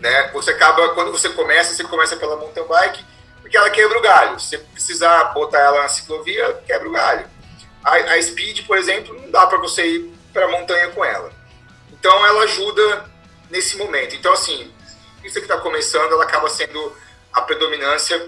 né? 0.00 0.30
Você 0.32 0.50
acaba, 0.50 0.90
quando 0.90 1.12
você 1.12 1.28
começa, 1.30 1.74
você 1.74 1.84
começa 1.84 2.16
pela 2.16 2.36
mountain 2.36 2.64
bike, 2.64 3.04
porque 3.40 3.56
ela 3.56 3.70
quebra 3.70 3.98
o 3.98 4.02
galho. 4.02 4.40
Se 4.40 4.48
você 4.48 4.58
precisar 4.58 5.24
botar 5.34 5.60
ela 5.60 5.82
na 5.82 5.88
ciclovia, 5.88 6.60
quebra 6.66 6.88
o 6.88 6.92
galho. 6.92 7.26
A, 7.82 7.96
a 7.96 8.22
Speed, 8.22 8.66
por 8.66 8.78
exemplo, 8.78 9.14
não 9.20 9.30
dá 9.30 9.46
para 9.46 9.58
você 9.58 9.86
ir 9.86 10.14
para 10.32 10.48
montanha 10.48 10.88
com 10.88 11.04
ela. 11.04 11.30
Então, 11.92 12.26
ela 12.26 12.44
ajuda 12.44 13.04
nesse 13.50 13.76
momento. 13.76 14.16
Então, 14.16 14.32
assim, 14.32 14.72
isso 15.22 15.34
que 15.34 15.40
está 15.40 15.58
começando, 15.58 16.12
ela 16.12 16.24
acaba 16.24 16.48
sendo 16.48 16.96
a 17.32 17.42
predominância. 17.42 18.18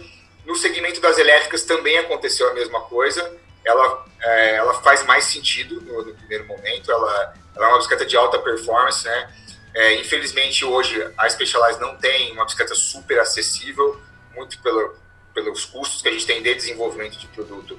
No 0.46 0.54
segmento 0.54 1.00
das 1.00 1.18
elétricas 1.18 1.64
também 1.64 1.98
aconteceu 1.98 2.48
a 2.48 2.54
mesma 2.54 2.80
coisa. 2.82 3.36
Ela, 3.64 4.06
é, 4.22 4.54
ela 4.54 4.74
faz 4.74 5.04
mais 5.04 5.24
sentido 5.24 5.80
no, 5.80 6.04
no, 6.04 6.14
primeiro 6.14 6.46
momento. 6.46 6.90
Ela, 6.90 7.34
ela 7.54 7.66
é 7.66 7.68
uma 7.68 7.78
bicicleta 7.78 8.06
de 8.06 8.16
alta 8.16 8.38
performance, 8.38 9.04
né? 9.04 9.34
É, 9.74 9.94
infelizmente, 9.94 10.64
hoje, 10.64 10.96
a 11.18 11.28
Specialized 11.28 11.80
não 11.80 11.96
tem 11.96 12.32
uma 12.32 12.44
bicicleta 12.44 12.76
super 12.76 13.18
acessível, 13.18 14.00
muito 14.34 14.58
pelo, 14.60 14.94
pelos 15.34 15.64
custos 15.64 16.00
que 16.00 16.08
a 16.08 16.12
gente 16.12 16.24
tem 16.24 16.40
de 16.40 16.54
desenvolvimento 16.54 17.18
de 17.18 17.26
produto 17.26 17.78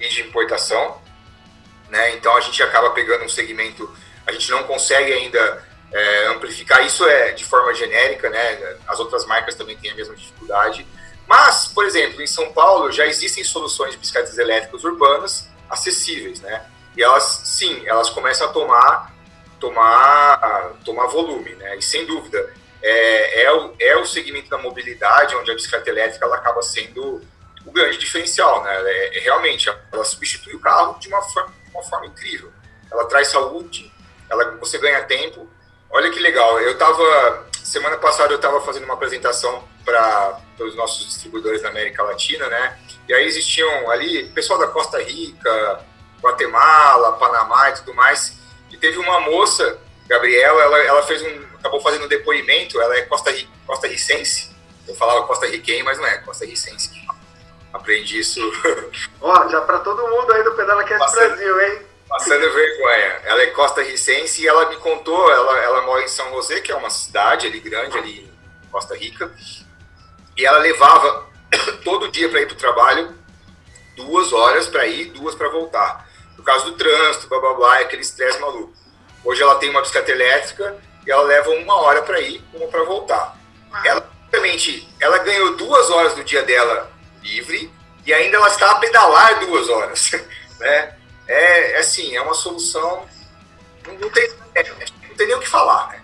e 0.00 0.08
de 0.08 0.20
importação. 0.22 1.00
Né? 1.88 2.16
Então, 2.16 2.36
a 2.36 2.40
gente 2.40 2.60
acaba 2.62 2.90
pegando 2.90 3.24
um 3.24 3.28
segmento, 3.28 3.90
a 4.26 4.32
gente 4.32 4.50
não 4.50 4.64
consegue 4.64 5.12
ainda 5.12 5.64
é, 5.92 6.26
amplificar. 6.26 6.84
Isso 6.84 7.06
é 7.06 7.30
de 7.30 7.44
forma 7.44 7.72
genérica, 7.72 8.28
né? 8.28 8.76
As 8.88 8.98
outras 8.98 9.24
marcas 9.24 9.54
também 9.54 9.76
têm 9.78 9.92
a 9.92 9.94
mesma 9.94 10.16
dificuldade. 10.16 10.84
Mas, 11.28 11.68
por 11.68 11.84
exemplo, 11.84 12.22
em 12.22 12.26
São 12.26 12.50
Paulo 12.52 12.90
já 12.90 13.06
existem 13.06 13.44
soluções 13.44 13.92
de 13.92 13.98
bicicletas 13.98 14.38
elétricas 14.38 14.82
urbanas 14.82 15.46
acessíveis, 15.68 16.40
né? 16.40 16.64
E 16.96 17.02
elas, 17.02 17.42
sim, 17.44 17.86
elas 17.86 18.08
começam 18.08 18.48
a 18.48 18.50
tomar, 18.50 19.14
tomar, 19.60 20.72
tomar 20.84 21.06
volume, 21.08 21.54
né? 21.56 21.76
E 21.76 21.82
sem 21.82 22.06
dúvida, 22.06 22.50
é, 22.82 23.42
é, 23.42 23.52
o, 23.52 23.74
é 23.78 23.96
o 23.98 24.06
segmento 24.06 24.48
da 24.48 24.56
mobilidade 24.56 25.36
onde 25.36 25.50
a 25.50 25.54
bicicleta 25.54 25.90
elétrica 25.90 26.24
ela 26.24 26.36
acaba 26.36 26.62
sendo 26.62 27.20
o 27.66 27.70
grande 27.70 27.98
diferencial, 27.98 28.62
né? 28.64 28.74
É, 28.74 29.18
é, 29.18 29.20
realmente, 29.20 29.70
ela 29.92 30.04
substitui 30.04 30.54
o 30.54 30.60
carro 30.60 30.98
de 30.98 31.08
uma 31.08 31.20
forma, 31.20 31.52
uma 31.74 31.82
forma 31.82 32.06
incrível. 32.06 32.50
Ela 32.90 33.04
traz 33.04 33.28
saúde, 33.28 33.92
ela, 34.30 34.52
você 34.52 34.78
ganha 34.78 35.04
tempo. 35.04 35.46
Olha 35.90 36.10
que 36.10 36.20
legal, 36.20 36.58
eu 36.60 36.72
estava, 36.72 37.46
semana 37.62 37.98
passada 37.98 38.32
eu 38.32 38.36
estava 38.36 38.62
fazendo 38.62 38.84
uma 38.84 38.94
apresentação 38.94 39.62
para 39.88 40.66
os 40.66 40.74
nossos 40.76 41.06
distribuidores 41.06 41.62
da 41.62 41.68
América 41.70 42.02
Latina, 42.02 42.46
né? 42.48 42.78
E 43.08 43.14
aí 43.14 43.24
existiam 43.24 43.90
ali 43.90 44.24
pessoal 44.30 44.58
da 44.58 44.66
Costa 44.66 45.02
Rica, 45.02 45.80
Guatemala, 46.20 47.12
Panamá 47.12 47.70
e 47.70 47.74
tudo 47.74 47.94
mais. 47.94 48.36
E 48.70 48.76
teve 48.76 48.98
uma 48.98 49.20
moça, 49.20 49.78
Gabriela, 50.06 50.62
ela, 50.62 50.78
ela 50.78 51.02
fez 51.04 51.22
um, 51.22 51.42
acabou 51.58 51.80
fazendo 51.80 52.04
um 52.04 52.08
depoimento, 52.08 52.80
ela 52.80 52.96
é 52.96 53.02
costa, 53.02 53.32
costa 53.66 53.88
ricense, 53.88 54.50
eu 54.86 54.94
falava 54.94 55.26
costa 55.26 55.46
riquenha, 55.46 55.82
mas 55.84 55.98
não 55.98 56.06
é, 56.06 56.18
costa 56.18 56.44
ricense. 56.44 56.90
Aprendi 57.72 58.18
isso. 58.18 58.40
Ó, 59.20 59.48
já 59.48 59.60
para 59.62 59.78
todo 59.78 60.06
mundo 60.08 60.32
aí 60.32 60.42
do 60.42 60.54
Pedala 60.54 60.84
Cast 60.84 61.14
Brasil, 61.14 61.60
hein? 61.60 61.82
Passando 62.08 62.52
vergonha. 62.52 63.20
Ela 63.24 63.42
é 63.42 63.46
costa 63.48 63.82
ricense 63.82 64.42
e 64.42 64.48
ela 64.48 64.68
me 64.70 64.76
contou, 64.76 65.30
ela, 65.30 65.58
ela 65.60 65.82
mora 65.82 66.02
em 66.02 66.08
São 66.08 66.30
José, 66.30 66.60
que 66.60 66.72
é 66.72 66.74
uma 66.74 66.88
cidade 66.88 67.46
ali 67.46 67.60
grande, 67.60 67.98
ali 67.98 68.20
em 68.20 68.68
Costa 68.70 68.96
Rica, 68.96 69.30
e 70.38 70.46
ela 70.46 70.58
levava 70.58 71.26
todo 71.84 72.08
dia 72.08 72.28
para 72.28 72.40
ir 72.40 72.46
para 72.46 72.54
o 72.54 72.58
trabalho 72.58 73.18
duas 73.98 74.32
horas 74.32 74.68
para 74.68 74.86
ir, 74.86 75.06
duas 75.06 75.34
para 75.34 75.48
voltar. 75.48 76.08
Por 76.36 76.44
causa 76.44 76.66
do 76.66 76.72
trânsito, 76.72 77.28
blá 77.28 77.40
blá 77.40 77.54
blá, 77.54 77.78
aquele 77.80 78.02
estresse 78.02 78.38
maluco. 78.38 78.72
Hoje 79.24 79.42
ela 79.42 79.56
tem 79.56 79.68
uma 79.68 79.80
bicicleta 79.80 80.12
elétrica 80.12 80.78
e 81.04 81.10
ela 81.10 81.24
leva 81.24 81.50
uma 81.50 81.74
hora 81.82 82.02
para 82.02 82.20
ir, 82.20 82.42
uma 82.54 82.68
para 82.68 82.84
voltar. 82.84 83.36
Ela, 83.84 84.08
realmente, 84.32 84.88
ela 85.00 85.18
ganhou 85.18 85.56
duas 85.56 85.90
horas 85.90 86.14
do 86.14 86.22
dia 86.22 86.42
dela 86.44 86.90
livre 87.22 87.70
e 88.06 88.14
ainda 88.14 88.36
ela 88.36 88.48
está 88.48 88.70
a 88.70 88.76
pedalar 88.76 89.40
duas 89.40 89.68
horas. 89.68 90.12
né? 90.60 90.96
É, 91.26 91.72
é 91.72 91.78
assim, 91.78 92.14
é 92.16 92.22
uma 92.22 92.34
solução. 92.34 93.04
Não 94.00 94.10
tem, 94.10 94.30
é, 94.54 94.62
não 95.08 95.16
tem 95.16 95.26
nem 95.26 95.36
o 95.36 95.40
que 95.40 95.48
falar. 95.48 95.88
Né? 95.88 96.02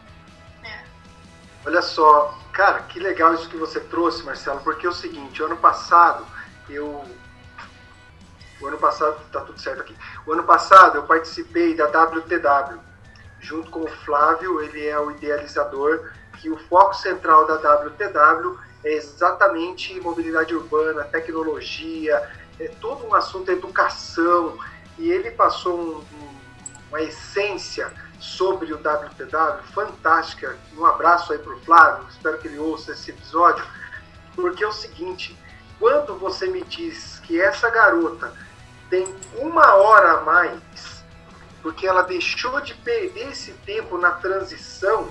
Olha 1.66 1.80
só, 1.80 2.38
cara, 2.52 2.82
que 2.82 3.00
legal 3.00 3.34
isso 3.34 3.48
que 3.48 3.56
você 3.56 3.80
trouxe, 3.80 4.22
Marcelo, 4.22 4.60
porque 4.60 4.86
é 4.86 4.88
o 4.88 4.92
seguinte: 4.92 5.42
ano 5.42 5.56
passado 5.56 6.26
eu. 6.68 7.04
O 8.60 8.66
ano 8.66 8.78
passado, 8.78 9.18
tá 9.32 9.40
tudo 9.40 9.60
certo 9.60 9.80
aqui. 9.80 9.96
O 10.26 10.32
ano 10.32 10.44
passado 10.44 10.96
eu 10.96 11.02
participei 11.02 11.74
da 11.74 11.86
WTW, 11.86 12.78
junto 13.40 13.70
com 13.70 13.80
o 13.80 13.88
Flávio, 13.88 14.60
ele 14.60 14.86
é 14.86 14.98
o 14.98 15.10
idealizador, 15.10 16.12
que 16.38 16.48
o 16.48 16.56
foco 16.56 16.94
central 16.94 17.46
da 17.46 17.54
WTW 17.54 18.58
é 18.84 18.92
exatamente 18.92 19.98
mobilidade 20.00 20.54
urbana, 20.54 21.04
tecnologia, 21.04 22.22
é 22.60 22.68
todo 22.80 23.06
um 23.06 23.14
assunto 23.14 23.50
educação, 23.50 24.56
e 24.98 25.10
ele 25.10 25.30
passou 25.32 25.78
um, 25.78 25.96
um, 25.98 26.38
uma 26.90 27.02
essência 27.02 27.92
sobre 28.24 28.72
o 28.72 28.76
WTW 28.76 29.62
fantástica. 29.74 30.56
Um 30.76 30.86
abraço 30.86 31.32
aí 31.32 31.38
para 31.38 31.54
o 31.54 31.60
Flávio, 31.60 32.06
espero 32.08 32.38
que 32.38 32.48
ele 32.48 32.58
ouça 32.58 32.92
esse 32.92 33.10
episódio, 33.10 33.64
porque 34.34 34.64
é 34.64 34.66
o 34.66 34.72
seguinte: 34.72 35.38
quando 35.78 36.18
você 36.18 36.46
me 36.46 36.62
diz 36.64 37.20
que 37.20 37.40
essa 37.40 37.68
garota 37.68 38.32
tem 38.88 39.14
uma 39.36 39.74
hora 39.74 40.12
a 40.12 40.20
mais, 40.22 41.04
porque 41.62 41.86
ela 41.86 42.02
deixou 42.02 42.60
de 42.60 42.74
perder 42.74 43.30
esse 43.30 43.52
tempo 43.66 43.98
na 43.98 44.12
transição, 44.12 45.08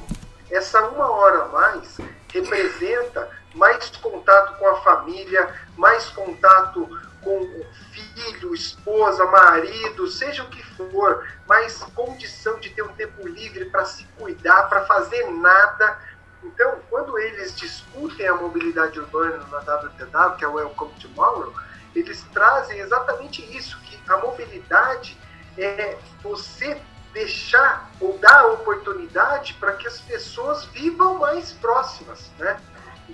essa 0.49 0.81
uma 0.87 1.09
hora 1.09 1.43
a 1.43 1.47
mais 1.49 1.97
representa 2.33 3.29
mais 3.53 3.91
contato 3.97 4.57
com 4.57 4.67
a 4.67 4.81
família, 4.81 5.53
mais 5.77 6.09
contato 6.09 6.89
com 7.23 7.65
filho, 7.91 8.53
esposa, 8.53 9.25
marido, 9.25 10.07
seja 10.07 10.43
o 10.43 10.49
que 10.49 10.63
for, 10.75 11.27
mais 11.47 11.77
condição 11.95 12.59
de 12.59 12.69
ter 12.69 12.83
um 12.83 12.93
tempo 12.93 13.27
livre 13.27 13.65
para 13.65 13.85
se 13.85 14.05
cuidar, 14.17 14.63
para 14.63 14.85
fazer 14.85 15.29
nada. 15.31 15.97
Então, 16.43 16.79
quando 16.89 17.17
eles 17.17 17.55
discutem 17.55 18.27
a 18.27 18.35
mobilidade 18.35 18.99
urbana 18.99 19.45
na 19.49 19.59
WTW, 19.59 20.37
que 20.37 20.45
é 20.45 20.47
o 20.47 20.53
Welcome 20.53 20.93
Tomorrow, 20.99 21.53
eles 21.95 22.23
trazem 22.33 22.79
exatamente 22.79 23.41
isso, 23.55 23.79
que 23.81 23.99
a 24.11 24.17
mobilidade 24.17 25.17
é 25.57 25.97
você 26.21 26.81
deixar 27.13 27.91
ou 27.99 28.17
dar 28.17 28.47
oportunidade 28.47 29.53
para 29.59 29.73
que 29.73 29.87
as 29.87 30.01
pessoas 30.01 30.65
vivam 30.65 31.19
mais 31.19 31.53
próximas, 31.53 32.31
né? 32.39 32.59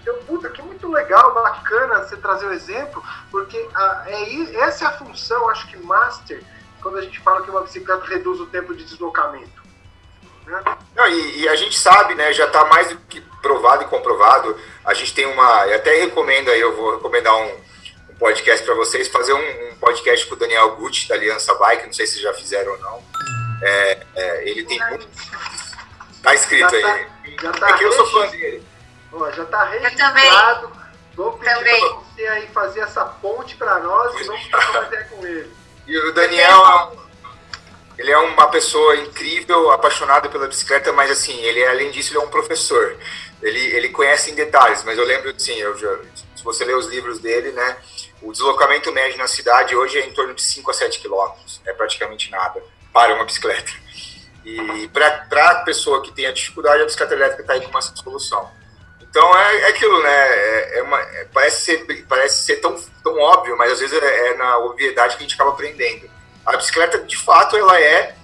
Então, 0.02 0.16
puta, 0.26 0.50
que 0.50 0.62
muito 0.62 0.90
legal, 0.90 1.34
bacana 1.34 2.04
você 2.04 2.16
trazer 2.18 2.46
o 2.46 2.54
exemplo, 2.54 3.04
porque 3.30 3.58
a, 3.76 4.06
é, 4.08 4.56
essa 4.62 4.86
é 4.86 4.88
a 4.88 4.98
função, 4.98 5.50
acho 5.50 5.68
que 5.68 5.78
master, 5.78 6.42
quando 6.82 6.98
a 6.98 7.02
gente 7.02 7.20
fala 7.20 7.42
que 7.42 7.50
uma 7.50 7.62
bicicleta 7.62 8.06
reduz 8.06 8.40
o 8.40 8.46
tempo 8.46 8.74
de 8.74 8.86
deslocamento. 8.86 9.62
Né? 10.46 10.64
Não, 10.96 11.08
e, 11.08 11.42
e, 11.42 11.50
a 11.50 11.56
gente 11.56 11.78
sabe, 11.78 12.16
né, 12.16 12.32
já 12.34 12.46
está 12.46 12.66
mais 12.66 12.90
do 12.90 12.98
que 12.98 13.22
provado 13.42 13.84
e 13.84 13.88
comprovado, 13.88 14.58
a 14.86 14.94
gente 14.94 15.14
tem 15.14 15.26
uma, 15.26 15.68
eu 15.68 15.76
até 15.76 16.02
recomendo 16.02 16.50
aí, 16.50 16.60
eu 16.60 16.76
vou 16.76 16.96
recomendar 16.96 17.36
um, 17.36 17.58
um 18.10 18.16
podcast 18.18 18.66
para 18.66 18.76
vocês, 18.76 19.08
fazer 19.10 19.34
um, 19.34 19.72
um, 19.72 19.76
podcast 19.76 20.26
com 20.28 20.36
o 20.36 20.38
Daniel 20.38 20.76
Gucci, 20.76 21.08
da 21.08 21.16
Aliança 21.16 21.54
Bike, 21.56 21.86
não 21.86 21.94
sei 21.94 22.08
se 22.08 22.22
já 22.22 22.34
fizeram 22.34 22.72
ou 22.72 22.80
não. 22.80 23.04
É, 23.62 24.06
é, 24.16 24.50
ele 24.50 24.64
tem 24.64 24.80
muito... 24.90 25.08
Tá 26.24 26.34
escrito 26.34 26.70
já 26.72 26.82
tá, 26.82 26.94
aí. 26.94 27.08
Já 27.42 27.52
tá 27.52 27.70
é 27.70 27.74
que 27.78 27.84
eu 27.84 27.92
sou 27.94 28.08
fã 28.08 28.28
dele. 28.28 28.69
Ó, 29.12 29.32
já 29.32 29.44
está 29.44 29.64
registrado. 29.66 30.72
Vou 31.16 31.34
pedir 31.34 31.54
para 31.54 31.90
você 31.96 32.28
aí 32.28 32.48
fazer 32.48 32.80
essa 32.82 33.04
ponte 33.06 33.56
para 33.56 33.80
nós 33.80 34.20
e 34.20 34.24
vamos 34.24 34.48
fazer 34.50 35.10
com 35.10 35.26
ele. 35.26 35.54
E 35.86 35.98
o 35.98 36.14
Daniel, 36.14 36.96
ele 37.98 38.12
é 38.12 38.18
uma 38.18 38.48
pessoa 38.48 38.96
incrível, 38.96 39.72
apaixonada 39.72 40.30
pela 40.30 40.48
bicicleta, 40.48 40.94
mas 40.94 41.12
assim, 41.12 41.38
ele 41.42 41.66
além 41.66 41.92
disso, 41.92 42.12
ele 42.14 42.20
é 42.20 42.26
um 42.26 42.30
professor. 42.30 42.96
Ele, 43.42 43.60
ele 43.60 43.90
conhece 43.90 44.32
em 44.32 44.36
detalhes, 44.36 44.84
mas 44.84 44.98
eu 44.98 45.06
lembro, 45.06 45.32
assim, 45.32 45.56
eu 45.56 45.78
já, 45.78 45.98
se 46.36 46.44
você 46.44 46.64
ler 46.64 46.76
os 46.76 46.88
livros 46.88 47.20
dele, 47.20 47.52
né, 47.52 47.78
o 48.22 48.32
deslocamento 48.32 48.92
médio 48.92 49.18
na 49.18 49.28
cidade 49.28 49.76
hoje 49.76 49.98
é 49.98 50.06
em 50.06 50.14
torno 50.14 50.34
de 50.34 50.42
5 50.42 50.70
a 50.70 50.74
7 50.74 51.00
quilômetros, 51.00 51.62
é 51.66 51.74
praticamente 51.74 52.30
nada 52.30 52.62
para 52.94 53.16
uma 53.16 53.26
bicicleta. 53.26 53.72
E 54.46 54.88
para 54.90 55.52
a 55.52 55.56
pessoa 55.64 56.02
que 56.02 56.12
tem 56.12 56.26
a 56.26 56.32
dificuldade, 56.32 56.82
a 56.82 56.86
bicicleta 56.86 57.14
elétrica 57.14 57.42
está 57.42 57.54
aí 57.54 57.62
com 57.62 57.70
uma 57.70 57.82
solução. 57.82 58.50
Então 59.10 59.38
é, 59.38 59.62
é 59.62 59.70
aquilo, 59.70 60.02
né? 60.04 60.10
É, 60.10 60.80
é 60.80 60.84
uma, 60.84 61.00
é, 61.00 61.28
parece 61.34 61.66
ser, 61.66 62.06
parece 62.08 62.44
ser 62.44 62.58
tão, 62.58 62.76
tão 63.04 63.18
óbvio, 63.20 63.58
mas 63.58 63.72
às 63.72 63.80
vezes 63.80 63.98
é, 64.02 64.30
é, 64.30 64.38
na 64.38 64.60
obviedade 64.60 65.18
que 65.18 65.24
a 65.24 65.28
gente 65.28 65.36
acaba 65.36 65.52
aprendendo. 65.52 66.10
A 66.46 66.56
bicicleta, 66.56 67.00
de 67.00 67.18
fato, 67.18 67.58
ela 67.58 67.80
é 67.80 68.16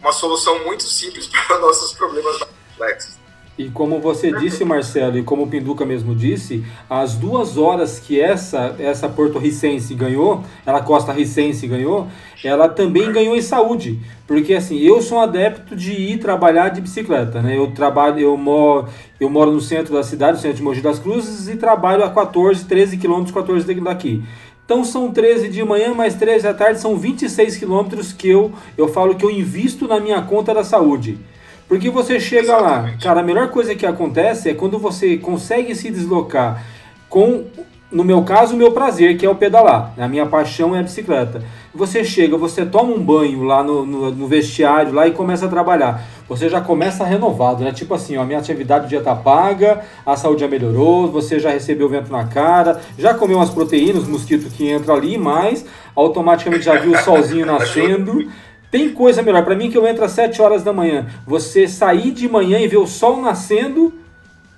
uma 0.00 0.12
solução 0.12 0.64
muito 0.64 0.84
simples 0.84 1.26
para 1.46 1.58
nossos 1.58 1.92
problemas 1.92 2.38
complexos. 2.38 3.20
E 3.58 3.68
como 3.68 4.00
você 4.00 4.32
disse, 4.32 4.64
Marcelo, 4.64 5.18
e 5.18 5.22
como 5.22 5.42
o 5.42 5.46
Pinduca 5.46 5.84
mesmo 5.84 6.14
disse, 6.14 6.64
as 6.88 7.14
duas 7.14 7.58
horas 7.58 7.98
que 7.98 8.18
essa 8.18 8.74
essa 8.78 9.06
Porto 9.06 9.38
Ricense 9.38 9.94
ganhou, 9.94 10.42
ela 10.64 10.80
Costa 10.80 11.12
Ricense 11.12 11.66
ganhou, 11.66 12.08
ela 12.44 12.68
também 12.68 13.12
ganhou 13.12 13.36
em 13.36 13.42
saúde. 13.42 13.98
Porque 14.26 14.54
assim, 14.54 14.78
eu 14.78 15.02
sou 15.02 15.18
um 15.18 15.20
adepto 15.20 15.74
de 15.76 15.92
ir 15.92 16.18
trabalhar 16.18 16.68
de 16.68 16.80
bicicleta, 16.80 17.42
né? 17.42 17.56
Eu 17.56 17.70
trabalho, 17.72 18.18
eu 18.18 18.36
moro, 18.36 18.88
eu 19.18 19.28
moro 19.28 19.50
no 19.50 19.60
centro 19.60 19.94
da 19.94 20.02
cidade, 20.02 20.36
no 20.36 20.38
centro 20.38 20.56
de 20.56 20.62
Mogi 20.62 20.80
das 20.80 20.98
Cruzes, 20.98 21.48
e 21.48 21.56
trabalho 21.56 22.04
a 22.04 22.10
14, 22.10 22.64
13 22.64 22.96
quilômetros, 22.96 23.34
14 23.34 23.74
daqui. 23.80 24.22
Então 24.64 24.84
são 24.84 25.10
13 25.10 25.48
de 25.48 25.64
manhã, 25.64 25.92
mais 25.92 26.14
13 26.14 26.44
da 26.44 26.54
tarde, 26.54 26.80
são 26.80 26.96
26 26.96 27.56
quilômetros 27.56 28.12
que 28.12 28.28
eu, 28.28 28.52
eu 28.78 28.86
falo 28.86 29.16
que 29.16 29.24
eu 29.24 29.30
invisto 29.30 29.88
na 29.88 29.98
minha 29.98 30.22
conta 30.22 30.54
da 30.54 30.62
saúde. 30.62 31.18
Porque 31.66 31.90
você 31.90 32.20
chega 32.20 32.42
Exatamente. 32.52 32.92
lá, 32.92 33.02
cara, 33.02 33.20
a 33.20 33.22
melhor 33.22 33.48
coisa 33.48 33.74
que 33.74 33.84
acontece 33.84 34.48
é 34.48 34.54
quando 34.54 34.78
você 34.78 35.16
consegue 35.16 35.74
se 35.74 35.90
deslocar 35.90 36.64
com, 37.08 37.46
no 37.90 38.04
meu 38.04 38.22
caso, 38.22 38.54
o 38.54 38.56
meu 38.56 38.70
prazer, 38.70 39.16
que 39.16 39.26
é 39.26 39.30
o 39.30 39.34
pedalar. 39.34 39.92
A 39.98 40.06
minha 40.06 40.24
paixão 40.24 40.76
é 40.76 40.78
a 40.78 40.82
bicicleta. 40.82 41.42
Você 41.74 42.04
chega, 42.04 42.36
você 42.36 42.64
toma 42.64 42.92
um 42.92 43.02
banho 43.02 43.42
lá 43.42 43.64
no, 43.64 43.84
no, 43.84 44.10
no 44.12 44.26
vestiário 44.28 44.92
lá 44.92 45.08
e 45.08 45.10
começa 45.10 45.46
a 45.46 45.48
trabalhar. 45.48 46.02
Você 46.28 46.48
já 46.48 46.60
começa 46.60 47.04
renovado, 47.04 47.64
né? 47.64 47.72
Tipo 47.72 47.94
assim, 47.94 48.16
ó, 48.16 48.22
a 48.22 48.24
minha 48.24 48.38
atividade 48.38 48.84
do 48.84 48.88
dia 48.88 49.00
tá 49.00 49.14
paga, 49.16 49.80
a 50.06 50.16
saúde 50.16 50.42
já 50.42 50.48
melhorou, 50.48 51.10
você 51.10 51.40
já 51.40 51.50
recebeu 51.50 51.88
vento 51.88 52.12
na 52.12 52.24
cara, 52.26 52.80
já 52.96 53.12
comeu 53.12 53.38
umas 53.38 53.50
proteínas, 53.50 54.06
mosquito 54.06 54.48
que 54.50 54.68
entra 54.68 54.94
ali, 54.94 55.18
mas 55.18 55.66
automaticamente 55.96 56.64
já 56.64 56.76
viu 56.76 56.92
o 56.92 56.98
solzinho 56.98 57.46
nascendo. 57.46 58.30
Tem 58.70 58.90
coisa 58.90 59.20
melhor. 59.20 59.44
Para 59.44 59.56
mim 59.56 59.68
que 59.68 59.76
eu 59.76 59.86
entro 59.86 60.04
às 60.04 60.12
7 60.12 60.40
horas 60.40 60.62
da 60.62 60.72
manhã. 60.72 61.06
Você 61.26 61.66
sair 61.66 62.12
de 62.12 62.28
manhã 62.28 62.60
e 62.60 62.68
ver 62.68 62.76
o 62.76 62.86
sol 62.86 63.20
nascendo 63.20 63.92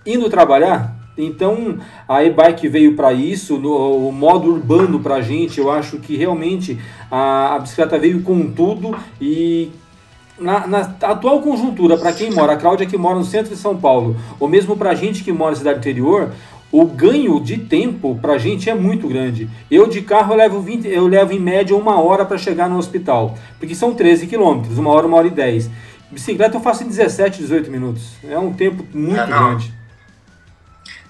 indo 0.04 0.28
trabalhar. 0.28 1.01
Então 1.24 1.78
a 2.08 2.24
e-bike 2.24 2.68
veio 2.68 2.94
para 2.94 3.12
isso, 3.12 3.58
no, 3.58 4.08
o 4.08 4.12
modo 4.12 4.50
urbano 4.50 5.00
para 5.00 5.16
a 5.16 5.22
gente. 5.22 5.58
Eu 5.58 5.70
acho 5.70 5.98
que 5.98 6.16
realmente 6.16 6.78
a, 7.10 7.56
a 7.56 7.58
bicicleta 7.58 7.98
veio 7.98 8.22
com 8.22 8.50
tudo 8.50 8.96
e 9.20 9.70
na, 10.38 10.66
na, 10.66 10.80
atual 11.02 11.40
conjuntura, 11.40 11.96
para 11.96 12.12
quem 12.12 12.30
mora, 12.32 12.54
a 12.54 12.56
Cláudia 12.56 12.86
que 12.86 12.96
mora 12.96 13.18
no 13.18 13.24
centro 13.24 13.54
de 13.54 13.60
São 13.60 13.76
Paulo, 13.76 14.16
ou 14.40 14.48
mesmo 14.48 14.76
para 14.76 14.90
a 14.90 14.94
gente 14.94 15.22
que 15.22 15.32
mora 15.32 15.50
na 15.50 15.56
cidade 15.56 15.78
interior, 15.78 16.30
o 16.72 16.86
ganho 16.86 17.38
de 17.38 17.58
tempo 17.58 18.18
para 18.20 18.32
a 18.32 18.38
gente 18.38 18.70
é 18.70 18.74
muito 18.74 19.06
grande. 19.06 19.48
Eu 19.70 19.86
de 19.86 20.00
carro 20.00 20.32
eu 20.32 20.38
levo, 20.38 20.60
20, 20.60 20.88
eu 20.88 21.06
levo 21.06 21.32
em 21.32 21.38
média 21.38 21.76
uma 21.76 22.00
hora 22.00 22.24
para 22.24 22.38
chegar 22.38 22.68
no 22.68 22.78
hospital, 22.78 23.36
porque 23.58 23.74
são 23.74 23.94
13 23.94 24.26
quilômetros, 24.26 24.78
uma 24.78 24.90
hora, 24.90 25.06
uma 25.06 25.18
hora 25.18 25.26
e 25.26 25.30
10. 25.30 25.70
Bicicleta 26.10 26.56
eu 26.56 26.60
faço 26.60 26.82
em 26.82 26.88
17, 26.88 27.38
18 27.38 27.70
minutos. 27.70 28.14
É 28.28 28.38
um 28.38 28.52
tempo 28.52 28.84
muito 28.92 29.20
é, 29.20 29.26
grande. 29.26 29.72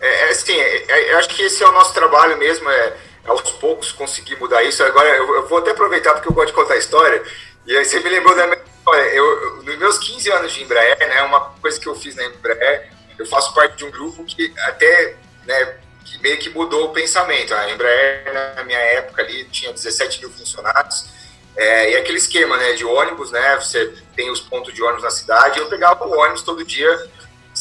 É, 0.03 0.27
é 0.27 0.31
assim, 0.31 0.53
é, 0.53 0.85
é, 0.89 1.13
eu 1.13 1.19
acho 1.19 1.29
que 1.29 1.43
esse 1.43 1.63
é 1.63 1.69
o 1.69 1.73
nosso 1.73 1.95
trabalho 1.95 2.37
mesmo, 2.37 2.69
é 2.69 2.93
aos 3.25 3.41
poucos 3.53 3.93
conseguir 3.93 4.37
mudar 4.37 4.63
isso. 4.65 4.83
Agora, 4.83 5.09
eu, 5.09 5.37
eu 5.37 5.49
vou 5.49 5.59
até 5.59 5.71
aproveitar 5.71 6.13
porque 6.15 6.29
eu 6.29 6.33
gosto 6.33 6.49
de 6.49 6.55
contar 6.55 6.75
a 6.75 6.79
história, 6.79 7.23
e 7.65 7.77
aí 7.77 7.85
você 7.85 8.01
me 8.01 8.11
lembrou 8.11 8.35
da 8.35 8.47
minha 8.47 8.59
história. 8.59 9.03
Eu, 9.15 9.63
nos 9.63 9.79
meus 9.79 9.99
15 9.99 10.31
anos 10.33 10.53
de 10.53 10.65
Embraer, 10.65 10.99
né, 10.99 11.23
uma 11.23 11.41
coisa 11.63 11.79
que 11.79 11.87
eu 11.87 11.95
fiz 11.95 12.17
na 12.17 12.25
Embraer, 12.25 12.91
eu 13.17 13.25
faço 13.27 13.55
parte 13.55 13.77
de 13.77 13.85
um 13.85 13.91
grupo 13.91 14.25
que 14.25 14.53
até 14.59 15.15
né, 15.47 15.77
que 16.05 16.21
meio 16.21 16.39
que 16.39 16.51
mudou 16.51 16.87
o 16.87 16.93
pensamento. 16.93 17.55
A 17.55 17.71
Embraer, 17.71 18.57
na 18.57 18.65
minha 18.65 18.79
época 18.79 19.23
ali, 19.23 19.45
tinha 19.45 19.73
17 19.73 20.19
mil 20.19 20.31
funcionários, 20.31 21.07
é, 21.57 21.93
e 21.93 21.97
aquele 21.97 22.19
esquema 22.19 22.57
né, 22.57 22.73
de 22.73 22.85
ônibus, 22.85 23.31
né, 23.31 23.57
você 23.57 23.93
tem 24.17 24.31
os 24.31 24.41
pontos 24.41 24.73
de 24.75 24.83
ônibus 24.83 25.05
na 25.05 25.11
cidade, 25.11 25.61
eu 25.61 25.67
pegava 25.67 26.07
o 26.07 26.19
ônibus 26.19 26.43
todo 26.43 26.65
dia, 26.65 27.09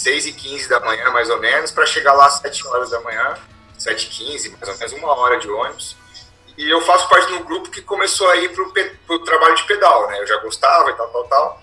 6 0.01 0.25
e 0.25 0.33
15 0.33 0.67
da 0.67 0.79
manhã, 0.79 1.11
mais 1.11 1.29
ou 1.29 1.39
menos, 1.39 1.71
para 1.71 1.85
chegar 1.85 2.13
lá 2.13 2.25
às 2.25 2.39
7 2.39 2.67
horas 2.67 2.89
da 2.89 2.99
manhã, 3.01 3.37
7 3.77 4.03
e 4.03 4.09
15, 4.09 4.49
mais 4.49 4.69
ou 4.69 4.77
menos 4.77 4.93
uma 4.93 5.15
hora 5.15 5.39
de 5.39 5.49
ônibus. 5.49 5.95
E 6.57 6.69
eu 6.69 6.81
faço 6.81 7.07
parte 7.07 7.27
de 7.27 7.33
um 7.33 7.43
grupo 7.43 7.69
que 7.69 7.81
começou 7.81 8.29
a 8.29 8.37
ir 8.37 8.49
para 8.49 9.15
o 9.15 9.19
trabalho 9.19 9.55
de 9.55 9.63
pedal, 9.63 10.07
né? 10.07 10.19
Eu 10.19 10.27
já 10.27 10.37
gostava 10.37 10.89
e 10.89 10.93
tal, 10.93 11.07
tal, 11.07 11.23
tal. 11.25 11.61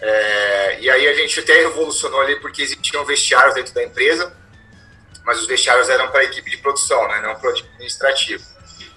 É, 0.00 0.80
e 0.80 0.90
aí 0.90 1.08
a 1.08 1.14
gente 1.14 1.40
até 1.40 1.62
revolucionou 1.62 2.20
ali 2.20 2.36
porque 2.36 2.62
existiam 2.62 3.04
vestiários 3.04 3.54
dentro 3.54 3.74
da 3.74 3.82
empresa, 3.82 4.32
mas 5.24 5.40
os 5.40 5.46
vestiários 5.46 5.88
eram 5.88 6.08
para 6.08 6.20
a 6.20 6.24
equipe 6.24 6.50
de 6.50 6.58
produção, 6.58 7.06
né, 7.08 7.20
não 7.20 7.34
para 7.34 7.50
o 7.50 7.52
administrativo. 7.52 8.44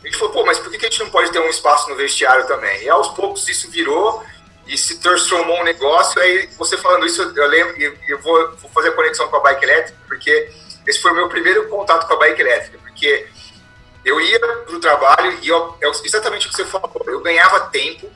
A 0.01 0.05
gente 0.05 0.17
falou, 0.17 0.33
pô, 0.33 0.45
mas 0.45 0.59
por 0.59 0.69
que 0.69 0.77
a 0.77 0.89
gente 0.89 0.99
não 0.99 1.09
pode 1.09 1.31
ter 1.31 1.39
um 1.39 1.49
espaço 1.49 1.89
no 1.89 1.95
vestiário 1.95 2.45
também? 2.47 2.83
E 2.83 2.89
aos 2.89 3.09
poucos 3.09 3.47
isso 3.47 3.69
virou 3.69 4.23
e 4.68 4.78
se 4.78 4.99
transformou 4.99 5.59
um 5.59 5.64
negócio. 5.64 6.22
Aí 6.22 6.49
você 6.57 6.78
falando 6.78 7.05
isso, 7.05 7.22
eu 7.22 7.47
lembro, 7.47 7.76
eu 8.07 8.20
vou, 8.20 8.55
vou 8.57 8.70
fazer 8.72 8.89
a 8.89 8.93
conexão 8.93 9.28
com 9.28 9.38
a 9.38 9.39
bike 9.41 9.64
elétrica, 9.64 9.97
porque 10.07 10.51
esse 10.88 10.99
foi 10.99 11.12
o 11.12 11.16
meu 11.16 11.30
primeiro 11.30 11.68
contato 11.68 12.07
com 12.07 12.14
a 12.14 12.18
bike 12.18 12.41
elétrica, 12.41 12.78
porque 12.80 13.28
eu 14.03 14.20
ia 14.20 14.39
para 14.39 14.76
o 14.76 14.80
trabalho 14.80 15.38
e 15.41 15.47
eu, 15.47 15.78
é 15.82 15.88
exatamente 16.03 16.47
o 16.47 16.49
que 16.49 16.55
você 16.55 16.66
falou, 16.66 17.03
eu 17.05 17.20
ganhava 17.22 17.68
tempo, 17.68 18.09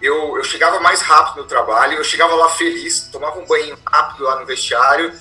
eu, 0.00 0.36
eu 0.36 0.44
chegava 0.44 0.78
mais 0.78 1.00
rápido 1.00 1.42
no 1.42 1.48
trabalho, 1.48 1.94
eu 1.94 2.04
chegava 2.04 2.34
lá 2.34 2.48
feliz, 2.50 3.08
tomava 3.10 3.38
um 3.38 3.46
banho 3.46 3.76
rápido 3.86 4.24
lá 4.24 4.38
no 4.38 4.46
vestiário, 4.46 5.12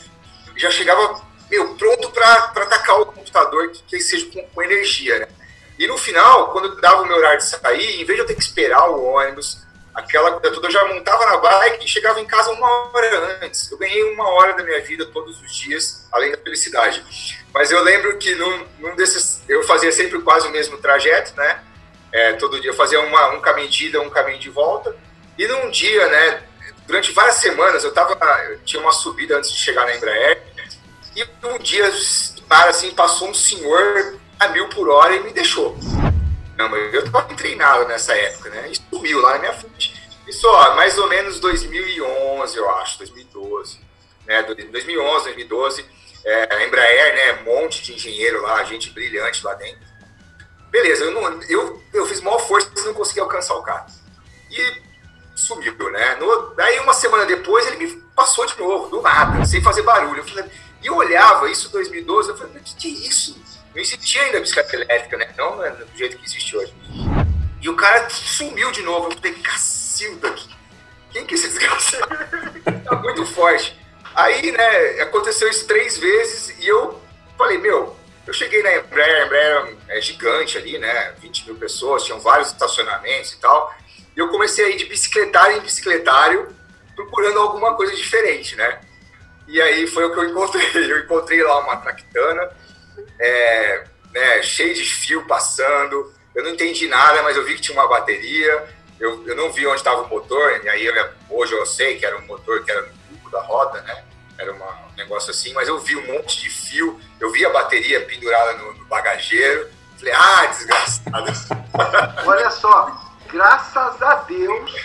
já 0.58 0.70
chegava 0.70 1.22
meu, 1.50 1.76
pronto 1.76 2.10
para 2.12 2.34
atacar 2.56 3.00
o 3.02 3.06
computador 3.06 3.70
que, 3.70 3.84
que 3.84 4.00
seja 4.00 4.26
com, 4.28 4.44
com, 4.48 4.62
energia, 4.64 5.20
né? 5.20 5.28
E 5.78 5.88
no 5.88 5.98
final, 5.98 6.52
quando 6.52 6.80
dava 6.80 7.04
o 7.04 7.06
meu 7.06 7.18
horário 7.18 7.38
de 7.38 7.46
sair, 7.46 8.02
em 8.02 8.06
vez 8.06 8.18
de 8.18 8.24
eu 8.24 8.26
ter 8.26 8.36
que 8.36 8.42
esperar 8.42 8.90
o 8.90 9.04
ônibus, 9.04 9.65
aquela 9.96 10.34
coisa 10.34 10.54
toda, 10.54 10.68
eu 10.68 10.72
já 10.72 10.86
montava 10.86 11.26
na 11.26 11.38
bike 11.38 11.86
e 11.86 11.88
chegava 11.88 12.20
em 12.20 12.26
casa 12.26 12.52
uma 12.52 12.90
hora 12.90 13.40
antes. 13.42 13.72
Eu 13.72 13.78
ganhei 13.78 14.04
uma 14.14 14.30
hora 14.30 14.54
da 14.54 14.64
minha 14.64 14.82
vida 14.82 15.06
todos 15.06 15.42
os 15.42 15.56
dias, 15.56 16.08
além 16.12 16.32
da 16.32 16.38
felicidade. 16.38 17.04
Mas 17.54 17.72
eu 17.72 17.82
lembro 17.82 18.18
que 18.18 18.36
num, 18.36 18.66
num 18.80 18.96
desses, 18.96 19.42
eu 19.48 19.64
fazia 19.64 19.92
sempre 19.92 20.22
quase 20.22 20.48
o 20.48 20.52
mesmo 20.52 20.78
trajeto, 20.78 21.34
né? 21.38 21.64
É, 22.12 22.34
todo 22.34 22.60
dia 22.60 22.72
eu 22.72 22.76
fazia 22.76 23.00
uma, 23.00 23.30
um 23.30 23.42
caminho 23.42 23.70
de 23.70 23.88
ida, 23.88 24.02
um 24.02 24.10
caminho 24.10 24.40
de 24.40 24.50
volta. 24.50 24.96
E 25.38 25.48
num 25.48 25.70
dia, 25.70 26.08
né, 26.08 26.44
durante 26.86 27.12
várias 27.12 27.36
semanas, 27.36 27.84
eu 27.84 27.94
tava, 27.94 28.18
eu 28.50 28.60
tinha 28.64 28.82
uma 28.82 28.92
subida 28.92 29.38
antes 29.38 29.52
de 29.52 29.58
chegar 29.58 29.86
na 29.86 29.96
Embraer, 29.96 30.42
e 31.16 31.24
um 31.46 31.58
dia, 31.58 31.90
cara, 32.50 32.70
assim, 32.70 32.92
passou 32.92 33.30
um 33.30 33.34
senhor 33.34 34.20
a 34.38 34.50
mil 34.50 34.68
por 34.70 34.90
hora 34.90 35.16
e 35.16 35.24
me 35.24 35.32
deixou. 35.32 35.78
Mas 36.58 36.94
eu 36.94 37.12
tava 37.12 37.34
treinado 37.36 37.88
nessa 37.88 38.16
época, 38.16 38.50
né? 38.50 38.72
E 38.72 38.76
sumiu 38.76 39.22
lá 39.22 39.34
na 39.34 39.40
minha 39.40 39.54
frente. 39.54 39.94
Isso, 40.28 40.48
ó, 40.48 40.76
mais 40.76 40.98
ou 40.98 41.08
menos 41.08 41.40
2011, 41.40 42.58
eu 42.58 42.70
acho, 42.78 42.98
2012. 43.00 43.80
Né? 44.26 44.42
2011, 44.44 45.26
2012. 45.26 45.86
É, 46.26 46.66
Embraer, 46.66 47.16
né? 47.16 47.44
Monte 47.44 47.84
de 47.84 47.94
engenheiro 47.94 48.42
lá, 48.42 48.64
gente 48.64 48.90
brilhante 48.90 49.44
lá 49.46 49.54
dentro. 49.54 49.86
Beleza, 50.72 51.06
eu, 51.06 51.12
não, 51.12 51.42
eu, 51.44 51.82
eu 51.94 52.06
fiz 52.06 52.20
maior 52.22 52.40
força 52.40 52.70
e 52.76 52.82
não 52.82 52.94
consegui 52.94 53.20
alcançar 53.20 53.56
o 53.56 53.62
cara. 53.62 53.86
E 54.50 54.82
sumiu, 55.36 55.92
né? 55.92 56.16
No, 56.16 56.54
daí, 56.56 56.80
uma 56.80 56.94
semana 56.94 57.26
depois, 57.26 57.68
ele 57.68 57.78
me 57.78 58.02
passou 58.16 58.46
de 58.46 58.58
novo, 58.58 58.90
do 58.90 59.02
nada, 59.02 59.46
sem 59.46 59.62
fazer 59.62 59.84
barulho. 59.84 60.24
Eu 60.26 60.46
e 60.82 60.88
eu 60.88 60.96
olhava 60.96 61.50
isso 61.50 61.68
em 61.68 61.72
2012, 61.72 62.30
eu 62.30 62.38
falei, 62.38 62.58
o 62.58 62.64
que, 62.64 62.76
que 62.76 62.88
é 62.88 63.08
isso? 63.08 63.42
Não 63.76 63.82
existia 63.82 64.22
ainda 64.22 64.40
bicicleta 64.40 64.74
elétrica, 64.74 65.18
né? 65.18 65.28
Não 65.38 65.58
né, 65.58 65.70
do 65.70 65.98
jeito 65.98 66.18
que 66.18 66.26
existe 66.26 66.56
hoje. 66.56 66.74
E 67.62 67.68
o 67.68 67.76
cara 67.76 68.10
sumiu 68.10 68.72
de 68.72 68.82
novo. 68.82 69.12
Eu 69.12 69.18
falei, 69.18 69.34
cacilda, 69.34 70.34
quem 71.12 71.26
que 71.26 71.34
é 71.34 71.38
esse 71.38 71.50
desgraçado? 71.50 72.08
tá 72.86 72.96
muito 72.96 73.26
forte. 73.26 73.78
Aí, 74.16 74.50
né, 74.50 75.02
aconteceu 75.02 75.50
isso 75.50 75.68
três 75.68 75.98
vezes 75.98 76.58
e 76.58 76.68
eu 76.68 77.02
falei, 77.38 77.58
meu, 77.58 77.98
eu 78.26 78.34
cheguei 78.34 78.64
na 78.64 78.78
Embraer, 78.78 79.24
a 79.24 79.26
Embraer 79.26 79.78
é 79.90 80.00
gigante 80.00 80.58
ali, 80.58 80.78
né, 80.78 81.14
20 81.20 81.48
mil 81.48 81.56
pessoas, 81.56 82.06
tinham 82.06 82.22
vários 82.22 82.48
estacionamentos 82.48 83.34
e 83.34 83.38
tal, 83.40 83.76
e 84.16 84.20
eu 84.20 84.30
comecei 84.30 84.66
a 84.66 84.70
ir 84.70 84.78
de 84.78 84.86
bicicletário 84.86 85.58
em 85.58 85.60
bicicletário, 85.60 86.48
procurando 86.96 87.40
alguma 87.40 87.76
coisa 87.76 87.94
diferente, 87.94 88.56
né. 88.56 88.80
E 89.48 89.62
aí 89.62 89.86
foi 89.86 90.06
o 90.06 90.14
que 90.14 90.20
eu 90.20 90.30
encontrei. 90.30 90.66
Eu 90.92 91.00
encontrei 91.00 91.44
lá 91.44 91.60
uma 91.60 91.78
tractana, 91.78 92.50
é, 93.20 93.84
né, 94.14 94.42
cheio 94.44 94.74
de 94.74 94.84
fio 94.84 95.26
passando. 95.28 96.14
Eu 96.34 96.44
não 96.44 96.52
entendi 96.52 96.88
nada, 96.88 97.22
mas 97.24 97.36
eu 97.36 97.46
vi 97.46 97.56
que 97.56 97.62
tinha 97.62 97.80
uma 97.80 97.88
bateria. 97.88 98.66
Eu, 99.00 99.28
eu 99.28 99.36
não 99.36 99.52
vi 99.52 99.68
onde 99.68 99.78
estava 99.78 100.02
o 100.02 100.08
motor, 100.08 100.62
e 100.64 100.70
aí 100.70 100.86
eu, 100.86 101.10
hoje 101.30 101.54
eu 101.54 101.66
sei 101.66 101.98
que 101.98 102.06
era 102.06 102.18
um 102.18 102.26
motor 102.26 102.64
que 102.64 102.72
era 102.72 102.82
no 102.82 102.88
cubo 102.88 103.30
da 103.30 103.42
roda, 103.42 103.82
né? 103.82 104.04
Era 104.38 104.54
uma, 104.54 104.66
um 104.66 104.96
negócio 104.96 105.32
assim, 105.32 105.54
mas 105.54 105.68
eu 105.68 105.80
vi 105.80 105.96
um 105.96 106.14
monte 106.14 106.42
de 106.42 106.50
fio, 106.50 107.00
eu 107.20 107.32
vi 107.32 107.46
a 107.46 107.50
bateria 107.50 108.06
pendurada 108.06 108.54
no, 108.54 108.74
no 108.74 108.86
bagageiro. 108.86 109.70
Falei, 109.98 110.14
ah, 110.14 110.46
desgraçado. 110.46 111.26
Olha 112.26 112.52
só, 112.52 113.16
graças 113.30 114.02
a 114.02 114.16
Deus, 114.16 114.76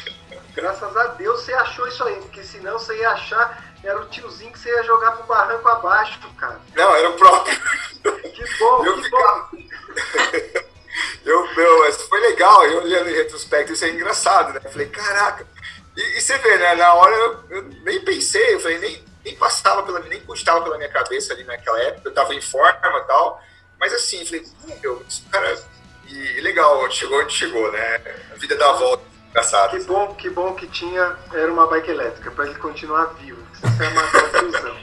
graças 0.55 0.97
a 0.97 1.07
Deus 1.09 1.41
você 1.41 1.53
achou 1.53 1.87
isso 1.89 2.03
aí, 2.05 2.17
porque 2.17 2.43
senão 2.43 2.79
você 2.79 2.97
ia 2.97 3.11
achar 3.11 3.70
era 3.83 4.01
o 4.01 4.09
tiozinho 4.09 4.53
que 4.53 4.59
você 4.59 4.69
ia 4.69 4.83
jogar 4.85 5.13
pro 5.13 5.27
barranco 5.27 5.69
abaixo, 5.69 6.19
cara. 6.37 6.61
Não, 6.75 6.95
era 6.95 7.11
o 7.11 7.15
próprio. 7.15 7.59
Que 8.01 8.59
bom, 8.59 8.85
eu 8.85 8.95
que 8.97 9.03
ficava... 9.05 9.49
bom. 9.53 9.59
eu, 11.25 11.55
meu, 11.55 11.93
foi 11.93 12.21
legal, 12.21 12.65
eu 12.67 12.83
olhando 12.83 13.11
em 13.11 13.15
retrospecto, 13.15 13.73
isso 13.73 13.85
é 13.85 13.91
engraçado, 13.91 14.53
né? 14.53 14.61
Eu 14.65 14.71
falei, 14.71 14.89
caraca. 14.89 15.47
E, 15.97 16.19
e, 16.19 16.21
você 16.21 16.39
vê, 16.39 16.57
né? 16.57 16.75
Na 16.77 16.95
hora 16.95 17.15
eu, 17.15 17.45
eu, 17.51 17.63
nem 17.85 18.01
pensei, 18.01 18.55
eu 18.55 18.61
falei, 18.61 18.79
nem, 18.79 19.05
nem 19.25 19.37
passava 19.37 19.83
pela 19.83 20.01
nem 20.01 20.21
custava 20.21 20.63
pela 20.63 20.77
minha 20.77 20.89
cabeça 20.89 21.33
ali 21.33 21.45
naquela 21.45 21.81
época, 21.83 22.09
eu 22.09 22.15
tava 22.15 22.35
em 22.35 22.41
forma 22.41 22.99
e 22.99 23.07
tal. 23.07 23.43
Mas 23.79 23.93
assim, 23.93 24.25
falei, 24.25 24.45
hum, 24.65 24.79
meu, 24.83 25.05
esse 25.09 25.23
cara. 25.23 25.59
E 26.07 26.41
legal, 26.41 26.83
onde 26.83 26.97
chegou, 26.97 27.21
onde 27.21 27.33
chegou, 27.33 27.71
né? 27.71 28.01
A 28.33 28.35
vida 28.35 28.57
dá 28.57 28.71
a 28.71 28.73
volta. 28.73 29.05
Engraçado. 29.31 29.71
Que 29.71 29.85
bom, 29.85 30.15
que 30.15 30.31
bom 30.31 30.55
que 30.55 30.67
tinha, 30.67 31.17
era 31.33 31.53
uma 31.53 31.67
bike 31.69 31.91
elétrica, 31.91 32.33
para 32.33 32.47
ele 32.47 32.59
continuar 32.59 33.15
vivo. 33.15 33.41
É 33.63 33.89
uma 33.89 34.03
conclusão. 34.31 34.77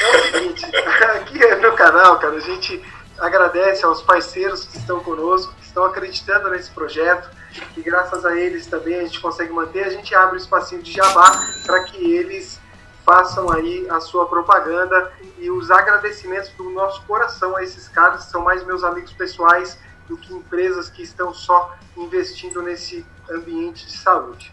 É 0.00 0.16
o 0.16 0.22
seguinte, 0.22 0.66
aqui 0.76 1.54
no 1.56 1.72
canal, 1.72 2.18
cara, 2.18 2.36
a 2.36 2.40
gente 2.40 2.82
agradece 3.18 3.84
aos 3.84 4.02
parceiros 4.02 4.64
que 4.64 4.78
estão 4.78 5.00
conosco, 5.00 5.54
que 5.54 5.66
estão 5.66 5.84
acreditando 5.84 6.50
nesse 6.50 6.70
projeto, 6.70 7.28
e 7.76 7.82
graças 7.82 8.24
a 8.24 8.36
eles 8.36 8.66
também 8.66 8.96
a 8.96 9.02
gente 9.02 9.20
consegue 9.20 9.52
manter, 9.52 9.84
a 9.84 9.90
gente 9.90 10.14
abre 10.14 10.36
o 10.36 10.40
espacinho 10.40 10.82
de 10.82 10.92
jabá 10.92 11.30
para 11.64 11.84
que 11.84 12.12
eles 12.12 12.60
façam 13.04 13.50
aí 13.52 13.86
a 13.90 14.00
sua 14.00 14.26
propaganda 14.26 15.12
e 15.38 15.50
os 15.50 15.70
agradecimentos 15.70 16.50
do 16.50 16.70
nosso 16.70 17.02
coração 17.02 17.54
a 17.56 17.62
esses 17.62 17.86
caras, 17.88 18.24
que 18.24 18.30
são 18.30 18.42
mais 18.42 18.64
meus 18.64 18.82
amigos 18.82 19.12
pessoais 19.12 19.78
do 20.08 20.16
que 20.16 20.32
empresas 20.32 20.88
que 20.88 21.02
estão 21.02 21.32
só 21.32 21.74
investindo 21.96 22.62
nesse 22.62 23.04
ambiente 23.30 23.86
de 23.86 23.96
saúde. 23.96 24.52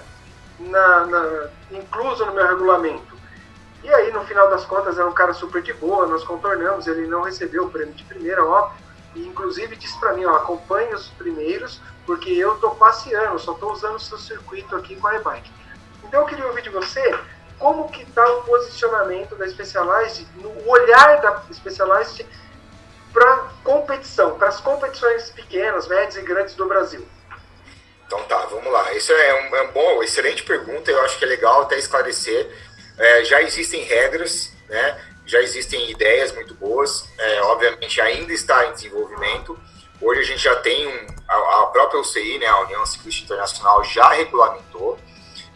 na, 0.59 1.05
na, 1.07 1.49
incluso 1.71 2.25
no 2.25 2.33
meu 2.33 2.47
regulamento. 2.47 3.12
E 3.83 3.93
aí, 3.93 4.11
no 4.13 4.23
final 4.25 4.49
das 4.49 4.63
contas, 4.65 4.97
era 4.97 5.07
um 5.07 5.13
cara 5.13 5.33
super 5.33 5.61
de 5.61 5.73
boa, 5.73 6.07
nós 6.07 6.23
contornamos, 6.23 6.87
ele 6.87 7.05
não 7.05 7.21
recebeu 7.21 7.65
o 7.65 7.69
prêmio 7.69 7.93
de 7.93 8.03
primeira, 8.05 8.43
óbvio, 8.45 8.81
e 9.13 9.27
inclusive 9.27 9.75
disse 9.75 9.99
para 9.99 10.13
mim, 10.13 10.23
ó, 10.25 10.35
acompanhe 10.37 10.93
os 10.93 11.07
primeiros, 11.09 11.81
porque 12.05 12.29
eu 12.29 12.55
tô 12.55 12.71
passeando, 12.71 13.37
só 13.39 13.53
tô 13.53 13.71
usando 13.73 13.95
o 13.95 13.99
seu 13.99 14.17
circuito 14.17 14.75
aqui 14.75 14.95
com 14.95 15.07
a 15.07 15.15
e-bike. 15.15 15.51
Então 16.03 16.21
eu 16.21 16.25
queria 16.25 16.47
ouvir 16.47 16.61
de 16.61 16.69
você 16.69 17.19
como 17.59 17.89
que 17.89 18.05
tá 18.11 18.25
o 18.25 18.43
posicionamento 18.43 19.35
da 19.35 19.47
Specialized, 19.47 20.27
no 20.35 20.69
olhar 20.69 21.21
da 21.21 21.43
Specialized 21.53 22.25
para 23.11 23.47
competição, 23.63 24.37
para 24.37 24.47
as 24.47 24.59
competições 24.59 25.29
pequenas, 25.29 25.87
médias 25.87 26.15
e 26.15 26.21
grandes 26.21 26.55
do 26.55 26.65
Brasil. 26.65 27.05
Então 28.07 28.21
tá, 28.23 28.37
vamos 28.45 28.71
lá. 28.71 28.93
Isso 28.93 29.11
é 29.11 29.49
um, 29.49 29.55
é 29.55 29.61
um 29.63 29.71
bom, 29.71 30.03
excelente 30.03 30.43
pergunta. 30.43 30.91
Eu 30.91 31.01
acho 31.01 31.17
que 31.17 31.25
é 31.25 31.27
legal 31.27 31.61
até 31.61 31.77
esclarecer 31.77 32.51
é, 32.97 33.23
já 33.25 33.41
existem 33.41 33.83
regras, 33.83 34.51
né? 34.69 35.01
já 35.25 35.41
existem 35.41 35.89
ideias 35.89 36.31
muito 36.33 36.53
boas, 36.55 37.05
é, 37.17 37.41
obviamente 37.43 38.01
ainda 38.01 38.33
está 38.33 38.67
em 38.67 38.73
desenvolvimento. 38.73 39.57
Hoje 40.01 40.19
a 40.19 40.23
gente 40.23 40.43
já 40.43 40.55
tem 40.57 40.87
um, 40.87 41.07
a, 41.27 41.61
a, 41.61 41.65
própria 41.67 41.99
UCI, 42.01 42.37
né, 42.39 42.45
a 42.45 42.59
União 42.61 42.85
Ciclista 42.85 43.23
Internacional, 43.23 43.83
já 43.83 44.09
regulamentou. 44.09 44.99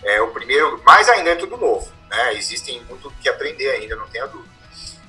É, 0.04 0.22
o 0.22 0.30
primeiro, 0.30 0.82
mas 0.86 1.10
ainda 1.10 1.32
é 1.32 1.36
tudo 1.36 1.58
novo, 1.58 1.92
né? 2.08 2.36
Existem 2.36 2.82
muito 2.84 3.12
que 3.22 3.28
aprender 3.28 3.70
ainda, 3.72 3.96
não 3.96 4.08
tenha 4.08 4.28
dúvida. 4.28 4.54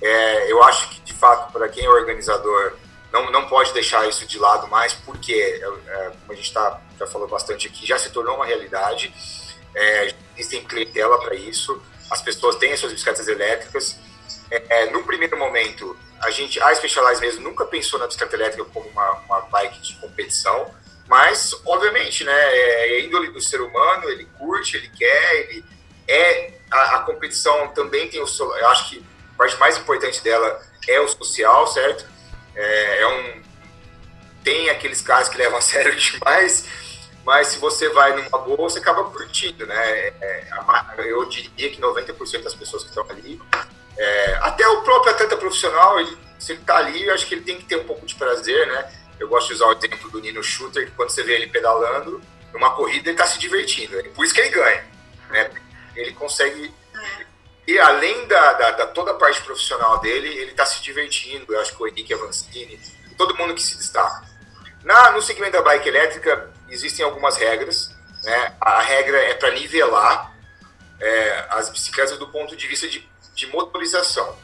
É, 0.01 0.51
eu 0.51 0.63
acho 0.63 0.89
que, 0.89 1.01
de 1.03 1.13
fato, 1.13 1.53
para 1.53 1.69
quem 1.69 1.85
é 1.85 1.91
organizador, 1.91 2.75
não, 3.13 3.31
não 3.31 3.47
pode 3.47 3.73
deixar 3.75 4.09
isso 4.09 4.27
de 4.27 4.39
lado 4.39 4.67
mais, 4.67 4.95
porque, 4.95 5.33
é, 5.33 5.67
é 5.67 6.11
como 6.21 6.33
a 6.33 6.35
gente 6.35 6.53
tá, 6.53 6.81
já 6.99 7.07
falou 7.07 7.29
bastante 7.29 7.69
aqui, 7.69 7.87
já 7.87 7.99
se 7.99 8.11
tornou 8.11 8.37
uma 8.37 8.47
realidade. 8.47 9.15
É, 9.75 10.15
existem 10.37 10.65
clientela 10.65 11.21
para 11.21 11.35
isso 11.35 11.81
as 12.11 12.23
pessoas 12.23 12.57
têm 12.57 12.73
as 12.73 12.81
suas 12.81 12.93
bicicletas 12.93 13.29
elétricas. 13.29 13.97
É, 14.51 14.63
é, 14.69 14.91
no 14.91 15.05
primeiro 15.05 15.37
momento, 15.37 15.97
a 16.21 16.31
gente, 16.31 16.61
a 16.63 16.75
Specialized 16.75 17.21
mesmo 17.21 17.43
nunca 17.43 17.65
pensou 17.65 17.99
na 17.99 18.07
bicicleta 18.07 18.37
elétrica 18.37 18.65
como 18.65 18.89
uma, 18.89 19.11
uma 19.27 19.41
bike 19.43 19.81
de 19.81 19.95
competição, 19.97 20.73
mas, 21.07 21.55
obviamente, 21.65 22.25
né, 22.25 22.33
é, 22.33 22.89
é 22.89 23.05
índole 23.05 23.31
do 23.31 23.41
ser 23.41 23.61
humano, 23.61 24.09
ele 24.11 24.27
curte, 24.39 24.77
ele 24.77 24.89
quer, 24.89 25.35
ele 25.37 25.65
é, 26.07 26.53
a, 26.71 26.97
a 26.97 26.99
competição 27.01 27.69
também 27.69 28.09
tem 28.09 28.23
o 28.23 28.27
seu, 28.27 28.51
eu 28.57 28.69
acho 28.69 28.89
que 28.89 29.05
a 29.35 29.37
parte 29.37 29.57
mais 29.59 29.77
importante 29.77 30.23
dela 30.23 30.61
é 30.89 31.01
o 31.01 31.09
social, 31.09 31.67
certo? 31.67 32.07
É, 32.55 33.01
é 33.03 33.07
um, 33.07 33.43
tem 34.43 34.71
aqueles 34.71 35.03
caras 35.03 35.29
que 35.29 35.37
levam 35.37 35.59
a 35.59 35.61
sério 35.63 35.95
demais, 35.95 36.67
mas 37.29 37.49
se 37.49 37.59
você 37.59 37.91
vai 37.91 38.17
numa 38.17 38.39
boa, 38.39 38.57
você 38.57 38.79
acaba 38.79 39.05
curtindo, 39.05 39.67
né? 39.67 39.77
É, 40.19 40.49
eu 41.01 41.23
diria 41.27 41.69
que 41.69 41.79
90% 41.79 42.43
das 42.43 42.55
pessoas 42.55 42.83
que 42.83 42.89
estão 42.89 43.05
ali, 43.11 43.39
é, 43.99 44.39
até 44.41 44.67
o 44.67 44.81
próprio 44.81 45.13
atleta 45.13 45.37
profissional, 45.37 46.01
ele, 46.01 46.17
se 46.39 46.53
ele 46.53 46.63
está 46.63 46.79
ali, 46.79 47.05
eu 47.05 47.13
acho 47.13 47.27
que 47.27 47.35
ele 47.35 47.45
tem 47.45 47.59
que 47.59 47.67
ter 47.67 47.77
um 47.77 47.85
pouco 47.85 48.07
de 48.07 48.15
prazer, 48.15 48.67
né? 48.69 48.95
Eu 49.21 49.29
gosto 49.29 49.49
de 49.49 49.55
usar 49.57 49.67
o 49.67 49.73
exemplo 49.73 50.11
do 50.11 50.21
Nino 50.21 50.43
Shooter, 50.43 50.87
que 50.87 50.93
quando 50.93 51.11
você 51.11 51.23
vê 51.23 51.35
ele 51.35 51.49
pedalando, 51.49 52.19
numa 52.51 52.71
corrida, 52.71 53.11
ele 53.11 53.11
está 53.11 53.27
se 53.27 53.39
divertindo, 53.39 54.01
é 54.01 54.05
por 54.05 54.25
isso 54.25 54.33
que 54.33 54.41
ele 54.41 54.49
ganha, 54.49 54.87
né? 55.29 55.51
Ele 55.97 56.15
consegue 56.15 56.73
e 57.67 57.79
além 57.79 58.27
da, 58.27 58.55
da, 58.55 58.71
da, 58.71 58.87
toda 58.87 59.11
a 59.11 59.15
parte 59.15 59.43
profissional 59.43 59.99
dele, 59.99 60.29
ele 60.29 60.53
está 60.53 60.65
se 60.65 60.81
divertindo. 60.81 61.53
Eu 61.53 61.61
acho 61.61 61.77
que 61.77 61.83
o 61.83 61.87
Henrique 61.87 62.15
Avancini, 62.15 62.81
todo 63.19 63.37
mundo 63.37 63.55
que 63.55 63.61
se 63.61 63.77
destaca. 63.77 64.27
Na, 64.83 65.11
no 65.11 65.21
segmento 65.21 65.53
da 65.53 65.61
bike 65.61 65.87
elétrica, 65.87 66.57
existem 66.71 67.05
algumas 67.05 67.37
regras. 67.37 67.95
Né? 68.23 68.55
A 68.61 68.81
regra 68.81 69.19
é 69.19 69.35
para 69.35 69.51
nivelar 69.53 70.35
é, 71.01 71.47
as 71.51 71.71
bicicletas 71.71 72.19
do 72.19 72.29
ponto 72.29 72.57
de 72.57 72.67
vista 72.67 72.89
de, 72.89 73.09
de, 73.35 73.47
motorização. 73.49 74.37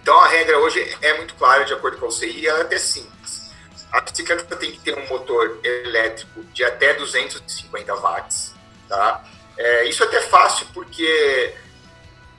Então 0.00 0.18
a 0.20 0.28
regra 0.28 0.58
hoje 0.58 0.96
é 1.02 1.14
muito 1.14 1.34
clara, 1.34 1.64
de 1.64 1.74
acordo 1.74 1.98
com 1.98 2.06
a 2.06 2.08
UCI, 2.08 2.46
ela 2.46 2.60
é 2.60 2.62
até 2.62 2.78
simples. 2.78 3.50
A 3.92 4.00
bicicleta 4.00 4.56
tem 4.56 4.72
que 4.72 4.80
ter 4.80 4.96
um 4.96 5.06
motor 5.08 5.58
elétrico 5.62 6.42
de 6.44 6.64
até 6.64 6.94
250 6.94 7.94
watts. 7.96 8.54
Tá? 8.88 9.24
É, 9.56 9.84
isso 9.88 10.02
é 10.02 10.06
até 10.06 10.20
fácil 10.20 10.66
porque 10.72 11.54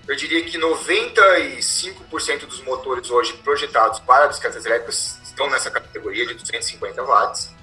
eu 0.07 0.15
diria 0.15 0.43
que 0.43 0.57
95% 0.57 2.45
dos 2.45 2.61
motores 2.61 3.09
hoje 3.09 3.33
projetados 3.33 3.99
para 3.99 4.27
bicicletas 4.27 4.65
elétricas 4.65 5.19
estão 5.23 5.49
nessa 5.49 5.69
categoria 5.69 6.25
de 6.25 6.33
250 6.35 7.03
watts. 7.03 7.56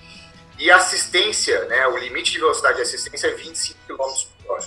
E 0.58 0.70
assistência, 0.70 1.64
né, 1.64 1.86
o 1.88 1.96
limite 1.96 2.32
de 2.32 2.38
velocidade 2.38 2.76
de 2.76 2.82
assistência 2.82 3.26
é 3.28 3.30
25 3.32 3.78
km 3.86 3.96
por 3.96 4.54
hora. 4.54 4.64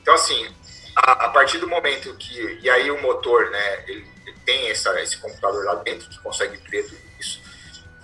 Então, 0.00 0.14
assim, 0.14 0.54
a, 0.96 1.26
a, 1.26 1.28
partir 1.28 1.58
do 1.58 1.68
momento 1.68 2.14
que. 2.14 2.58
E 2.62 2.70
aí 2.70 2.90
o 2.90 3.00
motor, 3.02 3.50
né, 3.50 3.84
ele, 3.86 4.06
ele 4.26 4.36
tem 4.44 4.70
essa, 4.70 4.98
esse 5.02 5.18
computador 5.18 5.64
lá 5.64 5.74
dentro 5.76 6.08
que 6.08 6.18
consegue 6.20 6.56
ver 6.70 6.84
tudo 6.84 7.00
isso. 7.20 7.42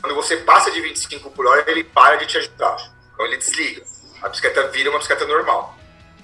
Quando 0.01 0.15
você 0.15 0.37
passa 0.39 0.71
de 0.71 0.81
25 0.83 1.31
por 1.31 1.47
hora, 1.47 1.65
ele 1.67 1.83
para 1.83 2.17
de 2.17 2.27
te 2.27 2.37
ajudar. 2.37 2.77
Então 3.15 3.25
ele 3.25 3.39
desliga. 3.39 3.83
A 4.21 4.29
bicicleta 4.29 4.69
vira 4.69 4.91
uma 4.91 4.99
bicicleta 4.99 5.27
normal. 5.27 5.79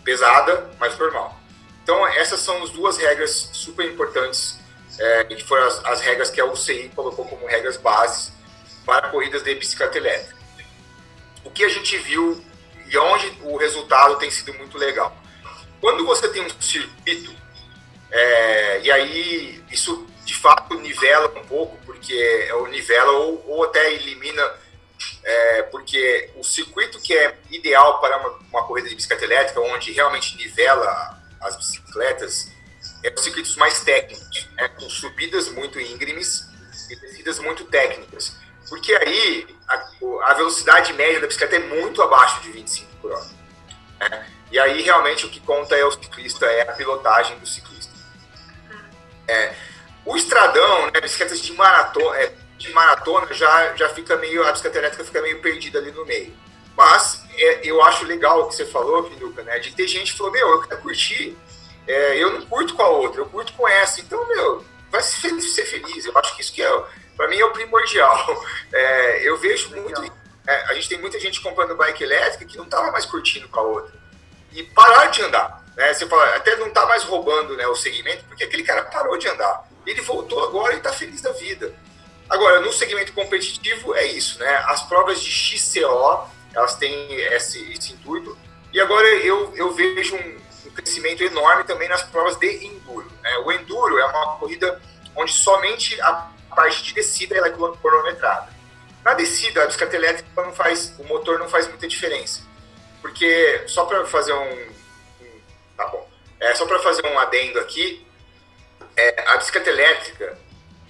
Pesada, 0.05 0.71
mas 0.79 0.99
normal. 0.99 1.41
Então, 1.83 2.07
essas 2.07 2.41
são 2.41 2.63
as 2.63 2.71
duas 2.71 2.99
regras 2.99 3.51
super 3.53 3.87
importantes, 3.87 4.59
é, 4.99 5.25
que 5.25 5.43
foram 5.45 5.67
as, 5.67 5.85
as 5.87 6.01
regras 6.03 6.31
que 6.31 6.41
a 6.41 6.45
UCI 6.45 6.93
colocou 6.95 7.25
como 7.25 7.47
regras 7.47 7.79
bases 7.79 8.33
para 8.85 9.09
corridas 9.09 9.43
de 9.43 9.55
bicicleta 9.55 9.97
elétrica 9.97 10.40
o 11.51 11.53
que 11.53 11.65
a 11.65 11.69
gente 11.69 11.99
viu 11.99 12.43
e 12.89 12.97
onde 12.97 13.33
o 13.43 13.57
resultado 13.57 14.17
tem 14.17 14.31
sido 14.31 14.55
muito 14.55 14.79
legal. 14.79 15.17
Quando 15.81 16.07
você 16.07 16.29
tem 16.29 16.43
um 16.43 16.61
circuito, 16.61 17.35
é, 18.11 18.81
e 18.83 18.91
aí 18.91 19.65
isso 19.71 20.07
de 20.25 20.35
fato 20.35 20.75
nivela 20.75 21.29
um 21.39 21.45
pouco, 21.47 21.77
porque 21.85 22.15
é 22.15 22.69
nivela 22.71 23.13
ou, 23.13 23.45
ou 23.49 23.65
até 23.65 23.93
elimina 23.93 24.43
é, 25.25 25.63
porque 25.65 26.31
o 26.37 26.45
circuito 26.45 27.01
que 27.01 27.15
é 27.15 27.37
ideal 27.51 28.01
para 28.01 28.17
uma, 28.19 28.39
uma, 28.51 28.67
corrida 28.67 28.89
de 28.89 28.95
bicicleta 28.95 29.25
elétrica, 29.25 29.61
onde 29.61 29.93
realmente 29.93 30.37
nivela 30.37 31.19
as 31.41 31.57
bicicletas, 31.57 32.53
é 33.03 33.13
os 33.13 33.23
circuitos 33.23 33.57
mais 33.57 33.81
técnicos, 33.81 34.49
né, 34.57 34.69
com 34.69 34.89
subidas 34.91 35.49
muito 35.49 35.81
íngremes 35.81 36.47
e 36.91 36.97
descidas 36.97 37.39
muito 37.39 37.65
técnicas. 37.65 38.37
Porque 38.69 38.95
aí 38.95 39.47
a, 39.71 40.31
a, 40.31 40.35
velocidade 40.35 40.93
média 40.93 41.21
da 41.21 41.27
bicicleta 41.27 41.57
é 41.57 41.61
muito 41.61 42.03
abaixo 42.03 42.41
de 42.41 42.51
25 42.51 42.97
por 43.01 43.13
hora. 43.13 43.27
Né? 44.01 44.27
E 44.51 44.59
aí 44.59 44.83
realmente 44.83 45.27
o 45.27 45.31
que 45.31 45.41
conta 45.41 45.77
é 45.77 45.85
o 45.85 45.93
ciclista, 45.93 46.47
é 46.47 46.63
a 46.63 46.73
pilotagem 46.73 47.39
do 47.39 47.47
ciclista. 47.47 47.93
É, 49.29 49.55
o 50.05 50.17
estradão, 50.17 50.91
né, 50.91 51.01
bicicletas 51.01 51.41
de 51.41 51.53
maratona, 51.53 52.17
é, 52.19 52.35
de 52.59 52.73
maratona 52.73 53.33
já, 53.33 53.77
já 53.77 53.89
fica 53.91 54.17
meio, 54.17 54.47
a 54.47 54.51
bicicleta 54.51 54.79
elétrica 54.79 55.05
fica 55.05 55.23
meio 55.23 55.41
perdida 55.41 55.79
ali 55.79 55.93
no 55.93 56.05
meio. 56.05 56.35
Mas 56.77 57.23
é, 57.37 57.61
eu 57.63 57.83
acho 57.83 58.05
legal 58.05 58.41
o 58.41 58.49
que 58.49 58.57
você 58.57 58.67
falou, 58.67 59.09
Finuca, 59.09 59.43
né? 59.43 59.59
De 59.59 59.73
ter 59.73 59.87
gente 59.87 60.13
que 60.13 60.19
falou, 60.19 60.33
meu, 60.33 60.49
eu 60.49 60.63
quero 60.63 60.81
curtir, 60.81 61.37
é, 61.87 62.17
eu 62.17 62.33
não 62.33 62.47
curto 62.47 62.75
com 62.75 62.83
a 62.83 62.89
outra, 62.89 63.21
eu 63.21 63.27
curto 63.27 63.53
com 63.53 63.69
essa. 63.69 64.01
Então, 64.01 64.27
meu, 64.29 64.65
vai 64.91 65.03
ser 65.03 65.67
feliz. 65.67 66.05
Eu 66.05 66.17
acho 66.19 66.35
que 66.35 66.43
isso 66.43 66.53
que 66.53 66.63
é, 66.63 66.85
para 67.21 67.29
mim 67.29 67.39
é 67.39 67.45
o 67.45 67.53
primordial. 67.53 68.17
É, 68.73 69.29
eu 69.29 69.37
vejo 69.37 69.71
muito, 69.71 70.01
é, 70.47 70.55
a 70.67 70.75
gente 70.75 70.89
tem 70.89 70.99
muita 70.99 71.19
gente 71.19 71.41
comprando 71.41 71.75
bike 71.75 72.05
elétrica 72.05 72.45
que 72.45 72.57
não 72.57 72.67
tava 72.67 72.93
mais 72.93 73.05
curtindo 73.05 73.49
com 73.49 73.59
a 73.59 73.63
outra. 73.65 73.93
E 74.53 74.63
parar 74.63 75.07
de 75.07 75.21
andar, 75.23 75.65
né? 75.77 75.93
Você 75.93 76.07
fala, 76.07 76.37
até 76.37 76.55
não 76.55 76.71
tá 76.71 76.87
mais 76.87 77.03
roubando 77.03 77.57
né, 77.57 77.67
o 77.67 77.75
segmento, 77.75 78.25
porque 78.27 78.45
aquele 78.45 78.63
cara 78.63 78.85
parou 78.85 79.19
de 79.19 79.27
andar. 79.27 79.69
Ele 79.85 80.01
voltou 80.03 80.43
agora 80.45 80.75
e 80.75 80.81
tá 80.81 80.93
feliz 80.93 81.21
da 81.21 81.33
vida. 81.33 81.75
Agora, 82.29 82.61
no 82.61 82.73
segmento 82.73 83.13
competitivo 83.13 83.93
é 83.97 84.07
isso, 84.07 84.39
né? 84.39 84.65
As 84.69 84.85
provas 84.85 85.21
de 85.21 85.31
XCO, 85.33 86.29
elas 86.55 86.77
têm 86.77 87.13
esse, 87.35 87.73
esse 87.73 87.93
intuito. 87.93 88.39
E 88.73 88.81
agora 88.81 89.09
eu, 89.17 89.53
eu 89.57 89.73
vejo 89.73 90.15
um, 90.15 90.41
um 90.67 90.71
crescimento 90.71 91.25
enorme 91.25 91.65
também 91.65 91.89
nas 91.89 92.05
provas 92.05 92.37
de 92.37 92.65
enduro. 92.65 93.11
Né? 93.21 93.37
O 93.39 93.51
enduro 93.51 93.99
é 93.99 94.05
uma 94.07 94.37
corrida 94.37 94.81
onde 95.17 95.33
somente 95.33 96.01
a 96.03 96.31
parte 96.55 96.83
de 96.83 96.95
descida 96.95 97.37
ela 97.37 97.49
é 97.49 97.51
cronometrada. 97.51 98.49
Na 99.05 99.15
descida, 99.15 99.63
a 99.63 99.67
bicicleta 99.67 99.97
elétrica 99.97 100.29
não 100.43 100.53
faz, 100.53 100.95
o 100.99 101.05
motor 101.05 101.39
não 101.39 101.49
faz 101.49 101.67
muita 101.69 101.89
diferença. 101.89 102.43
Porque, 103.01 103.65
só 103.67 103.87
para 103.87 104.05
fazer 104.05 104.33
um, 104.33 104.71
um, 105.23 105.41
Tá 105.77 105.87
bom. 105.87 106.07
É, 106.39 106.55
só 106.55 106.67
para 106.67 106.79
fazer 106.81 107.07
um 107.07 107.19
adendo 107.19 107.59
aqui, 107.59 108.07
é, 108.97 109.31
a 109.31 109.37
bicicleta 109.39 109.71
elétrica 109.71 110.39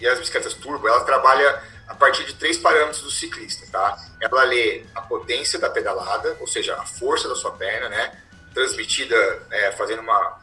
e 0.01 0.07
as 0.07 0.19
bicicletas 0.19 0.55
turbo, 0.55 0.89
ela 0.89 1.05
trabalha 1.05 1.63
a 1.87 1.95
partir 1.95 2.25
de 2.25 2.35
três 2.35 2.57
parâmetros 2.57 3.03
do 3.03 3.11
ciclista, 3.11 3.67
tá? 3.71 3.97
Ela 4.21 4.45
lê 4.45 4.85
a 4.95 5.03
potência 5.03 5.59
da 5.59 5.69
pedalada, 5.69 6.37
ou 6.41 6.47
seja, 6.47 6.77
a 6.77 6.87
força 6.87 7.29
da 7.29 7.35
sua 7.35 7.53
perna, 7.53 7.89
né? 7.89 8.21
Transmitida, 8.55 9.17
é, 9.51 9.73
fazendo 9.73 10.01
uma, 10.01 10.39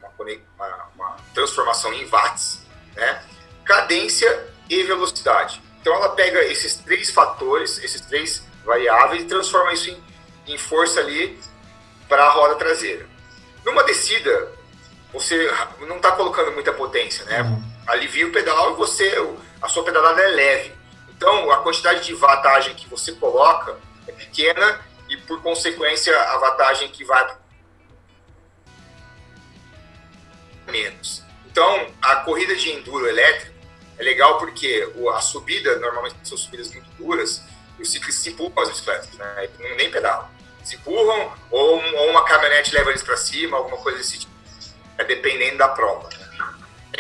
uma, 0.58 0.90
uma, 0.94 1.18
transformação 1.34 1.94
em 1.94 2.06
watts, 2.06 2.62
né? 2.96 3.24
Cadência 3.66 4.48
e 4.70 4.84
velocidade. 4.84 5.62
Então 5.82 5.94
ela 5.94 6.10
pega 6.10 6.44
esses 6.46 6.76
três 6.76 7.10
fatores, 7.10 7.78
esses 7.84 8.02
três 8.02 8.44
variáveis 8.66 9.24
e 9.24 9.26
transforma 9.26 9.74
isso 9.74 9.90
em, 9.90 10.54
em 10.54 10.58
força 10.58 11.00
ali 11.00 11.40
para 12.10 12.24
a 12.24 12.30
roda 12.30 12.56
traseira. 12.56 13.08
Numa 13.66 13.84
descida, 13.84 14.52
você 15.14 15.50
não 15.80 15.98
está 15.98 16.12
colocando 16.12 16.52
muita 16.52 16.74
potência, 16.74 17.26
né? 17.26 17.42
Uhum. 17.42 17.64
Alivia 17.88 18.28
o 18.28 18.32
pedal 18.32 18.74
e 18.74 18.76
você 18.76 19.16
a 19.62 19.68
sua 19.68 19.84
pedalada 19.84 20.22
é 20.22 20.28
leve. 20.28 20.74
Então, 21.10 21.50
a 21.52 21.58
quantidade 21.58 22.06
de 22.06 22.14
vantagem 22.14 22.76
que 22.76 22.88
você 22.88 23.12
coloca 23.14 23.78
é 24.08 24.12
pequena 24.12 24.82
e, 25.10 25.18
por 25.18 25.42
consequência, 25.42 26.16
a 26.16 26.38
vantagem 26.38 26.90
que 26.90 27.04
vai 27.04 27.36
menos. 30.68 31.24
Então, 31.50 31.88
a 32.02 32.18
corrida 32.18 32.56
de 32.56 32.72
enduro 32.72 33.08
elétrico 33.08 33.57
é 33.98 34.04
legal 34.04 34.38
porque 34.38 34.88
a 35.14 35.22
subida, 35.22 35.78
normalmente 35.78 36.16
são 36.24 36.38
subidas 36.38 36.72
muito 36.72 36.90
duras, 36.98 37.42
e 37.78 37.82
os 37.82 37.92
ciclistas 37.92 38.26
empurram 38.28 38.62
as 38.62 38.70
bicicletas, 38.70 39.12
né? 39.14 39.50
nem 39.76 39.90
pedalam. 39.90 40.30
Se 40.64 40.76
empurram, 40.76 41.34
ou, 41.50 41.82
ou 41.82 42.10
uma 42.10 42.24
caminhonete 42.26 42.74
leva 42.74 42.90
eles 42.90 43.04
para 43.04 43.18
cima, 43.18 43.58
alguma 43.58 43.78
coisa 43.78 43.98
desse 43.98 44.20
tipo. 44.20 44.34
É 44.98 45.04
dependendo 45.04 45.58
da 45.58 45.70
prova. 45.70 46.10
Né? 46.10 46.58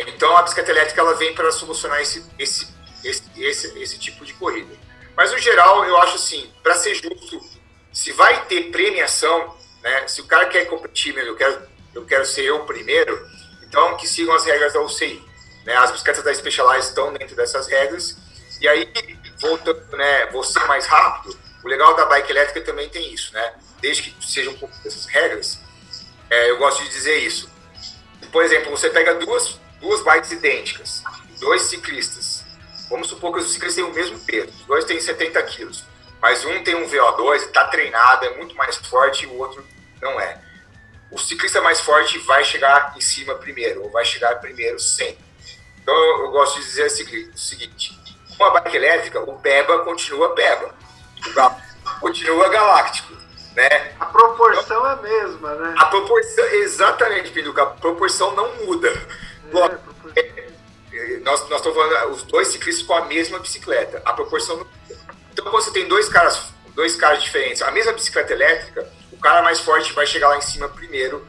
Então 0.07 0.35
a 0.37 0.43
bicicleta 0.43 0.71
elétrica 0.71 1.01
ela 1.01 1.15
vem 1.15 1.33
para 1.33 1.51
solucionar 1.51 1.99
esse, 2.01 2.23
esse, 2.37 2.67
esse, 3.03 3.23
esse, 3.35 3.79
esse 3.79 3.99
tipo 3.99 4.25
de 4.25 4.33
corrida. 4.33 4.73
Mas 5.15 5.31
no 5.31 5.39
geral, 5.39 5.83
eu 5.85 5.97
acho 5.97 6.15
assim, 6.15 6.51
para 6.61 6.75
ser 6.75 6.93
justo, 6.93 7.41
se 7.91 8.11
vai 8.11 8.45
ter 8.45 8.71
premiação, 8.71 9.57
né, 9.81 10.07
se 10.07 10.21
o 10.21 10.25
cara 10.25 10.45
quer 10.45 10.65
competir 10.65 11.17
eu 11.17 11.35
quero, 11.35 11.61
eu 11.95 12.05
quero 12.05 12.25
ser 12.25 12.43
eu 12.43 12.59
primeiro, 12.65 13.27
então 13.63 13.97
que 13.97 14.07
sigam 14.07 14.35
as 14.35 14.45
regras 14.45 14.73
da 14.73 14.81
UCI. 14.81 15.26
Né? 15.68 15.76
As 15.76 15.91
bicicletas 15.91 16.24
da 16.24 16.34
Specialized 16.34 16.88
estão 16.88 17.11
dentro 17.11 17.36
dessas 17.36 17.68
regras. 17.68 18.15
E 18.61 18.68
aí, 18.70 18.89
voltando, 19.41 19.86
né, 19.97 20.28
você 20.28 20.57
mais 20.61 20.86
rápido, 20.86 21.38
o 21.61 21.68
legal 21.68 21.93
da 21.93 22.05
bike 22.05 22.32
elétrica 22.32 22.61
também 22.61 22.88
tem 22.88 23.13
isso, 23.13 23.34
né? 23.34 23.53
Desde 23.82 24.03
que 24.03 24.26
sejam 24.26 24.53
um 24.53 24.57
pouco 24.57 24.76
dessas 24.78 25.05
regras, 25.07 25.59
é, 26.30 26.49
eu 26.49 26.57
gosto 26.57 26.82
de 26.84 26.89
dizer 26.89 27.18
isso. 27.18 27.51
Por 28.32 28.45
exemplo, 28.45 28.72
você 28.72 28.89
pega 28.89 29.13
duas 29.15 29.59
duas 29.82 30.01
bikes 30.01 30.32
idênticas, 30.32 31.03
dois 31.39 31.63
ciclistas. 31.63 32.45
Vamos 32.89 33.09
supor 33.09 33.34
que 33.34 33.39
os 33.39 33.51
ciclistas 33.51 33.76
têm 33.76 33.84
o 33.84 33.93
mesmo 33.93 34.18
peso, 34.22 34.47
os 34.47 34.65
dois 34.65 34.86
têm 34.86 34.99
70 34.99 35.43
quilos, 35.43 35.84
mas 36.22 36.45
um 36.45 36.63
tem 36.63 36.76
um 36.76 36.88
VO2, 36.88 37.36
está 37.43 37.65
treinado, 37.68 38.26
é 38.26 38.38
muito 38.38 38.55
mais 38.55 38.78
forte 38.78 39.26
e 39.26 39.28
o 39.28 39.38
outro 39.38 39.63
não 40.01 40.20
é. 40.20 40.41
O 41.11 41.18
ciclista 41.20 41.61
mais 41.61 41.82
forte 41.82 42.18
vai 42.20 42.43
chegar 42.43 42.93
em 42.95 43.01
cima 43.01 43.36
primeiro, 43.36 43.84
ou 43.84 43.91
vai 43.91 44.05
chegar 44.05 44.36
primeiro 44.36 44.80
sempre. 44.80 45.26
Então 45.88 45.95
eu 45.95 46.31
gosto 46.31 46.59
de 46.59 46.65
dizer 46.65 46.85
o 46.85 47.38
seguinte: 47.38 47.97
uma 48.38 48.49
bike 48.49 48.75
elétrica, 48.75 49.21
o 49.21 49.39
Peba 49.39 49.79
continua 49.85 50.35
Peba, 50.35 50.75
o 51.15 51.99
continua 52.01 52.49
galáctico. 52.49 53.15
Né? 53.55 53.95
A 53.97 54.05
proporção 54.05 54.63
então, 54.63 54.85
é 54.85 54.91
a 54.91 54.95
mesma, 54.97 55.55
né? 55.55 55.75
A 55.77 55.85
proporção, 55.85 56.45
exatamente, 56.45 57.31
Pinduca, 57.31 57.63
a 57.63 57.65
proporção 57.67 58.35
não 58.35 58.53
muda. 58.65 58.89
É, 60.15 60.19
é, 60.93 61.17
nós, 61.23 61.47
nós 61.49 61.59
estamos 61.61 61.75
falando 61.75 62.11
os 62.11 62.23
dois 62.23 62.49
ciclistas 62.49 62.85
com 62.85 62.93
a 62.93 63.05
mesma 63.05 63.39
bicicleta. 63.39 64.01
A 64.03 64.11
proporção. 64.11 64.67
Então, 65.31 65.45
quando 65.45 65.63
você 65.63 65.71
tem 65.71 65.88
dois 65.88 66.09
caras, 66.09 66.49
dois 66.75 66.97
caras 66.97 67.23
diferentes, 67.23 67.61
a 67.61 67.71
mesma 67.71 67.93
bicicleta 67.93 68.33
elétrica, 68.33 68.88
o 69.11 69.17
cara 69.17 69.41
mais 69.41 69.61
forte 69.61 69.93
vai 69.93 70.05
chegar 70.05 70.27
lá 70.27 70.38
em 70.38 70.41
cima 70.41 70.67
primeiro. 70.67 71.25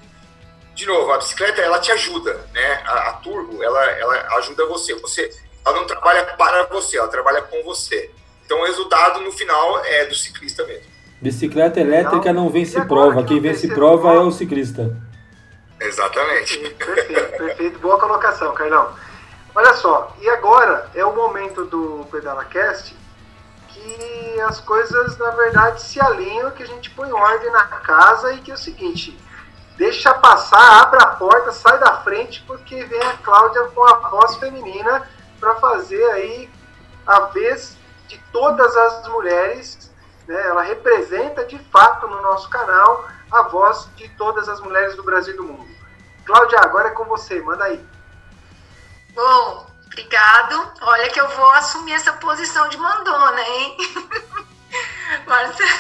De 0.79 0.87
novo, 0.87 1.11
a 1.11 1.19
bicicleta 1.19 1.61
ela 1.61 1.81
te 1.81 1.91
ajuda, 1.91 2.41
né? 2.55 2.81
A, 2.87 3.09
a 3.09 3.13
turbo 3.15 3.61
ela, 3.61 3.85
ela 3.85 4.37
ajuda 4.39 4.65
você. 4.67 4.95
Você, 4.95 5.29
ela 5.67 5.75
não 5.75 5.85
trabalha 5.85 6.25
para 6.25 6.67
você, 6.67 6.97
ela 6.97 7.09
trabalha 7.09 7.43
com 7.43 7.65
você. 7.65 8.13
Então, 8.47 8.61
o 8.61 8.65
resultado 8.65 9.19
no 9.23 9.33
final 9.33 9.85
é 9.85 10.05
do 10.05 10.15
ciclista 10.15 10.63
mesmo. 10.63 10.87
Bicicleta 11.21 11.81
elétrica 11.81 12.33
não 12.33 12.49
vence 12.49 12.81
prova, 12.83 13.25
quem 13.25 13.41
vence 13.41 13.67
prova 13.67 14.13
é 14.13 14.19
o 14.21 14.31
ciclista. 14.31 14.97
Exatamente. 15.81 16.57
Perfeito, 16.71 17.37
perfeito. 17.37 17.79
Boa 17.81 17.99
colocação, 17.99 18.55
Carlão. 18.55 18.95
Olha 19.57 19.75
só, 19.75 20.17
e 20.21 20.31
agora 20.31 20.89
é 20.95 21.05
o 21.05 21.13
momento 21.13 21.65
do 21.65 22.07
PedalaCast 22.09 22.95
que 23.67 24.41
as 24.43 24.61
coisas, 24.61 25.19
na 25.19 25.31
verdade, 25.31 25.83
se 25.83 26.01
alinham, 26.01 26.53
que 26.53 26.63
a 26.63 26.67
gente 26.67 26.89
põe 26.91 27.11
ordem 27.11 27.51
na 27.51 27.65
casa 27.65 28.33
e 28.35 28.39
que 28.39 28.53
é 28.53 28.55
o 28.55 28.59
seguinte, 28.59 29.19
deixa 29.79 30.13
passar, 30.15 30.83
abre 30.83 31.01
a 31.01 31.07
porta, 31.07 31.53
sai 31.53 31.79
da 31.79 32.03
frente, 32.03 32.43
porque 32.47 32.85
vem 32.85 33.01
a 33.01 33.17
Cláudia 33.19 33.63
com 33.69 33.87
a 33.87 33.95
voz 34.11 34.37
feminina 34.37 35.09
para 35.39 35.55
fazer 35.55 36.05
aí 36.11 36.51
a 37.07 37.21
vez 37.21 37.77
de 38.09 38.19
todas 38.33 38.77
as 38.77 39.07
mulheres, 39.09 39.91
né? 40.27 40.49
ela 40.49 40.63
representa 40.63 41.45
de 41.45 41.59
fato 41.71 42.09
no 42.09 42.21
nosso 42.21 42.51
canal 42.51 43.07
a 43.31 43.43
voz 43.43 43.89
de 43.95 44.09
todas 44.11 44.49
as 44.49 44.61
mulheres 44.61 44.97
do 44.97 45.05
Brasil 45.05 45.35
e 45.35 45.37
do 45.37 45.45
mundo. 45.45 45.69
Cláudia, 46.27 46.59
agora 46.59 46.89
é 46.89 46.93
com 46.93 47.05
você, 47.05 47.41
manda 47.41 47.65
aí. 47.65 47.83
Bom, 49.15 49.67
obrigado. 49.87 50.73
Olha 50.83 51.09
que 51.11 51.21
eu 51.21 51.29
vou 51.29 51.51
assumir 51.53 51.93
essa 51.93 52.13
posição 52.15 52.69
de 52.69 52.77
mandona, 52.77 53.41
hein? 53.41 53.77
Marcelo. 55.25 55.71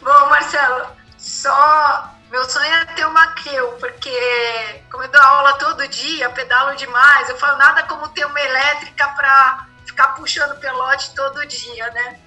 Bom, 0.00 0.28
Marcelo, 0.30 0.86
só 1.18 2.13
meu 2.30 2.44
sonho 2.48 2.72
é 2.72 2.84
ter 2.86 3.06
uma 3.06 3.28
Keu, 3.34 3.72
porque 3.78 4.82
como 4.90 5.04
eu 5.04 5.08
dou 5.08 5.20
aula 5.20 5.52
todo 5.54 5.86
dia, 5.88 6.30
pedalo 6.30 6.76
demais, 6.76 7.28
eu 7.28 7.36
falo 7.38 7.58
nada 7.58 7.82
como 7.84 8.08
ter 8.08 8.26
uma 8.26 8.40
elétrica 8.40 9.06
para 9.08 9.66
ficar 9.86 10.08
puxando 10.08 10.58
pelote 10.58 11.14
todo 11.14 11.46
dia, 11.46 11.90
né? 11.90 12.20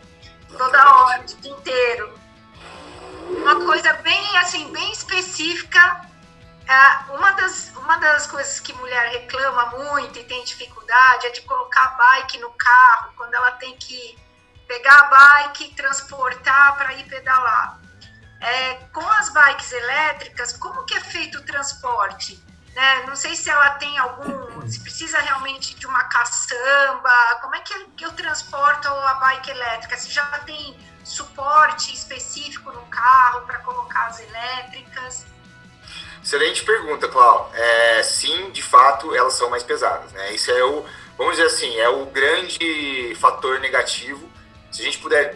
Toda 0.58 0.90
hora, 0.90 1.22
o 1.22 1.26
dia 1.26 1.52
inteiro 1.52 2.28
uma 3.30 3.66
coisa 3.66 3.94
bem 3.94 4.38
assim, 4.38 4.72
bem 4.72 4.92
específica. 4.92 6.02
É, 6.68 7.14
uma, 7.14 7.32
das, 7.32 7.72
uma 7.78 7.98
das 7.98 8.28
coisas 8.28 8.60
que 8.60 8.74
mulher 8.74 9.10
reclama 9.12 9.68
muito 9.68 10.20
e 10.20 10.24
tem 10.26 10.44
dificuldade 10.44 11.28
é 11.28 11.30
de 11.30 11.42
colocar 11.44 11.86
a 11.86 11.90
bike 11.90 12.40
no 12.40 12.50
carro 12.52 13.14
quando 13.16 13.34
ela 13.34 13.52
tem 13.52 13.76
que 13.78 14.18
pegar 14.68 15.00
a 15.00 15.04
bike, 15.04 15.74
transportar 15.76 16.76
para 16.76 16.94
ir 16.94 17.06
pedalar. 17.06 17.80
É, 18.40 18.74
com 18.94 19.02
as 19.02 19.30
bikes 19.30 19.72
elétricas, 19.72 20.54
como 20.54 20.86
que 20.86 20.96
é 20.96 21.02
feito 21.02 21.40
o 21.40 21.44
transporte? 21.44 22.42
Né? 22.76 23.04
Não 23.08 23.16
sei 23.16 23.36
se 23.36 23.50
ela 23.50 23.72
tem 23.72 23.98
algum, 23.98 24.62
se 24.70 24.80
precisa 24.80 25.20
realmente 25.20 25.76
de 25.76 25.88
uma 25.88 26.04
caçamba, 26.04 27.40
como 27.42 27.56
é 27.56 27.60
que, 27.62 27.86
que 27.98 28.06
eu 28.06 28.12
transporto 28.12 28.88
a 28.88 29.14
bike 29.16 29.50
elétrica? 29.50 29.98
Se 29.98 30.12
já 30.12 30.24
tem 30.40 30.78
suporte 31.04 31.94
específico 31.94 32.72
no 32.72 32.82
carro 32.84 33.42
para 33.48 33.60
colocar 33.60 34.08
as 34.08 34.20
elétricas? 34.20 35.26
Excelente 36.24 36.64
pergunta, 36.64 37.08
Clau. 37.08 37.50
É, 37.54 38.04
sim, 38.04 38.52
de 38.52 38.62
fato, 38.62 39.16
elas 39.16 39.34
são 39.34 39.50
mais 39.50 39.64
pesadas. 39.64 40.12
Né? 40.12 40.34
Isso 40.34 40.52
é 40.52 40.64
o, 40.64 40.86
vamos 41.18 41.38
dizer 41.38 41.48
assim, 41.48 41.80
é 41.80 41.90
o 41.90 42.06
grande 42.08 43.16
fator 43.16 43.60
negativo. 43.60 44.30
Se 44.72 44.82
a 44.82 44.86
gente 44.86 45.00
puder, 45.00 45.36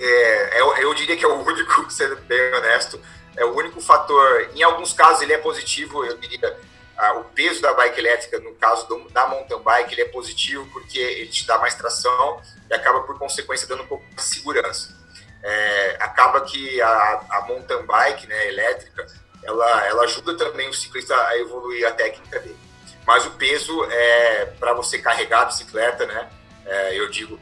é, 0.00 0.60
eu, 0.60 0.74
é 0.76 0.84
eu 0.84 0.94
diria 0.94 1.16
que 1.16 1.24
é 1.24 1.28
o 1.28 1.42
único, 1.42 1.90
sendo 1.90 2.16
bem 2.16 2.54
honesto, 2.54 3.00
é 3.36 3.44
o 3.44 3.54
único 3.56 3.80
fator. 3.80 4.50
Em 4.54 4.62
alguns 4.62 4.92
casos 4.92 5.22
ele 5.22 5.32
é 5.32 5.38
positivo, 5.38 6.04
eu 6.04 6.16
diria. 6.18 6.58
Ah, 6.96 7.14
o 7.14 7.24
peso 7.24 7.60
da 7.60 7.72
bike 7.72 7.98
elétrica, 7.98 8.38
no 8.38 8.54
caso 8.54 8.86
do, 8.86 9.10
da 9.10 9.26
mountain 9.26 9.58
bike, 9.60 9.94
ele 9.94 10.02
é 10.02 10.08
positivo 10.08 10.68
porque 10.72 10.98
ele 10.98 11.30
te 11.30 11.46
dá 11.46 11.58
mais 11.58 11.74
tração 11.74 12.40
e 12.70 12.74
acaba, 12.74 13.00
por 13.00 13.18
consequência, 13.18 13.66
dando 13.66 13.82
um 13.82 13.86
pouco 13.86 14.04
de 14.14 14.22
segurança. 14.22 14.94
É, 15.42 15.96
acaba 15.98 16.42
que 16.42 16.80
a, 16.80 17.24
a 17.30 17.40
mountain 17.48 17.84
bike 17.84 18.28
né, 18.28 18.46
elétrica 18.46 19.06
ela, 19.42 19.86
ela 19.86 20.02
ajuda 20.04 20.36
também 20.36 20.68
o 20.68 20.74
ciclista 20.74 21.14
a 21.26 21.38
evoluir 21.38 21.86
a 21.86 21.92
técnica 21.92 22.38
dele. 22.38 22.56
Mas 23.04 23.26
o 23.26 23.32
peso 23.32 23.84
é 23.90 24.46
para 24.60 24.72
você 24.72 24.98
carregar 24.98 25.42
a 25.42 25.44
bicicleta, 25.46 26.06
né? 26.06 26.30
É, 26.64 26.98
eu 26.98 27.10
digo, 27.10 27.38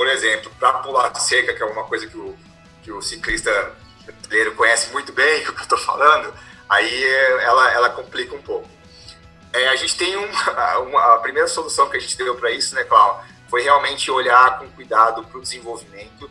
por 0.00 0.08
exemplo, 0.08 0.50
para 0.58 0.78
pular 0.78 1.14
cerca, 1.16 1.52
que 1.52 1.62
é 1.62 1.66
uma 1.66 1.84
coisa 1.84 2.06
que 2.06 2.16
o, 2.16 2.34
que 2.82 2.90
o 2.90 3.02
ciclista 3.02 3.76
brasileiro 4.06 4.54
conhece 4.54 4.90
muito 4.92 5.12
bem, 5.12 5.42
o 5.46 5.52
que 5.52 5.60
eu 5.60 5.62
estou 5.62 5.76
falando, 5.76 6.32
aí 6.70 7.04
ela, 7.42 7.70
ela 7.70 7.90
complica 7.90 8.34
um 8.34 8.40
pouco. 8.40 8.66
É, 9.52 9.68
a 9.68 9.76
gente 9.76 9.98
tem 9.98 10.16
uma, 10.16 10.78
uma, 10.80 11.14
a 11.16 11.18
primeira 11.18 11.46
solução 11.46 11.90
que 11.90 11.98
a 11.98 12.00
gente 12.00 12.16
deu 12.16 12.34
para 12.34 12.50
isso, 12.50 12.74
né, 12.74 12.82
Cláudio, 12.84 13.28
foi 13.50 13.60
realmente 13.60 14.10
olhar 14.10 14.58
com 14.58 14.70
cuidado 14.70 15.22
para 15.22 15.36
o 15.36 15.42
desenvolvimento. 15.42 16.30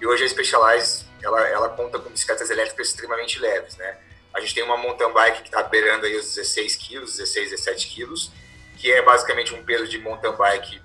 E 0.00 0.04
hoje 0.04 0.24
a 0.24 0.28
Specialized 0.28 1.06
ela, 1.22 1.46
ela 1.46 1.68
conta 1.68 2.00
com 2.00 2.10
bicicletas 2.10 2.50
elétricas 2.50 2.88
extremamente 2.88 3.38
leves, 3.38 3.76
né? 3.76 3.98
A 4.34 4.40
gente 4.40 4.52
tem 4.52 4.64
uma 4.64 4.76
mountain 4.76 5.12
bike 5.12 5.42
que 5.42 5.48
está 5.48 5.62
beirando 5.62 6.06
aí 6.06 6.16
os 6.16 6.34
16 6.34 6.74
quilos, 6.74 7.18
16, 7.18 7.50
17 7.50 7.86
quilos, 7.86 8.32
que 8.76 8.90
é 8.90 9.00
basicamente 9.00 9.54
um 9.54 9.62
peso 9.62 9.86
de 9.86 9.96
mountain 9.98 10.32
bike 10.32 10.82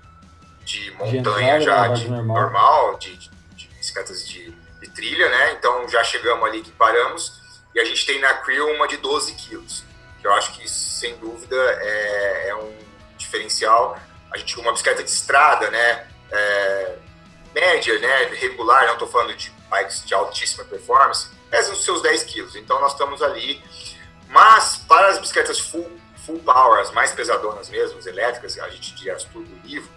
de 0.64 0.90
montanha 0.92 1.58
de 1.58 1.64
já, 1.64 1.88
de 1.88 2.08
normal, 2.08 2.42
normal 2.42 2.98
de, 2.98 3.16
de, 3.16 3.30
de, 3.56 3.68
bicicletas 3.68 4.26
de, 4.26 4.50
de, 4.80 4.90
trilha, 4.90 5.28
né? 5.28 5.52
Então 5.52 5.88
já 5.88 6.02
chegamos 6.04 6.44
ali 6.44 6.62
que 6.62 6.70
paramos. 6.72 7.40
E 7.74 7.80
a 7.80 7.84
gente 7.84 8.04
tem 8.04 8.20
na 8.20 8.34
Creel 8.34 8.68
uma 8.74 8.86
de 8.86 8.98
12 8.98 9.32
quilos, 9.34 9.82
que 10.20 10.26
eu 10.26 10.32
acho 10.34 10.52
que 10.52 10.68
sem 10.68 11.16
dúvida 11.16 11.56
é, 11.56 12.48
é 12.48 12.54
um 12.54 12.76
diferencial. 13.16 13.98
A 14.30 14.36
gente 14.36 14.58
uma 14.60 14.72
bicicleta 14.72 15.02
de 15.02 15.10
estrada, 15.10 15.70
né? 15.70 16.06
É, 16.30 16.96
média, 17.54 17.98
né? 17.98 18.24
Regular, 18.34 18.86
não 18.86 18.94
estou 18.94 19.08
falando 19.08 19.34
de 19.34 19.50
bikes 19.70 20.04
de 20.04 20.14
altíssima 20.14 20.64
performance 20.64 21.28
pesam 21.52 21.74
os 21.74 21.84
seus 21.84 22.00
10 22.00 22.24
quilos. 22.24 22.56
Então 22.56 22.80
nós 22.80 22.92
estamos 22.92 23.22
ali. 23.22 23.62
Mas 24.28 24.78
para 24.88 25.08
as 25.08 25.18
bicicletas 25.18 25.60
full, 25.60 25.90
full 26.24 26.38
power, 26.38 26.80
as 26.80 26.90
mais 26.90 27.12
pesadonas 27.12 27.68
mesmo, 27.68 27.98
as 27.98 28.06
elétricas, 28.06 28.58
a 28.58 28.70
gente 28.70 28.94
diria 28.94 29.14
as 29.14 29.24
turbo 29.24 29.54
livre, 29.62 29.90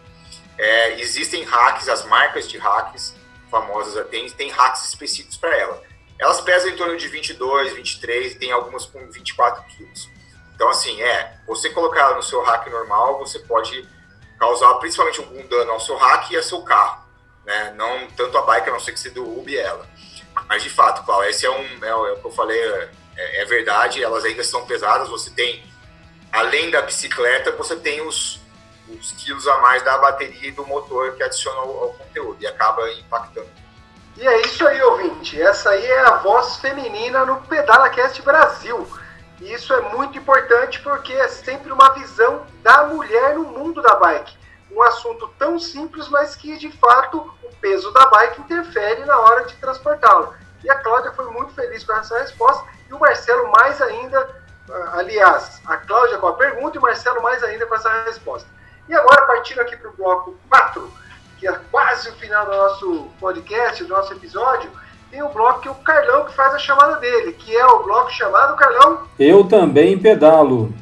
é, 0.58 1.00
existem 1.00 1.44
hacks, 1.44 1.90
as 1.90 2.06
marcas 2.06 2.48
de 2.48 2.58
hacks 2.58 3.16
famosas 3.50 4.08
tem 4.36 4.50
hacks 4.50 4.88
específicos 4.88 5.38
para 5.38 5.56
ela. 5.56 5.82
Elas 6.20 6.42
pesam 6.42 6.70
em 6.70 6.76
torno 6.76 6.98
de 6.98 7.08
22, 7.08 7.74
23 7.74 8.34
e 8.34 8.36
tem 8.36 8.52
algumas 8.52 8.86
com 8.86 9.06
24 9.10 9.64
quilos. 9.76 10.10
Então, 10.54 10.70
assim, 10.70 11.02
é, 11.02 11.38
você 11.46 11.70
colocar 11.70 12.02
ela 12.02 12.16
no 12.16 12.24
seu 12.24 12.42
hack 12.42 12.68
normal, 12.68 13.20
você 13.20 13.40
pode 13.40 13.88
causar 14.40 14.74
principalmente 14.76 15.20
algum 15.20 15.46
dano 15.48 15.72
ao 15.72 15.80
seu 15.80 15.98
hack 15.98 16.32
e 16.32 16.38
ao 16.38 16.44
seu 16.44 16.62
carro. 16.64 17.04
Né? 17.46 17.74
Não 17.76 18.08
tanto 18.08 18.38
a 18.38 18.42
bike, 18.42 18.70
a 18.70 18.74
não 18.74 18.80
ser 18.80 18.94
que 18.94 19.00
você 19.00 19.10
derrube 19.10 19.58
ela. 19.58 19.88
Mas 20.48 20.64
de 20.64 20.70
fato, 20.70 21.06
Paulo, 21.06 21.24
esse 21.26 21.46
é 21.46 21.50
um. 21.50 21.84
É, 21.84 21.88
é 21.88 21.96
o 21.96 22.20
que 22.20 22.26
eu 22.26 22.32
falei, 22.32 22.60
é, 23.16 23.42
é, 23.42 23.46
verdade, 23.46 24.04
elas 24.04 24.26
ainda 24.26 24.44
são 24.44 24.66
pesadas. 24.66 25.10
Você 25.10 25.30
tem, 25.32 25.64
além 26.32 26.72
da 26.72 26.82
bicicleta, 26.82 27.52
você 27.52 27.76
tem 27.76 28.02
os, 28.02 28.40
os 28.90 29.12
quilos 29.14 29.48
a 29.48 29.58
mais 29.58 29.84
da 29.84 29.98
bateria 29.98 30.50
e 30.50 30.52
do 30.52 30.66
motor 30.66 31.16
que 31.16 31.24
adiciona 31.24 31.60
ao, 31.60 31.84
ao 31.84 31.94
conteúdo 31.94 32.38
e 32.42 32.48
acaba 32.48 32.90
impactando. 32.92 33.50
E 34.18 34.26
é 34.26 34.42
isso 34.42 34.66
aí, 34.66 34.82
ouvinte. 34.82 35.42
Essa 35.42 35.72
aí 35.72 35.86
é 35.86 36.00
a 36.08 36.18
voz 36.18 36.58
feminina 36.58 37.26
no 37.26 37.42
PedalaCast 37.42 38.22
Brasil. 38.22 38.88
E 39.42 39.54
isso 39.54 39.74
é 39.74 39.82
muito 39.94 40.18
importante 40.18 40.80
porque 40.82 41.12
é 41.12 41.28
sempre 41.28 41.72
uma 41.72 41.90
visão 41.90 42.46
da 42.64 42.86
mulher 42.86 43.36
no 43.36 43.44
mundo 43.44 43.82
da 43.82 43.96
bike. 43.96 44.38
Um 44.72 44.82
assunto 44.82 45.28
tão 45.38 45.60
simples, 45.60 46.08
mas 46.08 46.36
que 46.36 46.58
de 46.58 46.72
fato 46.72 47.34
peso 47.66 47.92
da 47.92 48.06
bike 48.06 48.42
interfere 48.42 49.04
na 49.06 49.18
hora 49.18 49.46
de 49.46 49.56
transportá-lo. 49.56 50.34
E 50.64 50.70
a 50.70 50.76
Cláudia 50.76 51.12
foi 51.14 51.26
muito 51.32 51.52
feliz 51.54 51.84
com 51.84 51.94
essa 51.94 52.20
resposta 52.20 52.64
e 52.88 52.94
o 52.94 53.00
Marcelo 53.00 53.52
mais 53.52 53.82
ainda, 53.82 54.44
ah, 54.70 55.00
aliás, 55.00 55.62
a 55.66 55.78
Cláudia 55.78 56.20
com 56.20 56.28
a 56.28 56.34
pergunta 56.34 56.78
e 56.78 56.80
o 56.80 56.82
Marcelo 56.82 57.24
mais 57.24 57.44
ainda 57.44 57.66
com 57.66 57.74
essa 57.74 57.90
resposta. 58.04 58.48
E 58.88 58.94
agora, 58.94 59.26
partindo 59.26 59.62
aqui 59.62 59.76
para 59.76 59.90
o 59.90 59.94
bloco 59.94 60.36
4, 60.50 60.92
que 61.40 61.48
é 61.48 61.60
quase 61.72 62.10
o 62.10 62.16
final 62.16 62.46
do 62.46 62.52
nosso 62.52 63.08
podcast, 63.20 63.84
do 63.84 63.90
nosso 63.90 64.14
episódio, 64.14 64.72
tem 65.10 65.22
o 65.24 65.30
bloco 65.30 65.62
que 65.62 65.68
é 65.68 65.72
o 65.72 65.76
Carlão 65.76 66.26
que 66.26 66.34
faz 66.34 66.54
a 66.54 66.60
chamada 66.60 66.98
dele, 66.98 67.34
que 67.34 67.56
é 67.56 67.66
o 67.66 67.84
bloco 67.84 68.12
chamado 68.12 68.56
Carlão. 68.56 69.08
Eu 69.18 69.44
também 69.46 69.98
pedalo. 69.98 70.74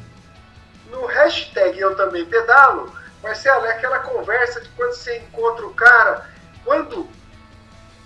No 0.90 1.06
hashtag 1.06 1.78
Eu 1.78 1.96
também 1.96 2.24
pedalo, 2.24 2.92
Marcelo, 3.22 3.64
é 3.64 3.70
aquela 3.70 4.00
conversa 4.00 4.60
de 4.60 4.68
quando 4.70 4.92
você 4.92 5.18
encontra 5.18 5.66
o 5.66 5.74
cara 5.74 6.34
quando 6.64 7.06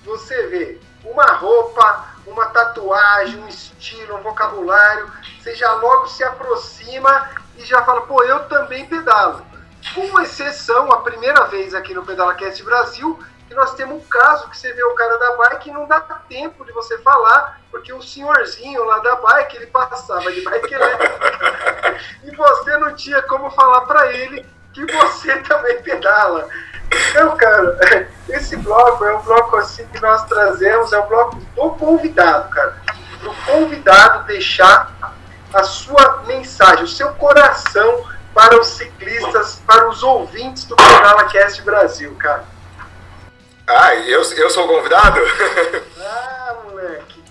você 0.04 0.46
vê 0.48 0.80
uma 1.04 1.32
roupa, 1.34 2.06
uma 2.26 2.46
tatuagem, 2.46 3.40
um 3.40 3.48
estilo, 3.48 4.16
um 4.16 4.22
vocabulário, 4.22 5.10
você 5.40 5.54
já 5.54 5.72
logo 5.74 6.08
se 6.08 6.24
aproxima 6.24 7.30
e 7.56 7.64
já 7.64 7.82
fala, 7.84 8.02
pô, 8.02 8.22
eu 8.24 8.40
também 8.48 8.86
pedalo. 8.86 9.46
Com 9.94 10.20
exceção, 10.20 10.92
a 10.92 11.00
primeira 11.00 11.44
vez 11.46 11.74
aqui 11.74 11.94
no 11.94 12.04
PedalaCast 12.04 12.62
Brasil, 12.62 13.18
que 13.48 13.54
nós 13.54 13.74
temos 13.74 13.96
um 13.96 14.08
caso 14.08 14.48
que 14.50 14.58
você 14.58 14.72
vê 14.74 14.84
o 14.84 14.94
cara 14.94 15.16
da 15.18 15.36
bike 15.36 15.70
e 15.70 15.72
não 15.72 15.86
dá 15.86 16.00
tempo 16.28 16.64
de 16.64 16.72
você 16.72 16.98
falar, 16.98 17.60
porque 17.70 17.92
o 17.92 18.02
senhorzinho 18.02 18.84
lá 18.84 18.98
da 18.98 19.16
bike, 19.16 19.56
ele 19.56 19.66
passava 19.66 20.30
de 20.30 20.42
bike 20.42 20.74
elétrica 20.74 21.98
e 22.24 22.36
você 22.36 22.76
não 22.76 22.94
tinha 22.94 23.22
como 23.22 23.50
falar 23.50 23.82
para 23.82 24.12
ele 24.12 24.44
que 24.74 24.84
você 24.84 25.38
também 25.38 25.82
pedala. 25.82 26.46
Então, 27.10 27.36
cara, 27.36 27.78
esse 28.28 28.56
bloco 28.56 29.04
é 29.04 29.16
um 29.16 29.22
bloco 29.22 29.56
assim 29.56 29.86
que 29.86 30.00
nós 30.00 30.24
trazemos, 30.26 30.92
é 30.92 31.00
um 31.00 31.06
bloco 31.06 31.36
do 31.36 31.70
convidado, 31.70 32.50
cara. 32.50 32.76
Do 33.22 33.32
convidado 33.46 34.26
deixar 34.26 34.94
a 35.52 35.62
sua 35.62 36.24
mensagem, 36.26 36.84
o 36.84 36.88
seu 36.88 37.12
coração 37.14 38.04
para 38.38 38.60
os 38.60 38.68
ciclistas, 38.68 39.60
para 39.66 39.88
os 39.88 40.00
ouvintes 40.04 40.64
do 40.64 40.76
Pedala 40.76 41.24
Cast 41.24 41.60
Brasil, 41.62 42.14
cara. 42.14 42.44
Ah, 43.66 43.96
eu, 43.96 44.22
eu 44.22 44.48
sou 44.48 44.64
o 44.64 44.68
convidado? 44.68 45.18
Ah, 46.00 46.56
moleque. 46.64 47.22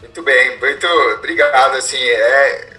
Muito 0.00 0.22
bem, 0.22 0.58
muito 0.60 0.86
obrigado. 0.86 1.74
Assim, 1.74 1.98
é, 1.98 2.78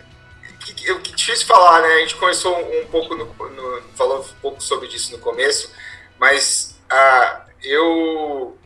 que, 0.60 0.74
que 0.74 1.14
difícil 1.14 1.46
falar, 1.46 1.82
né? 1.82 1.88
A 1.90 2.00
gente 2.00 2.16
começou 2.16 2.58
um 2.58 2.88
pouco, 2.88 3.14
no, 3.14 3.26
no, 3.26 3.82
falou 3.96 4.22
um 4.22 4.42
pouco 4.42 4.64
sobre 4.64 4.88
isso 4.88 5.12
no 5.12 5.20
começo, 5.20 5.72
mas 6.18 6.80
ah, 6.90 7.42
eu, 7.62 8.58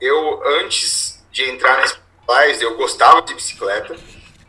eu 0.00 0.42
antes 0.60 1.22
de 1.30 1.48
entrar 1.50 1.84
país, 2.26 2.60
eu 2.62 2.74
gostava 2.74 3.20
de 3.20 3.34
bicicleta, 3.34 3.94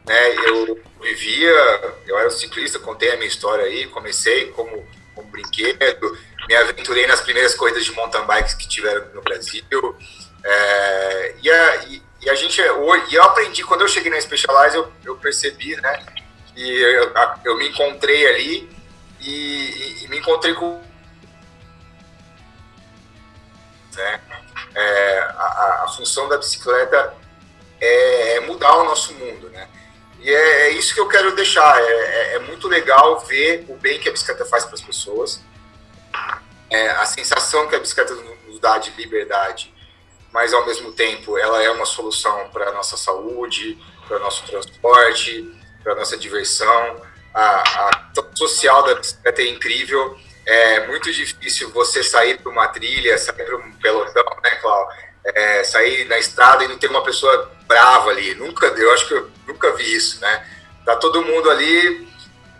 né? 0.07 0.35
Eu 0.47 0.79
vivia, 1.01 1.95
eu 2.05 2.17
era 2.17 2.27
um 2.27 2.31
ciclista, 2.31 2.79
contei 2.79 3.11
a 3.11 3.15
minha 3.15 3.27
história 3.27 3.65
aí, 3.65 3.87
comecei 3.87 4.51
como, 4.51 4.87
como 5.13 5.27
brinquedo, 5.29 6.17
me 6.47 6.55
aventurei 6.55 7.07
nas 7.07 7.21
primeiras 7.21 7.55
corridas 7.55 7.83
de 7.85 7.91
mountain 7.91 8.25
bikes 8.25 8.53
que 8.53 8.67
tiveram 8.67 9.07
no 9.13 9.21
Brasil, 9.21 9.63
é, 10.43 11.35
e, 11.41 11.49
a, 11.49 11.75
e, 11.85 12.03
e, 12.21 12.29
a 12.29 12.35
gente, 12.35 12.61
e 12.61 13.15
eu 13.15 13.23
aprendi, 13.23 13.63
quando 13.63 13.81
eu 13.81 13.87
cheguei 13.87 14.11
na 14.11 14.21
Specialized, 14.21 14.75
eu, 14.75 14.91
eu 15.03 15.17
percebi, 15.17 15.75
né? 15.77 16.05
E 16.55 16.69
eu, 16.69 17.11
eu 17.43 17.57
me 17.57 17.67
encontrei 17.67 18.27
ali 18.27 18.69
e, 19.19 20.03
e, 20.03 20.07
me 20.07 20.19
encontrei 20.19 20.53
com. 20.53 20.81
Né? 23.95 24.21
É, 24.75 25.19
a, 25.19 25.83
a, 25.83 25.93
função 25.95 26.29
da 26.29 26.37
bicicleta 26.37 27.15
é, 27.81 28.35
é, 28.35 28.39
mudar 28.41 28.77
o 28.77 28.83
nosso 28.83 29.13
mundo, 29.13 29.49
né? 29.49 29.67
E 30.25 30.33
é, 30.33 30.61
é 30.61 30.69
isso 30.71 30.91
que 30.91 30.99
eu 30.99 31.07
quero 31.07 31.35
deixar. 31.35 31.79
É, 31.79 31.83
é, 31.83 32.33
é 32.33 32.39
muito 32.39 32.67
legal 32.67 33.19
ver 33.19 33.63
o 33.69 33.75
bem 33.75 33.99
que 33.99 34.09
a 34.09 34.11
bicicleta 34.11 34.43
faz 34.43 34.65
para 34.65 34.73
as 34.73 34.81
pessoas. 34.81 35.39
é, 36.71 36.89
a 36.89 37.05
sensação 37.05 37.67
que 37.67 37.75
a 37.75 37.79
bicicleta 37.79 38.15
nos 38.47 38.59
dá 38.59 38.79
de 38.79 38.89
liberdade, 38.97 39.71
mas 40.33 40.51
ao 40.51 40.65
mesmo 40.65 40.91
tempo 40.93 41.37
ela 41.37 41.61
é 41.61 41.69
uma 41.69 41.85
solução 41.85 42.49
para 42.49 42.69
a 42.69 42.71
nossa 42.71 42.97
saúde, 42.97 43.77
para 44.07 44.17
o 44.17 44.19
nosso 44.19 44.43
transporte, 44.47 45.47
para 45.83 45.93
a 45.93 45.95
nossa 45.95 46.17
diversão. 46.17 47.01
A, 47.31 47.89
a 47.89 48.13
social 48.33 48.81
da 48.81 48.95
bicicleta 48.95 49.43
é 49.43 49.47
incrível. 49.47 50.17
É 50.43 50.87
muito 50.87 51.13
difícil 51.13 51.69
você 51.69 52.01
sair 52.01 52.39
para 52.39 52.51
uma 52.51 52.67
trilha, 52.69 53.15
sair 53.19 53.45
para 53.45 53.57
um 53.57 53.71
pelotão, 53.73 54.25
né, 54.43 54.55
Cláudio? 54.55 55.05
É, 55.23 55.63
sair 55.63 56.05
na 56.05 56.17
estrada 56.17 56.63
e 56.63 56.67
não 56.67 56.79
ter 56.79 56.87
uma 56.87 57.03
pessoa 57.03 57.54
brava 57.67 58.09
ali. 58.09 58.35
Nunca, 58.35 58.67
eu 58.67 58.93
acho 58.93 59.07
que 59.07 59.13
eu 59.13 59.29
nunca 59.47 59.71
vi 59.75 59.95
isso, 59.95 60.19
né? 60.21 60.45
Tá 60.85 60.95
todo 60.95 61.23
mundo 61.23 61.49
ali, 61.49 62.07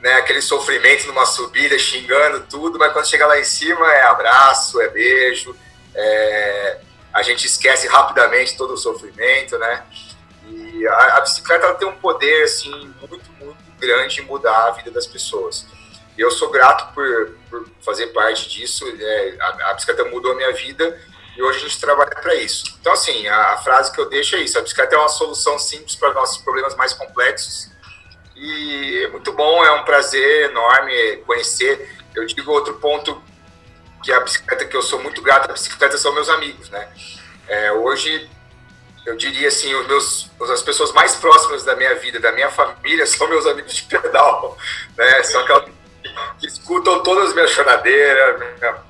né? 0.01 0.13
Aquele 0.15 0.41
sofrimento 0.41 1.07
numa 1.07 1.25
subida, 1.25 1.77
xingando 1.77 2.41
tudo, 2.49 2.77
mas 2.77 2.93
quando 2.93 3.07
chega 3.07 3.25
lá 3.25 3.39
em 3.39 3.43
cima 3.43 3.93
é 3.93 4.03
abraço, 4.03 4.81
é 4.81 4.89
beijo, 4.89 5.55
é, 5.93 6.79
a 7.13 7.21
gente 7.21 7.45
esquece 7.45 7.87
rapidamente 7.87 8.57
todo 8.57 8.73
o 8.73 8.77
sofrimento, 8.77 9.57
né? 9.57 9.83
E 10.47 10.87
a, 10.87 11.17
a 11.17 11.21
bicicleta 11.21 11.73
tem 11.75 11.87
um 11.87 11.95
poder 11.95 12.43
assim 12.43 12.93
muito, 12.99 13.31
muito 13.39 13.57
grande 13.79 14.21
em 14.21 14.25
mudar 14.25 14.67
a 14.67 14.71
vida 14.71 14.91
das 14.91 15.07
pessoas. 15.07 15.65
E 16.17 16.21
eu 16.21 16.31
sou 16.31 16.49
grato 16.49 16.93
por, 16.93 17.35
por 17.49 17.67
fazer 17.83 18.07
parte 18.07 18.49
disso. 18.49 18.85
É, 18.99 19.35
a, 19.39 19.71
a, 19.71 19.73
bicicleta 19.73 20.05
mudou 20.05 20.31
a 20.31 20.35
minha 20.35 20.53
vida 20.53 20.97
e 21.35 21.43
hoje 21.43 21.57
a 21.59 21.61
gente 21.61 21.79
trabalha 21.79 22.11
para 22.11 22.33
isso. 22.35 22.77
Então, 22.79 22.93
assim, 22.93 23.27
a, 23.27 23.53
a, 23.53 23.57
frase 23.57 23.91
que 23.91 23.99
eu 23.99 24.09
deixo 24.09 24.35
é 24.35 24.39
isso: 24.39 24.57
a 24.57 24.61
bicicleta 24.61 24.95
é 24.95 24.99
uma 24.99 25.09
solução 25.09 25.59
simples 25.59 25.95
para 25.95 26.13
nossos 26.13 26.37
problemas 26.37 26.75
mais 26.75 26.93
complexos. 26.93 27.69
E 28.35 29.03
é 29.03 29.07
muito 29.09 29.31
bom, 29.33 29.63
é 29.63 29.71
um 29.71 29.83
prazer 29.83 30.49
enorme 30.49 31.17
conhecer. 31.25 31.97
Eu 32.13 32.25
digo 32.25 32.51
outro 32.51 32.75
ponto 32.75 33.21
que 34.03 34.11
a 34.11 34.19
bicicleta, 34.19 34.65
que 34.65 34.75
eu 34.75 34.81
sou 34.81 35.01
muito 35.01 35.21
grato 35.21 35.49
à 35.49 35.53
bicicleta, 35.53 35.97
são 35.97 36.13
meus 36.13 36.29
amigos, 36.29 36.69
né? 36.69 36.87
É, 37.47 37.71
hoje 37.71 38.29
eu 39.05 39.15
diria 39.15 39.47
assim, 39.47 39.73
os 39.75 39.87
meus, 39.87 40.31
as 40.51 40.63
pessoas 40.63 40.91
mais 40.91 41.15
próximas 41.15 41.63
da 41.63 41.75
minha 41.75 41.93
vida, 41.95 42.19
da 42.19 42.31
minha 42.31 42.49
família, 42.49 43.05
são 43.07 43.27
meus 43.27 43.45
amigos 43.45 43.73
de 43.73 43.83
pedal, 43.83 44.57
né? 44.97 45.23
São 45.23 45.41
aquelas 45.41 45.65
que 46.39 46.47
escutam 46.47 47.03
todas 47.03 47.29
as 47.29 47.33
minhas 47.33 47.51
choradeiras, 47.51 48.41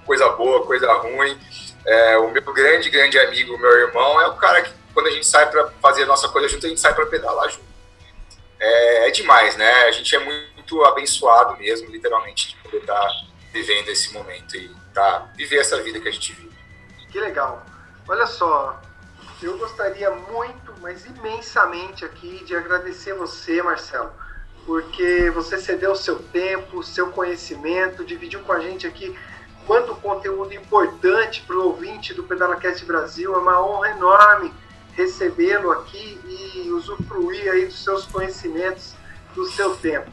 coisa 0.05 0.29
boa, 0.29 0.65
coisa 0.65 0.91
ruim. 0.93 1.39
É, 1.85 2.17
o 2.17 2.29
meu 2.29 2.41
grande, 2.53 2.89
grande 2.89 3.19
amigo, 3.19 3.57
meu 3.57 3.71
irmão, 3.71 4.19
é 4.19 4.27
o 4.27 4.35
cara 4.35 4.61
que, 4.63 4.73
quando 4.93 5.07
a 5.07 5.11
gente 5.11 5.27
sai 5.27 5.49
para 5.49 5.67
fazer 5.81 6.03
a 6.03 6.07
nossa 6.07 6.27
coisa 6.29 6.47
junto, 6.47 6.65
a 6.65 6.69
gente 6.69 6.81
sai 6.81 6.93
para 6.95 7.05
pedalar 7.05 7.49
junto. 7.49 7.65
É, 8.59 9.07
é, 9.07 9.11
demais, 9.11 9.55
né? 9.55 9.71
A 9.83 9.91
gente 9.91 10.15
é 10.15 10.19
muito 10.19 10.83
abençoado 10.85 11.55
mesmo, 11.57 11.89
literalmente, 11.89 12.49
de 12.49 12.55
poder 12.57 12.77
estar 12.77 12.99
tá 12.99 13.25
vivendo 13.53 13.89
esse 13.89 14.11
momento 14.13 14.55
e 14.57 14.73
tá, 14.93 15.29
viver 15.35 15.59
essa 15.59 15.81
vida 15.81 15.99
que 15.99 16.07
a 16.07 16.11
gente 16.11 16.33
vive. 16.33 16.55
Que 17.11 17.19
legal. 17.19 17.63
Olha 18.07 18.25
só, 18.25 18.81
eu 19.41 19.57
gostaria 19.57 20.09
muito, 20.09 20.73
mas 20.81 21.05
imensamente 21.05 22.03
aqui, 22.03 22.43
de 22.45 22.55
agradecer 22.55 23.13
você, 23.13 23.61
Marcelo, 23.61 24.11
porque 24.65 25.29
você 25.29 25.57
cedeu 25.57 25.91
o 25.91 25.95
seu 25.95 26.17
tempo, 26.17 26.83
seu 26.83 27.11
conhecimento, 27.11 28.03
dividiu 28.03 28.41
com 28.41 28.53
a 28.53 28.59
gente 28.59 28.87
aqui 28.87 29.15
quanto 29.65 29.95
conteúdo 29.95 30.53
importante 30.53 31.41
para 31.41 31.55
o 31.55 31.65
ouvinte 31.65 32.13
do 32.13 32.23
PedalaCast 32.23 32.85
Brasil. 32.85 33.33
É 33.33 33.37
uma 33.37 33.63
honra 33.65 33.89
enorme 33.89 34.53
recebê-lo 34.93 35.71
aqui 35.71 36.19
e 36.25 36.71
usufruir 36.71 37.51
aí 37.51 37.65
dos 37.65 37.83
seus 37.83 38.05
conhecimentos, 38.05 38.93
do 39.33 39.45
seu 39.45 39.75
tempo. 39.75 40.11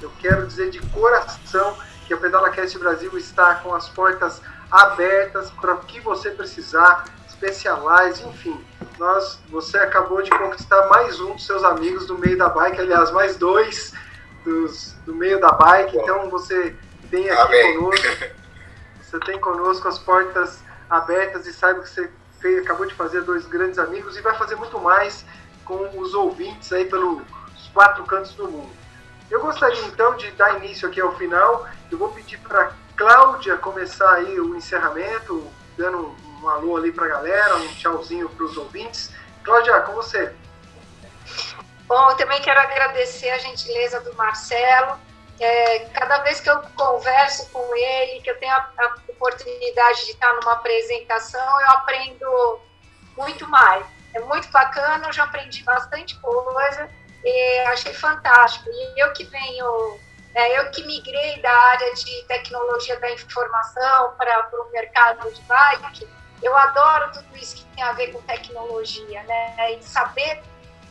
Eu 0.00 0.10
quero 0.18 0.46
dizer 0.46 0.70
de 0.70 0.80
coração 0.88 1.76
que 2.06 2.14
a 2.14 2.16
PedalaCast 2.16 2.78
Brasil 2.78 3.16
está 3.16 3.56
com 3.56 3.74
as 3.74 3.88
portas 3.88 4.40
abertas 4.70 5.50
para 5.50 5.74
o 5.74 5.78
que 5.80 6.00
você 6.00 6.30
precisar 6.30 7.04
Specialized, 7.36 8.26
enfim. 8.26 8.58
Nós, 8.98 9.38
você 9.50 9.76
acabou 9.76 10.22
de 10.22 10.30
conquistar 10.30 10.88
mais 10.88 11.20
um 11.20 11.34
dos 11.34 11.44
seus 11.44 11.62
amigos 11.62 12.06
do 12.06 12.16
meio 12.16 12.38
da 12.38 12.48
bike, 12.48 12.80
aliás, 12.80 13.10
mais 13.10 13.36
dois 13.36 13.92
dos, 14.42 14.94
do 15.04 15.14
meio 15.14 15.38
da 15.38 15.52
bike. 15.52 15.96
Então 15.98 16.30
você 16.30 16.74
tem 17.10 17.28
aqui 17.28 17.42
Amém. 17.42 17.78
conosco, 17.78 18.06
você 19.16 19.20
tem 19.20 19.40
conosco 19.40 19.88
as 19.88 19.98
portas 19.98 20.62
abertas 20.90 21.46
e 21.46 21.52
saiba 21.52 21.80
que 21.80 21.88
você 21.88 22.10
fez, 22.38 22.62
acabou 22.62 22.86
de 22.86 22.94
fazer 22.94 23.22
dois 23.22 23.46
grandes 23.46 23.78
amigos 23.78 24.16
e 24.16 24.20
vai 24.20 24.36
fazer 24.36 24.56
muito 24.56 24.78
mais 24.78 25.24
com 25.64 25.98
os 25.98 26.14
ouvintes 26.14 26.70
aí 26.72 26.84
pelos 26.84 27.22
quatro 27.72 28.04
cantos 28.04 28.32
do 28.34 28.48
mundo. 28.48 28.70
Eu 29.30 29.40
gostaria 29.40 29.84
então 29.86 30.14
de 30.16 30.30
dar 30.32 30.62
início 30.62 30.86
aqui 30.86 31.00
ao 31.00 31.16
final. 31.16 31.66
Eu 31.90 31.98
vou 31.98 32.10
pedir 32.10 32.38
para 32.38 32.72
Cláudia 32.96 33.56
começar 33.56 34.10
aí 34.14 34.38
o 34.38 34.54
encerramento, 34.54 35.46
dando 35.76 36.14
um 36.42 36.48
alô 36.48 36.76
ali 36.76 36.92
para 36.92 37.06
a 37.06 37.08
galera, 37.08 37.56
um 37.56 37.68
tchauzinho 37.68 38.28
para 38.28 38.44
os 38.44 38.56
ouvintes. 38.56 39.10
Cláudia, 39.42 39.80
com 39.80 39.92
você. 39.92 40.32
Bom, 41.86 42.10
eu 42.10 42.16
também 42.16 42.40
quero 42.40 42.60
agradecer 42.60 43.30
a 43.30 43.38
gentileza 43.38 44.00
do 44.00 44.14
Marcelo. 44.14 44.98
É, 45.38 45.80
cada 45.90 46.18
vez 46.18 46.40
que 46.40 46.48
eu 46.48 46.60
converso 46.74 47.50
com 47.50 47.76
ele, 47.76 48.22
que 48.22 48.30
eu 48.30 48.38
tenho 48.38 48.52
a, 48.52 48.70
a, 48.78 48.94
oportunidade 49.08 50.06
de 50.06 50.12
estar 50.12 50.32
numa 50.34 50.52
apresentação, 50.52 51.60
eu 51.60 51.70
aprendo 51.70 52.60
muito 53.16 53.46
mais. 53.48 53.84
É 54.14 54.20
muito 54.20 54.48
bacana, 54.50 55.06
eu 55.06 55.12
já 55.12 55.24
aprendi 55.24 55.62
bastante 55.62 56.18
coisa 56.20 56.88
e 57.22 57.58
achei 57.66 57.92
fantástico. 57.92 58.70
E 58.70 59.02
eu 59.02 59.12
que 59.12 59.24
venho 59.24 59.98
é, 60.36 60.58
eu 60.58 60.70
que 60.70 60.84
migrei 60.84 61.40
da 61.40 61.50
área 61.50 61.94
de 61.94 62.24
tecnologia 62.24 63.00
da 63.00 63.10
informação 63.10 64.12
para 64.18 64.50
o 64.52 64.70
mercado 64.70 65.32
de 65.32 65.40
bike, 65.40 66.06
eu 66.42 66.54
adoro 66.54 67.10
tudo 67.10 67.34
isso 67.38 67.56
que 67.56 67.64
tem 67.74 67.82
a 67.82 67.92
ver 67.92 68.12
com 68.12 68.20
tecnologia, 68.20 69.22
né? 69.22 69.72
E 69.72 69.82
saber, 69.82 70.42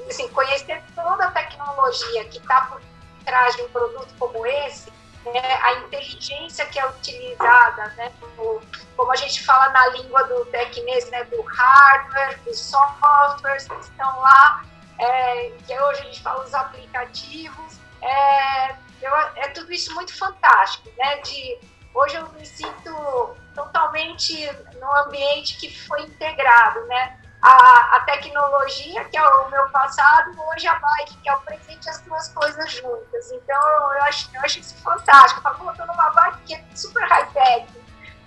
assim, 0.09 0.27
conhecer 0.29 0.81
toda 0.95 1.25
a 1.25 1.31
tecnologia 1.31 2.25
que 2.25 2.39
está 2.39 2.61
por 2.61 2.81
trás 3.25 3.55
de 3.55 3.63
um 3.63 3.69
produto 3.69 4.13
como 4.17 4.45
esse, 4.45 4.91
né? 5.25 5.59
a 5.61 5.73
inteligência 5.73 6.65
que 6.67 6.79
é 6.79 6.87
utilizada, 6.87 7.87
né? 7.97 8.11
Como, 8.19 8.61
como 8.95 9.11
a 9.11 9.15
gente 9.15 9.43
fala 9.43 9.69
na 9.69 9.87
língua 9.89 10.23
do 10.23 10.45
tecnês, 10.45 11.09
né? 11.09 11.23
Do 11.25 11.41
hardware, 11.41 12.39
dos 12.43 12.59
softwares 12.59 13.67
que 13.67 13.79
estão 13.79 14.19
lá, 14.19 14.63
é, 14.99 15.51
que 15.65 15.79
hoje 15.79 16.01
a 16.01 16.03
gente 16.05 16.21
fala 16.21 16.43
os 16.43 16.53
aplicativos, 16.53 17.79
é, 18.01 18.75
eu, 19.01 19.15
é 19.35 19.49
tudo 19.49 19.71
isso 19.73 19.93
muito 19.93 20.15
fantástico, 20.17 20.89
né? 20.97 21.17
De, 21.17 21.59
hoje 21.93 22.15
eu 22.15 22.29
me 22.33 22.45
sinto 22.45 23.35
totalmente 23.53 24.49
no 24.79 24.91
ambiente 25.05 25.57
que 25.57 25.75
foi 25.87 26.01
integrado, 26.01 26.85
né? 26.87 27.19
A, 27.47 27.97
a, 27.97 27.99
tecnologia, 27.99 29.05
que 29.05 29.15
é 29.15 29.23
o 29.23 29.49
meu 29.51 29.69
passado, 29.69 30.35
hoje 30.49 30.67
a 30.67 30.73
bike, 30.79 31.15
que 31.17 31.29
é 31.29 31.33
o 31.35 31.39
presente, 31.41 31.87
as 31.87 32.01
duas 32.01 32.27
coisas 32.29 32.71
juntas. 32.71 33.31
Então, 33.31 33.61
eu 33.93 34.03
acho, 34.05 34.27
eu 34.33 34.41
acho 34.41 34.59
isso 34.61 34.75
fantástico. 34.77 35.41
Tá 35.41 35.51
colocando 35.51 35.91
uma 35.91 36.09
bike 36.09 36.39
que 36.43 36.55
é 36.55 36.63
super 36.73 37.07
high-tech. 37.07 37.67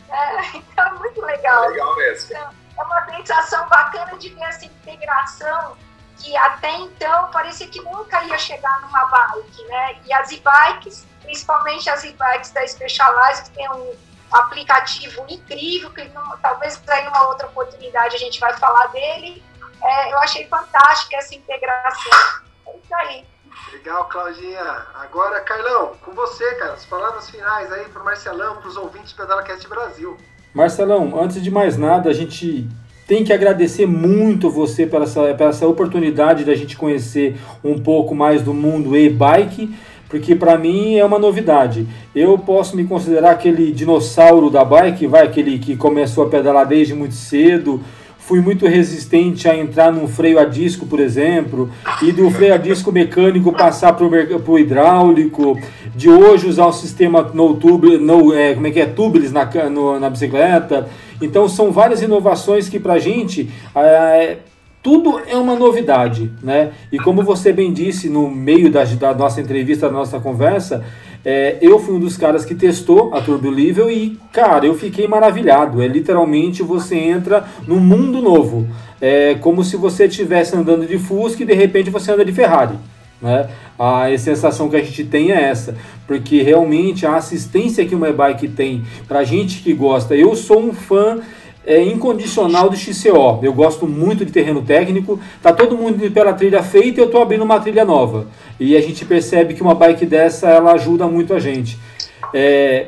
É, 0.09 0.43
então, 0.57 0.87
é 0.87 0.93
muito 0.93 1.21
legal. 1.21 1.65
É 1.65 1.69
legal 1.69 1.97
mesmo. 1.97 2.31
Então, 2.31 2.51
é 2.79 2.83
uma 2.85 3.07
sensação 3.07 3.69
bacana 3.69 4.17
de 4.19 4.29
ver 4.29 4.43
essa 4.45 4.65
integração 4.65 5.77
que 6.19 6.37
até 6.37 6.71
então 6.77 7.29
parecia 7.33 7.67
que 7.67 7.81
nunca 7.81 8.23
ia 8.23 8.39
chegar 8.39 8.81
numa 8.83 9.05
bike, 9.07 9.65
né? 9.65 10.01
E 10.05 10.13
as 10.13 10.31
e-bikes, 10.31 11.05
principalmente 11.23 11.91
as 11.91 12.05
e-bikes 12.05 12.53
da 12.53 12.65
Specialized, 12.67 13.51
que 13.51 13.57
tem 13.57 13.69
um 13.71 13.97
aplicativo 14.31 15.25
incrível, 15.29 15.91
que 15.91 16.05
não, 16.09 16.37
talvez 16.39 16.81
aí 16.89 17.05
numa 17.05 17.29
outra 17.29 17.47
oportunidade 17.47 18.17
a 18.17 18.19
gente 18.19 18.39
vai 18.41 18.53
falar 18.55 18.87
dele. 18.89 19.43
É, 19.83 20.13
eu 20.13 20.19
achei 20.19 20.47
fantástica 20.47 21.17
essa 21.17 21.35
integração. 21.35 22.13
É 22.67 22.77
isso 22.77 22.95
aí. 22.95 23.25
Legal, 23.73 24.05
Claudinha. 24.07 24.87
Agora, 24.95 25.41
Carlão, 25.41 25.95
com 26.05 26.13
você, 26.13 26.55
cara, 26.55 26.73
as 26.73 26.87
palavras 26.87 27.29
finais 27.31 27.71
aí 27.73 27.85
para 27.87 28.03
o 28.03 28.05
Marcelão, 28.05 28.57
para 28.57 28.69
os 28.69 28.77
ouvintes 28.77 29.13
do 29.13 29.17
PedalaCast 29.17 29.69
Brasil. 29.69 30.17
Marcelão, 30.55 31.21
antes 31.21 31.43
de 31.43 31.51
mais 31.51 31.77
nada, 31.77 32.09
a 32.09 32.13
gente 32.13 32.69
tem 33.07 33.25
que 33.25 33.33
agradecer 33.33 33.87
muito 33.87 34.51
você 34.51 34.87
pela 34.87 35.05
essa, 35.05 35.35
pela 35.35 35.51
essa 35.51 35.67
oportunidade 35.67 36.45
da 36.45 36.55
gente 36.55 36.77
conhecer 36.77 37.39
um 37.65 37.79
pouco 37.79 38.15
mais 38.15 38.43
do 38.43 38.53
mundo 38.53 38.97
e-bike, 38.97 39.75
porque 40.09 40.35
para 40.35 40.57
mim 40.57 40.97
é 40.97 41.05
uma 41.05 41.19
novidade. 41.19 41.87
Eu 42.15 42.39
posso 42.39 42.77
me 42.77 42.85
considerar 42.85 43.33
aquele 43.33 43.73
dinossauro 43.73 44.51
da 44.51 44.65
bike, 44.65 45.07
vai 45.07 45.25
aquele 45.25 45.59
que 45.59 45.77
começou 45.77 46.25
a 46.25 46.29
pedalar 46.29 46.67
desde 46.67 46.95
muito 46.95 47.15
cedo, 47.15 47.81
fui 48.29 48.41
muito 48.41 48.67
resistente 48.67 49.49
a 49.49 49.57
entrar 49.57 49.91
num 49.91 50.07
freio 50.07 50.39
a 50.39 50.45
disco, 50.45 50.85
por 50.85 51.01
exemplo, 51.01 51.71
e 52.03 52.13
do 52.13 52.31
freio 52.31 52.53
a 52.53 52.59
disco 52.59 52.93
mecânico 52.93 53.51
passar 53.53 53.95
para 53.95 54.05
o 54.05 54.59
hidráulico, 54.59 55.59
de 55.97 56.11
hoje 56.11 56.47
usar 56.47 56.67
o 56.67 56.73
sistema 56.73 57.23
no 57.33 57.55
tube, 57.55 57.97
no, 57.97 58.35
é, 58.35 58.55
como 58.55 58.67
é 58.67 58.71
que 58.71 58.81
é, 58.81 58.87
tubeless 58.87 59.33
na, 59.33 59.47
no, 59.71 59.99
na 59.99 60.11
bicicleta. 60.11 60.89
Então 61.23 61.49
são 61.49 61.73
várias 61.73 62.03
inovações 62.03 62.69
que 62.69 62.79
para 62.79 62.95
a 62.95 62.99
gente 62.99 63.51
é, 63.75 64.37
tudo 64.83 65.21
é 65.27 65.37
uma 65.37 65.55
novidade, 65.55 66.31
né? 66.43 66.71
E 66.93 66.99
como 66.99 67.23
você 67.23 67.53
bem 67.53 67.73
disse 67.73 68.09
no 68.09 68.31
meio 68.31 68.71
da, 68.71 68.85
da 68.85 69.15
nossa 69.15 69.41
entrevista, 69.41 69.89
da 69.89 69.93
nossa 69.93 70.19
conversa, 70.21 70.85
É, 71.25 71.59
eu 71.61 71.81
fui 71.81 71.97
um 71.97 71.99
dos 71.99 72.17
caras 72.17 72.45
que 72.45 72.55
testou 72.55 73.13
a 73.13 73.21
Turbo 73.21 73.51
Level 73.51 73.91
e, 73.91 74.17
cara, 74.33 74.65
eu 74.65 74.75
fiquei 74.75 75.09
maravilhado. 75.09 75.83
É 75.83 75.89
literalmente 75.89 76.63
você 76.63 76.95
entra 76.97 77.45
num 77.67 77.81
mundo 77.81 78.23
novo. 78.23 78.69
É 79.01 79.35
como 79.41 79.65
se 79.65 79.77
você 79.77 80.07
estivesse 80.07 80.55
andando 80.57 80.87
de 80.87 80.97
Fusca 80.97 81.43
e 81.43 81.47
de 81.47 81.55
repente 81.55 81.91
você 81.91 82.13
anda 82.13 82.25
de 82.25 82.33
Ferrari. 82.33 82.77
Né? 83.21 83.49
A 83.77 84.17
sensação 84.17 84.71
que 84.71 84.77
a 84.77 84.83
gente 84.83 85.05
tem 85.05 85.33
é 85.33 85.43
essa, 85.51 85.75
porque 86.07 86.41
realmente 86.41 87.05
a 87.05 87.17
assistência 87.17 87.85
que 87.85 87.97
uma 87.97 88.09
e-bike 88.09 88.47
tem 88.49 88.85
para 89.09 89.25
gente 89.25 89.61
que 89.61 89.75
gosta, 89.75 90.15
eu 90.15 90.37
sou 90.37 90.61
um 90.61 90.73
fã 90.73 91.19
é, 91.69 91.83
incondicional 91.83 92.71
do 92.71 92.77
XCO, 92.77 93.41
eu 93.43 93.53
gosto 93.53 93.87
muito 93.87 94.25
de 94.25 94.33
terreno 94.33 94.63
técnico, 94.63 95.21
tá 95.43 95.53
todo 95.53 95.77
mundo 95.77 96.03
indo 96.03 96.11
pela 96.11 96.33
trilha 96.33 96.63
feita 96.63 96.99
e 96.99 97.03
eu 97.03 97.07
estou 97.07 97.21
abrindo 97.21 97.45
uma 97.45 97.61
trilha 97.61 97.85
nova, 97.85 98.27
e 98.59 98.75
a 98.75 98.81
gente 98.81 99.05
percebe 99.05 99.53
que 99.53 99.61
uma 99.61 99.75
bike 99.75 100.07
dessa 100.07 100.49
ela 100.49 100.73
ajuda 100.73 101.07
muito 101.07 101.35
a 101.35 101.39
gente. 101.39 101.79
É, 102.33 102.87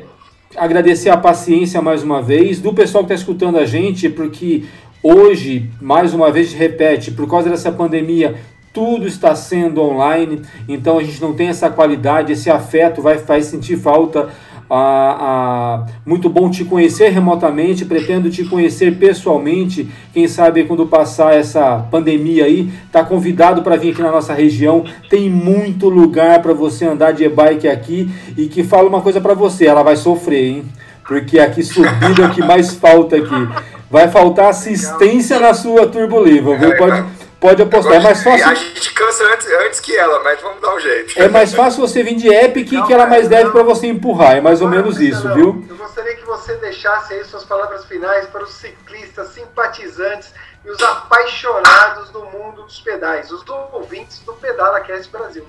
agradecer 0.57 1.11
a 1.11 1.17
paciência 1.17 1.79
mais 1.79 2.01
uma 2.01 2.23
vez 2.23 2.59
do 2.59 2.73
pessoal 2.73 3.03
que 3.05 3.13
está 3.13 3.21
escutando 3.21 3.59
a 3.59 3.65
gente, 3.65 4.09
porque 4.09 4.63
hoje, 5.03 5.69
mais 5.79 6.15
uma 6.15 6.31
vez, 6.31 6.51
repete, 6.51 7.11
por 7.11 7.29
causa 7.29 7.51
dessa 7.51 7.71
pandemia, 7.71 8.33
tudo 8.73 9.05
está 9.05 9.35
sendo 9.35 9.79
online, 9.79 10.41
então 10.67 10.97
a 10.97 11.03
gente 11.03 11.21
não 11.21 11.33
tem 11.33 11.49
essa 11.49 11.69
qualidade, 11.69 12.33
esse 12.33 12.49
afeto, 12.49 12.99
vai, 12.99 13.17
vai 13.17 13.43
sentir 13.43 13.77
falta. 13.77 14.29
Ah, 14.73 15.17
ah, 15.19 15.85
muito 16.05 16.29
bom 16.29 16.49
te 16.49 16.63
conhecer 16.63 17.09
remotamente, 17.09 17.83
pretendo 17.83 18.29
te 18.29 18.45
conhecer 18.45 18.95
pessoalmente. 18.97 19.89
Quem 20.13 20.29
sabe 20.29 20.63
quando 20.63 20.87
passar 20.87 21.35
essa 21.35 21.85
pandemia 21.91 22.45
aí, 22.45 22.71
tá 22.89 23.03
convidado 23.03 23.63
para 23.63 23.75
vir 23.75 23.91
aqui 23.91 24.01
na 24.01 24.11
nossa 24.11 24.33
região. 24.33 24.85
Tem 25.09 25.29
muito 25.29 25.89
lugar 25.89 26.41
para 26.41 26.53
você 26.53 26.85
andar 26.85 27.11
de 27.11 27.25
e-bike 27.25 27.67
aqui 27.67 28.09
e 28.37 28.47
que 28.47 28.63
fala 28.63 28.87
uma 28.87 29.01
coisa 29.01 29.19
para 29.19 29.33
você, 29.33 29.65
ela 29.65 29.83
vai 29.83 29.97
sofrer, 29.97 30.45
hein? 30.45 30.65
Porque 31.05 31.37
aqui 31.37 31.63
subida 31.63 32.21
é 32.23 32.27
o 32.27 32.31
que 32.31 32.41
mais 32.41 32.73
falta 32.73 33.17
aqui. 33.17 33.49
Vai 33.89 34.07
faltar 34.07 34.51
assistência 34.51 35.37
na 35.37 35.53
sua 35.53 35.85
Turbo 35.87 36.23
Livre, 36.23 36.55
viu? 36.55 36.77
Pode 36.77 37.03
Pode 37.41 37.59
apostar. 37.59 37.93
É 37.93 37.99
mais 37.99 38.23
fácil. 38.23 38.47
A 38.47 38.53
gente 38.53 38.93
cansa 38.93 39.23
antes, 39.33 39.47
antes 39.47 39.79
que 39.79 39.97
ela, 39.97 40.23
mas 40.23 40.39
vamos 40.41 40.61
dar 40.61 40.75
um 40.75 40.79
jeito. 40.79 41.19
É 41.19 41.27
mais 41.27 41.51
fácil 41.55 41.81
você 41.81 42.03
vir 42.03 42.15
de 42.15 42.31
Epic 42.31 42.71
não, 42.71 42.85
que 42.85 42.93
ela 42.93 43.07
mais 43.07 43.27
deve 43.27 43.49
para 43.49 43.63
você 43.63 43.87
empurrar. 43.87 44.37
É 44.37 44.41
mais 44.41 44.61
ou 44.61 44.67
menos 44.67 45.01
isso, 45.01 45.27
não. 45.27 45.35
viu? 45.35 45.65
Eu 45.67 45.75
gostaria 45.75 46.15
que 46.15 46.23
você 46.23 46.53
deixasse 46.57 47.15
aí 47.15 47.25
suas 47.25 47.43
palavras 47.43 47.83
finais 47.85 48.27
para 48.27 48.43
os 48.43 48.53
ciclistas, 48.53 49.29
simpatizantes 49.29 50.31
e 50.63 50.69
os 50.69 50.79
apaixonados 50.83 52.11
do 52.11 52.23
mundo 52.25 52.61
dos 52.61 52.79
pedais, 52.79 53.31
os 53.31 53.43
ouvintes 53.73 54.19
do 54.19 54.33
Pedala 54.33 54.79
Cast 54.81 55.11
Brasil. 55.11 55.47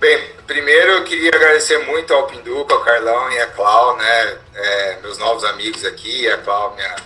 Bem, 0.00 0.32
primeiro 0.46 0.92
eu 0.92 1.04
queria 1.04 1.30
agradecer 1.34 1.84
muito 1.84 2.14
ao 2.14 2.26
Pinduca, 2.28 2.72
ao 2.72 2.80
Carlão 2.80 3.30
e 3.30 3.38
a 3.40 3.46
Clau, 3.48 3.94
né? 3.98 4.38
É, 4.54 4.98
meus 5.02 5.18
novos 5.18 5.44
amigos 5.44 5.84
aqui, 5.84 6.26
a 6.30 6.38
Clau, 6.38 6.74
minha 6.74 6.96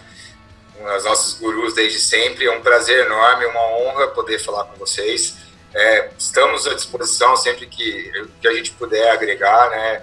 os 0.96 1.04
nossos 1.04 1.34
gurus 1.38 1.74
desde 1.74 1.98
sempre. 1.98 2.46
É 2.46 2.52
um 2.52 2.60
prazer 2.60 3.06
enorme, 3.06 3.46
uma 3.46 3.66
honra 3.76 4.08
poder 4.08 4.38
falar 4.38 4.64
com 4.64 4.76
vocês. 4.76 5.36
É, 5.74 6.10
estamos 6.18 6.66
à 6.66 6.74
disposição 6.74 7.36
sempre 7.36 7.66
que, 7.66 8.28
que 8.40 8.48
a 8.48 8.52
gente 8.52 8.72
puder 8.72 9.10
agregar, 9.10 9.70
né? 9.70 10.02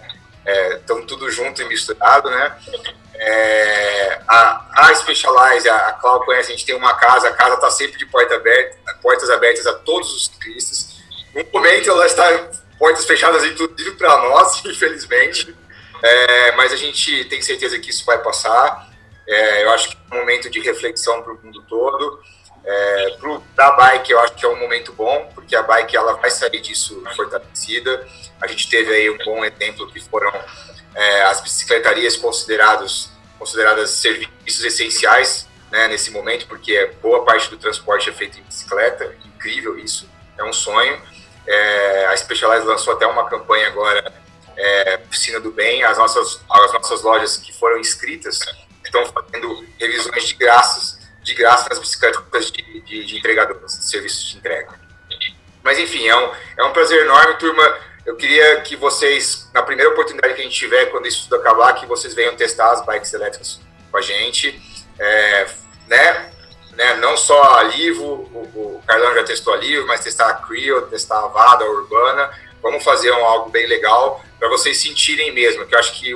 Estamos 0.78 1.04
é, 1.04 1.08
tudo 1.08 1.30
junto 1.30 1.62
e 1.62 1.66
misturado, 1.66 2.30
né? 2.30 2.56
É, 3.16 4.22
a, 4.28 4.88
a 4.88 4.96
Specialize, 4.96 5.70
a, 5.70 5.90
a 5.90 5.94
Clau 5.94 6.24
conhece, 6.24 6.50
a 6.50 6.56
gente 6.56 6.66
tem 6.66 6.76
uma 6.76 6.96
casa, 6.96 7.28
a 7.28 7.34
casa 7.34 7.56
está 7.56 7.70
sempre 7.70 8.00
de 8.00 8.06
porta 8.06 8.36
aberta, 8.36 8.78
portas 9.02 9.30
abertas 9.30 9.68
a 9.68 9.74
todos 9.74 10.12
os 10.14 10.26
ciclistas. 10.26 10.98
No 11.36 11.46
momento 11.54 11.90
ela 11.90 12.06
está 12.06 12.26
portas 12.80 13.06
fechadas, 13.06 13.44
inclusive 13.44 13.92
para 13.92 14.18
nós, 14.18 14.64
infelizmente. 14.66 15.56
É, 16.02 16.54
mas 16.54 16.72
a 16.72 16.78
gente 16.78 17.26
tem 17.26 17.42
certeza 17.42 17.78
que 17.78 17.90
isso 17.90 18.06
vai 18.06 18.18
passar. 18.20 18.89
É, 19.30 19.64
eu 19.64 19.70
acho 19.70 19.90
que 19.90 19.98
é 20.10 20.16
um 20.16 20.20
momento 20.20 20.50
de 20.50 20.60
reflexão 20.60 21.22
para 21.22 21.34
o 21.34 21.40
mundo 21.42 21.64
todo. 21.70 22.20
É, 22.66 23.18
para 23.56 23.68
a 23.68 23.72
bike, 23.72 24.12
eu 24.12 24.20
acho 24.20 24.34
que 24.34 24.44
é 24.44 24.50
um 24.50 24.60
momento 24.60 24.92
bom, 24.94 25.32
porque 25.36 25.56
a 25.56 25.62
bike 25.62 25.96
ela 25.96 26.14
vai 26.14 26.32
sair 26.32 26.60
disso 26.60 27.02
fortalecida. 27.16 28.08
A 28.42 28.48
gente 28.48 28.68
teve 28.68 28.92
aí 28.92 29.10
um 29.10 29.18
bom 29.20 29.46
exemplo 29.46 29.88
que 29.92 30.00
foram 30.00 30.34
é, 30.96 31.22
as 31.24 31.42
bicicletarias 31.42 32.18
considerados, 32.18 33.12
consideradas 33.38 33.92
serviços 33.92 34.64
essenciais 34.64 35.48
né, 35.72 35.88
nesse 35.88 36.10
momento, 36.10 36.48
porque 36.48 36.92
boa 37.00 37.24
parte 37.24 37.52
do 37.52 37.58
transporte 37.58 38.10
é 38.10 38.14
feito 38.14 38.40
em 38.40 38.44
bicicleta, 38.44 39.16
incrível 39.24 39.78
isso, 39.78 40.10
é 40.38 40.44
um 40.44 40.52
sonho. 40.52 41.00
É, 41.46 42.08
a 42.08 42.18
Specialized 42.18 42.68
lançou 42.68 42.94
até 42.94 43.06
uma 43.06 43.30
campanha 43.30 43.68
agora, 43.68 44.12
é, 44.58 45.00
Oficina 45.08 45.40
do 45.40 45.52
Bem, 45.52 45.84
as 45.84 46.00
nossas, 46.00 46.42
as 46.50 46.74
nossas 46.74 47.04
lojas 47.04 47.38
que 47.38 47.54
foram 47.54 47.80
inscritas 47.80 48.40
estão 48.90 49.06
fazendo 49.06 49.66
revisões 49.80 50.28
de 50.28 50.34
graças, 50.34 51.00
de 51.22 51.34
graça 51.34 51.70
nas 51.70 51.80
bicicletas 51.80 52.52
de, 52.52 52.82
de, 52.82 53.06
de 53.06 53.18
entregadores, 53.18 53.78
de 53.78 53.86
serviços 53.86 54.30
de 54.30 54.38
entrega. 54.38 54.80
Mas 55.64 55.78
enfim, 55.78 56.08
é 56.08 56.16
um, 56.16 56.32
é 56.58 56.64
um 56.64 56.74
prazer 56.74 57.02
enorme, 57.04 57.36
turma. 57.36 57.78
Eu 58.06 58.16
queria 58.16 58.62
que 58.62 58.76
vocês, 58.76 59.50
na 59.54 59.62
primeira 59.62 59.92
oportunidade 59.92 60.34
que 60.34 60.42
a 60.42 60.44
gente 60.44 60.56
tiver, 60.56 60.86
quando 60.88 61.08
isso 61.08 61.24
tudo 61.24 61.36
acabar, 61.36 61.74
que 61.74 61.86
vocês 61.86 62.14
venham 62.14 62.36
testar 62.36 62.72
as 62.72 62.86
bikes 62.86 63.14
elétricas 63.14 63.60
com 63.92 63.98
a 63.98 64.02
gente. 64.02 64.60
É, 64.98 65.48
né? 65.88 66.32
né? 66.72 66.96
Não 66.96 67.18
só 67.18 67.60
a 67.60 67.64
Livo, 67.64 68.04
o, 68.06 68.78
o 68.78 68.84
Carlão 68.88 69.14
já 69.14 69.24
testou 69.24 69.54
a 69.54 69.58
Livo, 69.58 69.86
mas 69.86 70.02
testar 70.02 70.30
a 70.30 70.34
Creo, 70.36 70.88
testar 70.88 71.20
a 71.20 71.28
Vada, 71.28 71.66
a 71.66 71.70
Urbana. 71.70 72.32
Vamos 72.62 72.84
fazer 72.84 73.12
um, 73.12 73.26
algo 73.26 73.50
bem 73.50 73.68
legal 73.68 74.24
para 74.40 74.50
vocês 74.50 74.82
sentirem 74.82 75.32
mesmo, 75.32 75.66
que 75.66 75.76
eu 75.76 75.80
acho 75.80 75.94
que 76.00 76.16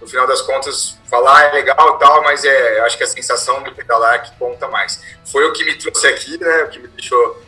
no 0.00 0.06
final 0.06 0.26
das 0.26 0.40
contas 0.40 0.98
falar 1.08 1.44
é 1.44 1.52
legal 1.52 1.98
tal, 1.98 2.22
mas 2.22 2.44
é, 2.44 2.80
acho 2.80 2.96
que 2.96 3.04
a 3.04 3.06
sensação 3.06 3.62
do 3.62 3.72
pedalar 3.72 4.14
é 4.14 4.18
que 4.20 4.34
conta 4.36 4.66
mais. 4.68 5.02
Foi 5.30 5.44
o 5.44 5.52
que 5.52 5.64
me 5.64 5.76
trouxe 5.76 6.06
aqui, 6.06 6.38
né? 6.38 6.62
O 6.62 6.68
que 6.68 6.78
me 6.78 6.88
deixou. 6.88 7.42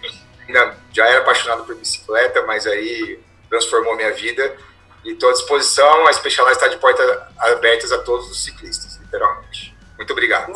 Ainda, 0.46 0.76
já 0.92 1.06
era 1.06 1.20
apaixonado 1.20 1.64
por 1.64 1.74
bicicleta, 1.74 2.42
mas 2.42 2.66
aí 2.66 3.18
transformou 3.48 3.96
minha 3.96 4.12
vida. 4.12 4.54
E 5.04 5.12
estou 5.12 5.30
à 5.30 5.32
disposição. 5.32 6.06
A 6.06 6.12
Specialized 6.12 6.62
está 6.62 6.68
de 6.68 6.76
portas 6.76 7.08
abertas 7.38 7.90
a 7.90 7.98
todos 7.98 8.30
os 8.30 8.44
ciclistas, 8.44 8.98
literalmente. 9.00 9.74
Muito 9.96 10.12
obrigado. 10.12 10.52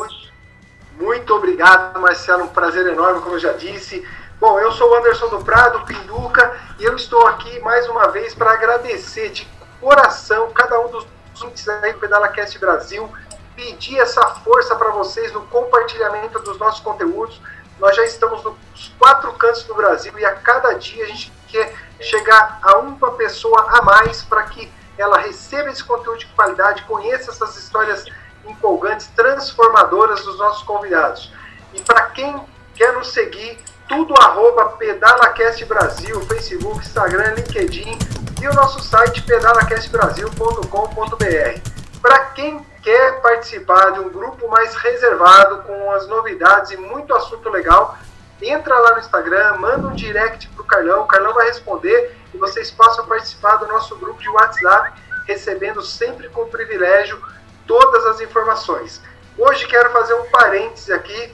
Muito 0.93 1.33
obrigado, 1.33 1.99
Marcelo. 1.99 2.43
Um 2.43 2.47
prazer 2.47 2.85
enorme, 2.87 3.21
como 3.21 3.35
eu 3.35 3.39
já 3.39 3.53
disse. 3.53 4.07
Bom, 4.39 4.59
eu 4.59 4.71
sou 4.71 4.91
o 4.91 4.95
Anderson 4.95 5.29
do 5.29 5.43
Prado, 5.43 5.83
Pinduca, 5.85 6.55
e 6.79 6.85
eu 6.85 6.95
estou 6.95 7.25
aqui 7.25 7.59
mais 7.59 7.87
uma 7.87 8.09
vez 8.09 8.35
para 8.35 8.51
agradecer 8.51 9.29
de 9.29 9.47
coração 9.81 10.51
cada 10.51 10.79
um 10.79 10.91
dos 10.91 11.07
ouvintes 11.41 11.67
aí 11.67 11.93
do 11.93 11.99
PedalaCast 11.99 12.57
Brasil, 12.59 13.11
pedir 13.55 13.99
essa 13.99 14.21
força 14.43 14.75
para 14.75 14.89
vocês 14.91 15.31
no 15.33 15.41
compartilhamento 15.47 16.39
dos 16.39 16.57
nossos 16.57 16.81
conteúdos. 16.81 17.41
Nós 17.79 17.95
já 17.95 18.05
estamos 18.05 18.43
nos 18.43 18.93
quatro 18.97 19.31
cantos 19.33 19.63
do 19.63 19.75
Brasil 19.75 20.17
e 20.17 20.25
a 20.25 20.35
cada 20.35 20.73
dia 20.73 21.03
a 21.03 21.07
gente 21.07 21.31
quer 21.47 21.73
chegar 21.99 22.59
a 22.61 22.77
uma 22.77 23.11
pessoa 23.11 23.67
a 23.69 23.81
mais 23.81 24.21
para 24.23 24.43
que 24.43 24.71
ela 24.97 25.17
receba 25.19 25.69
esse 25.69 25.83
conteúdo 25.83 26.19
de 26.19 26.25
qualidade, 26.27 26.83
conheça 26.83 27.31
essas 27.31 27.55
histórias 27.55 28.05
empolgantes, 28.45 29.07
transformadoras 29.15 30.23
dos 30.23 30.37
nossos 30.37 30.63
convidados. 30.63 31.31
E 31.73 31.81
para 31.81 32.01
quem 32.07 32.39
quer 32.73 32.93
nos 32.93 33.11
seguir, 33.11 33.59
tudo 33.87 34.13
arroba 34.19 34.69
PedalaCast 34.69 35.63
Brasil, 35.65 36.19
Facebook, 36.21 36.79
Instagram, 36.79 37.35
LinkedIn, 37.35 37.97
e 38.41 38.47
o 38.47 38.53
nosso 38.53 38.81
site 38.81 39.21
pedalacastbrasil.com.br. 39.23 41.61
Para 42.01 42.19
quem 42.27 42.65
quer 42.83 43.19
participar 43.21 43.91
de 43.91 43.99
um 43.99 44.09
grupo 44.09 44.47
mais 44.47 44.75
reservado 44.75 45.63
com 45.63 45.91
as 45.91 46.07
novidades 46.07 46.71
e 46.71 46.77
muito 46.77 47.13
assunto 47.15 47.49
legal, 47.49 47.97
entra 48.41 48.77
lá 48.77 48.93
no 48.93 48.99
Instagram, 48.99 49.57
manda 49.57 49.87
um 49.87 49.95
direct 49.95 50.47
para 50.49 50.61
o 50.61 50.65
Carlão, 50.65 51.01
o 51.01 51.07
Carlão 51.07 51.33
vai 51.33 51.47
responder 51.47 52.15
e 52.33 52.37
vocês 52.37 52.69
possam 52.69 53.07
participar 53.07 53.55
do 53.57 53.67
nosso 53.67 53.95
grupo 53.97 54.21
de 54.21 54.29
WhatsApp, 54.29 54.93
recebendo 55.25 55.81
sempre 55.81 56.29
com 56.29 56.47
privilégio 56.47 57.19
todas 57.65 58.05
as 58.05 58.21
informações. 58.21 59.01
Hoje 59.37 59.67
quero 59.67 59.91
fazer 59.91 60.13
um 60.13 60.29
parêntese 60.29 60.93
aqui 60.93 61.33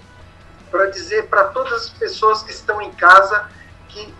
para 0.71 0.87
dizer 0.87 1.27
para 1.27 1.43
todas 1.45 1.73
as 1.73 1.89
pessoas 1.89 2.41
que 2.41 2.51
estão 2.51 2.81
em 2.81 2.91
casa 2.93 3.47
que 3.89 4.13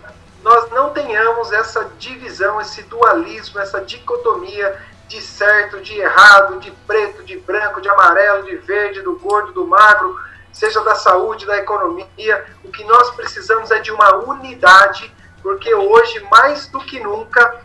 nós 0.44 0.70
não 0.70 0.90
tenhamos 0.90 1.50
essa 1.52 1.86
divisão, 1.98 2.60
esse 2.60 2.82
dualismo, 2.82 3.58
essa 3.58 3.80
dicotomia 3.80 4.78
de 5.08 5.22
certo, 5.22 5.80
de 5.80 5.98
errado, 5.98 6.60
de 6.60 6.70
preto, 6.86 7.24
de 7.24 7.38
branco, 7.38 7.80
de 7.80 7.88
amarelo, 7.88 8.44
de 8.44 8.56
verde, 8.56 9.00
do 9.00 9.18
gordo, 9.18 9.52
do 9.52 9.66
magro, 9.66 10.14
seja 10.52 10.82
da 10.82 10.94
saúde, 10.96 11.46
da 11.46 11.56
economia. 11.56 12.44
O 12.62 12.70
que 12.70 12.84
nós 12.84 13.10
precisamos 13.12 13.70
é 13.70 13.80
de 13.80 13.90
uma 13.90 14.16
unidade, 14.16 15.10
porque 15.42 15.74
hoje, 15.74 16.20
mais 16.30 16.66
do 16.66 16.80
que 16.80 17.00
nunca, 17.00 17.62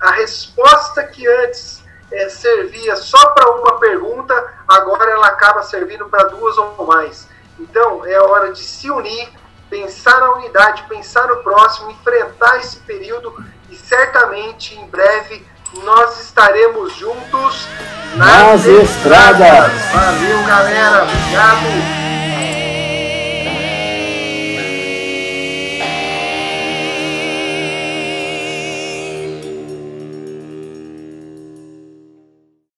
a 0.00 0.12
resposta 0.12 1.02
que 1.02 1.26
antes 1.26 1.82
é, 2.12 2.28
servia 2.28 2.94
só 2.94 3.30
para 3.30 3.50
uma 3.50 3.80
pergunta, 3.80 4.54
agora 4.68 5.10
ela 5.10 5.26
acaba 5.26 5.64
servindo 5.64 6.08
para 6.08 6.28
duas 6.28 6.56
ou 6.56 6.86
mais. 6.86 7.28
Então, 7.58 8.06
é 8.06 8.20
hora 8.20 8.52
de 8.52 8.60
se 8.60 8.88
unir 8.88 9.28
pensar 9.68 10.20
a 10.22 10.34
unidade, 10.34 10.84
pensar 10.88 11.30
o 11.32 11.42
próximo, 11.42 11.90
enfrentar 11.90 12.58
esse 12.58 12.76
período 12.78 13.34
e 13.70 13.76
certamente 13.76 14.74
em 14.76 14.86
breve 14.86 15.44
nós 15.84 16.20
estaremos 16.22 16.94
juntos 16.94 17.68
nas, 18.14 18.64
nas 18.64 18.66
estradas. 18.66 19.72
estradas. 19.72 19.92
Valeu, 19.92 20.42
galera. 20.44 21.02
Obrigado. 21.02 22.05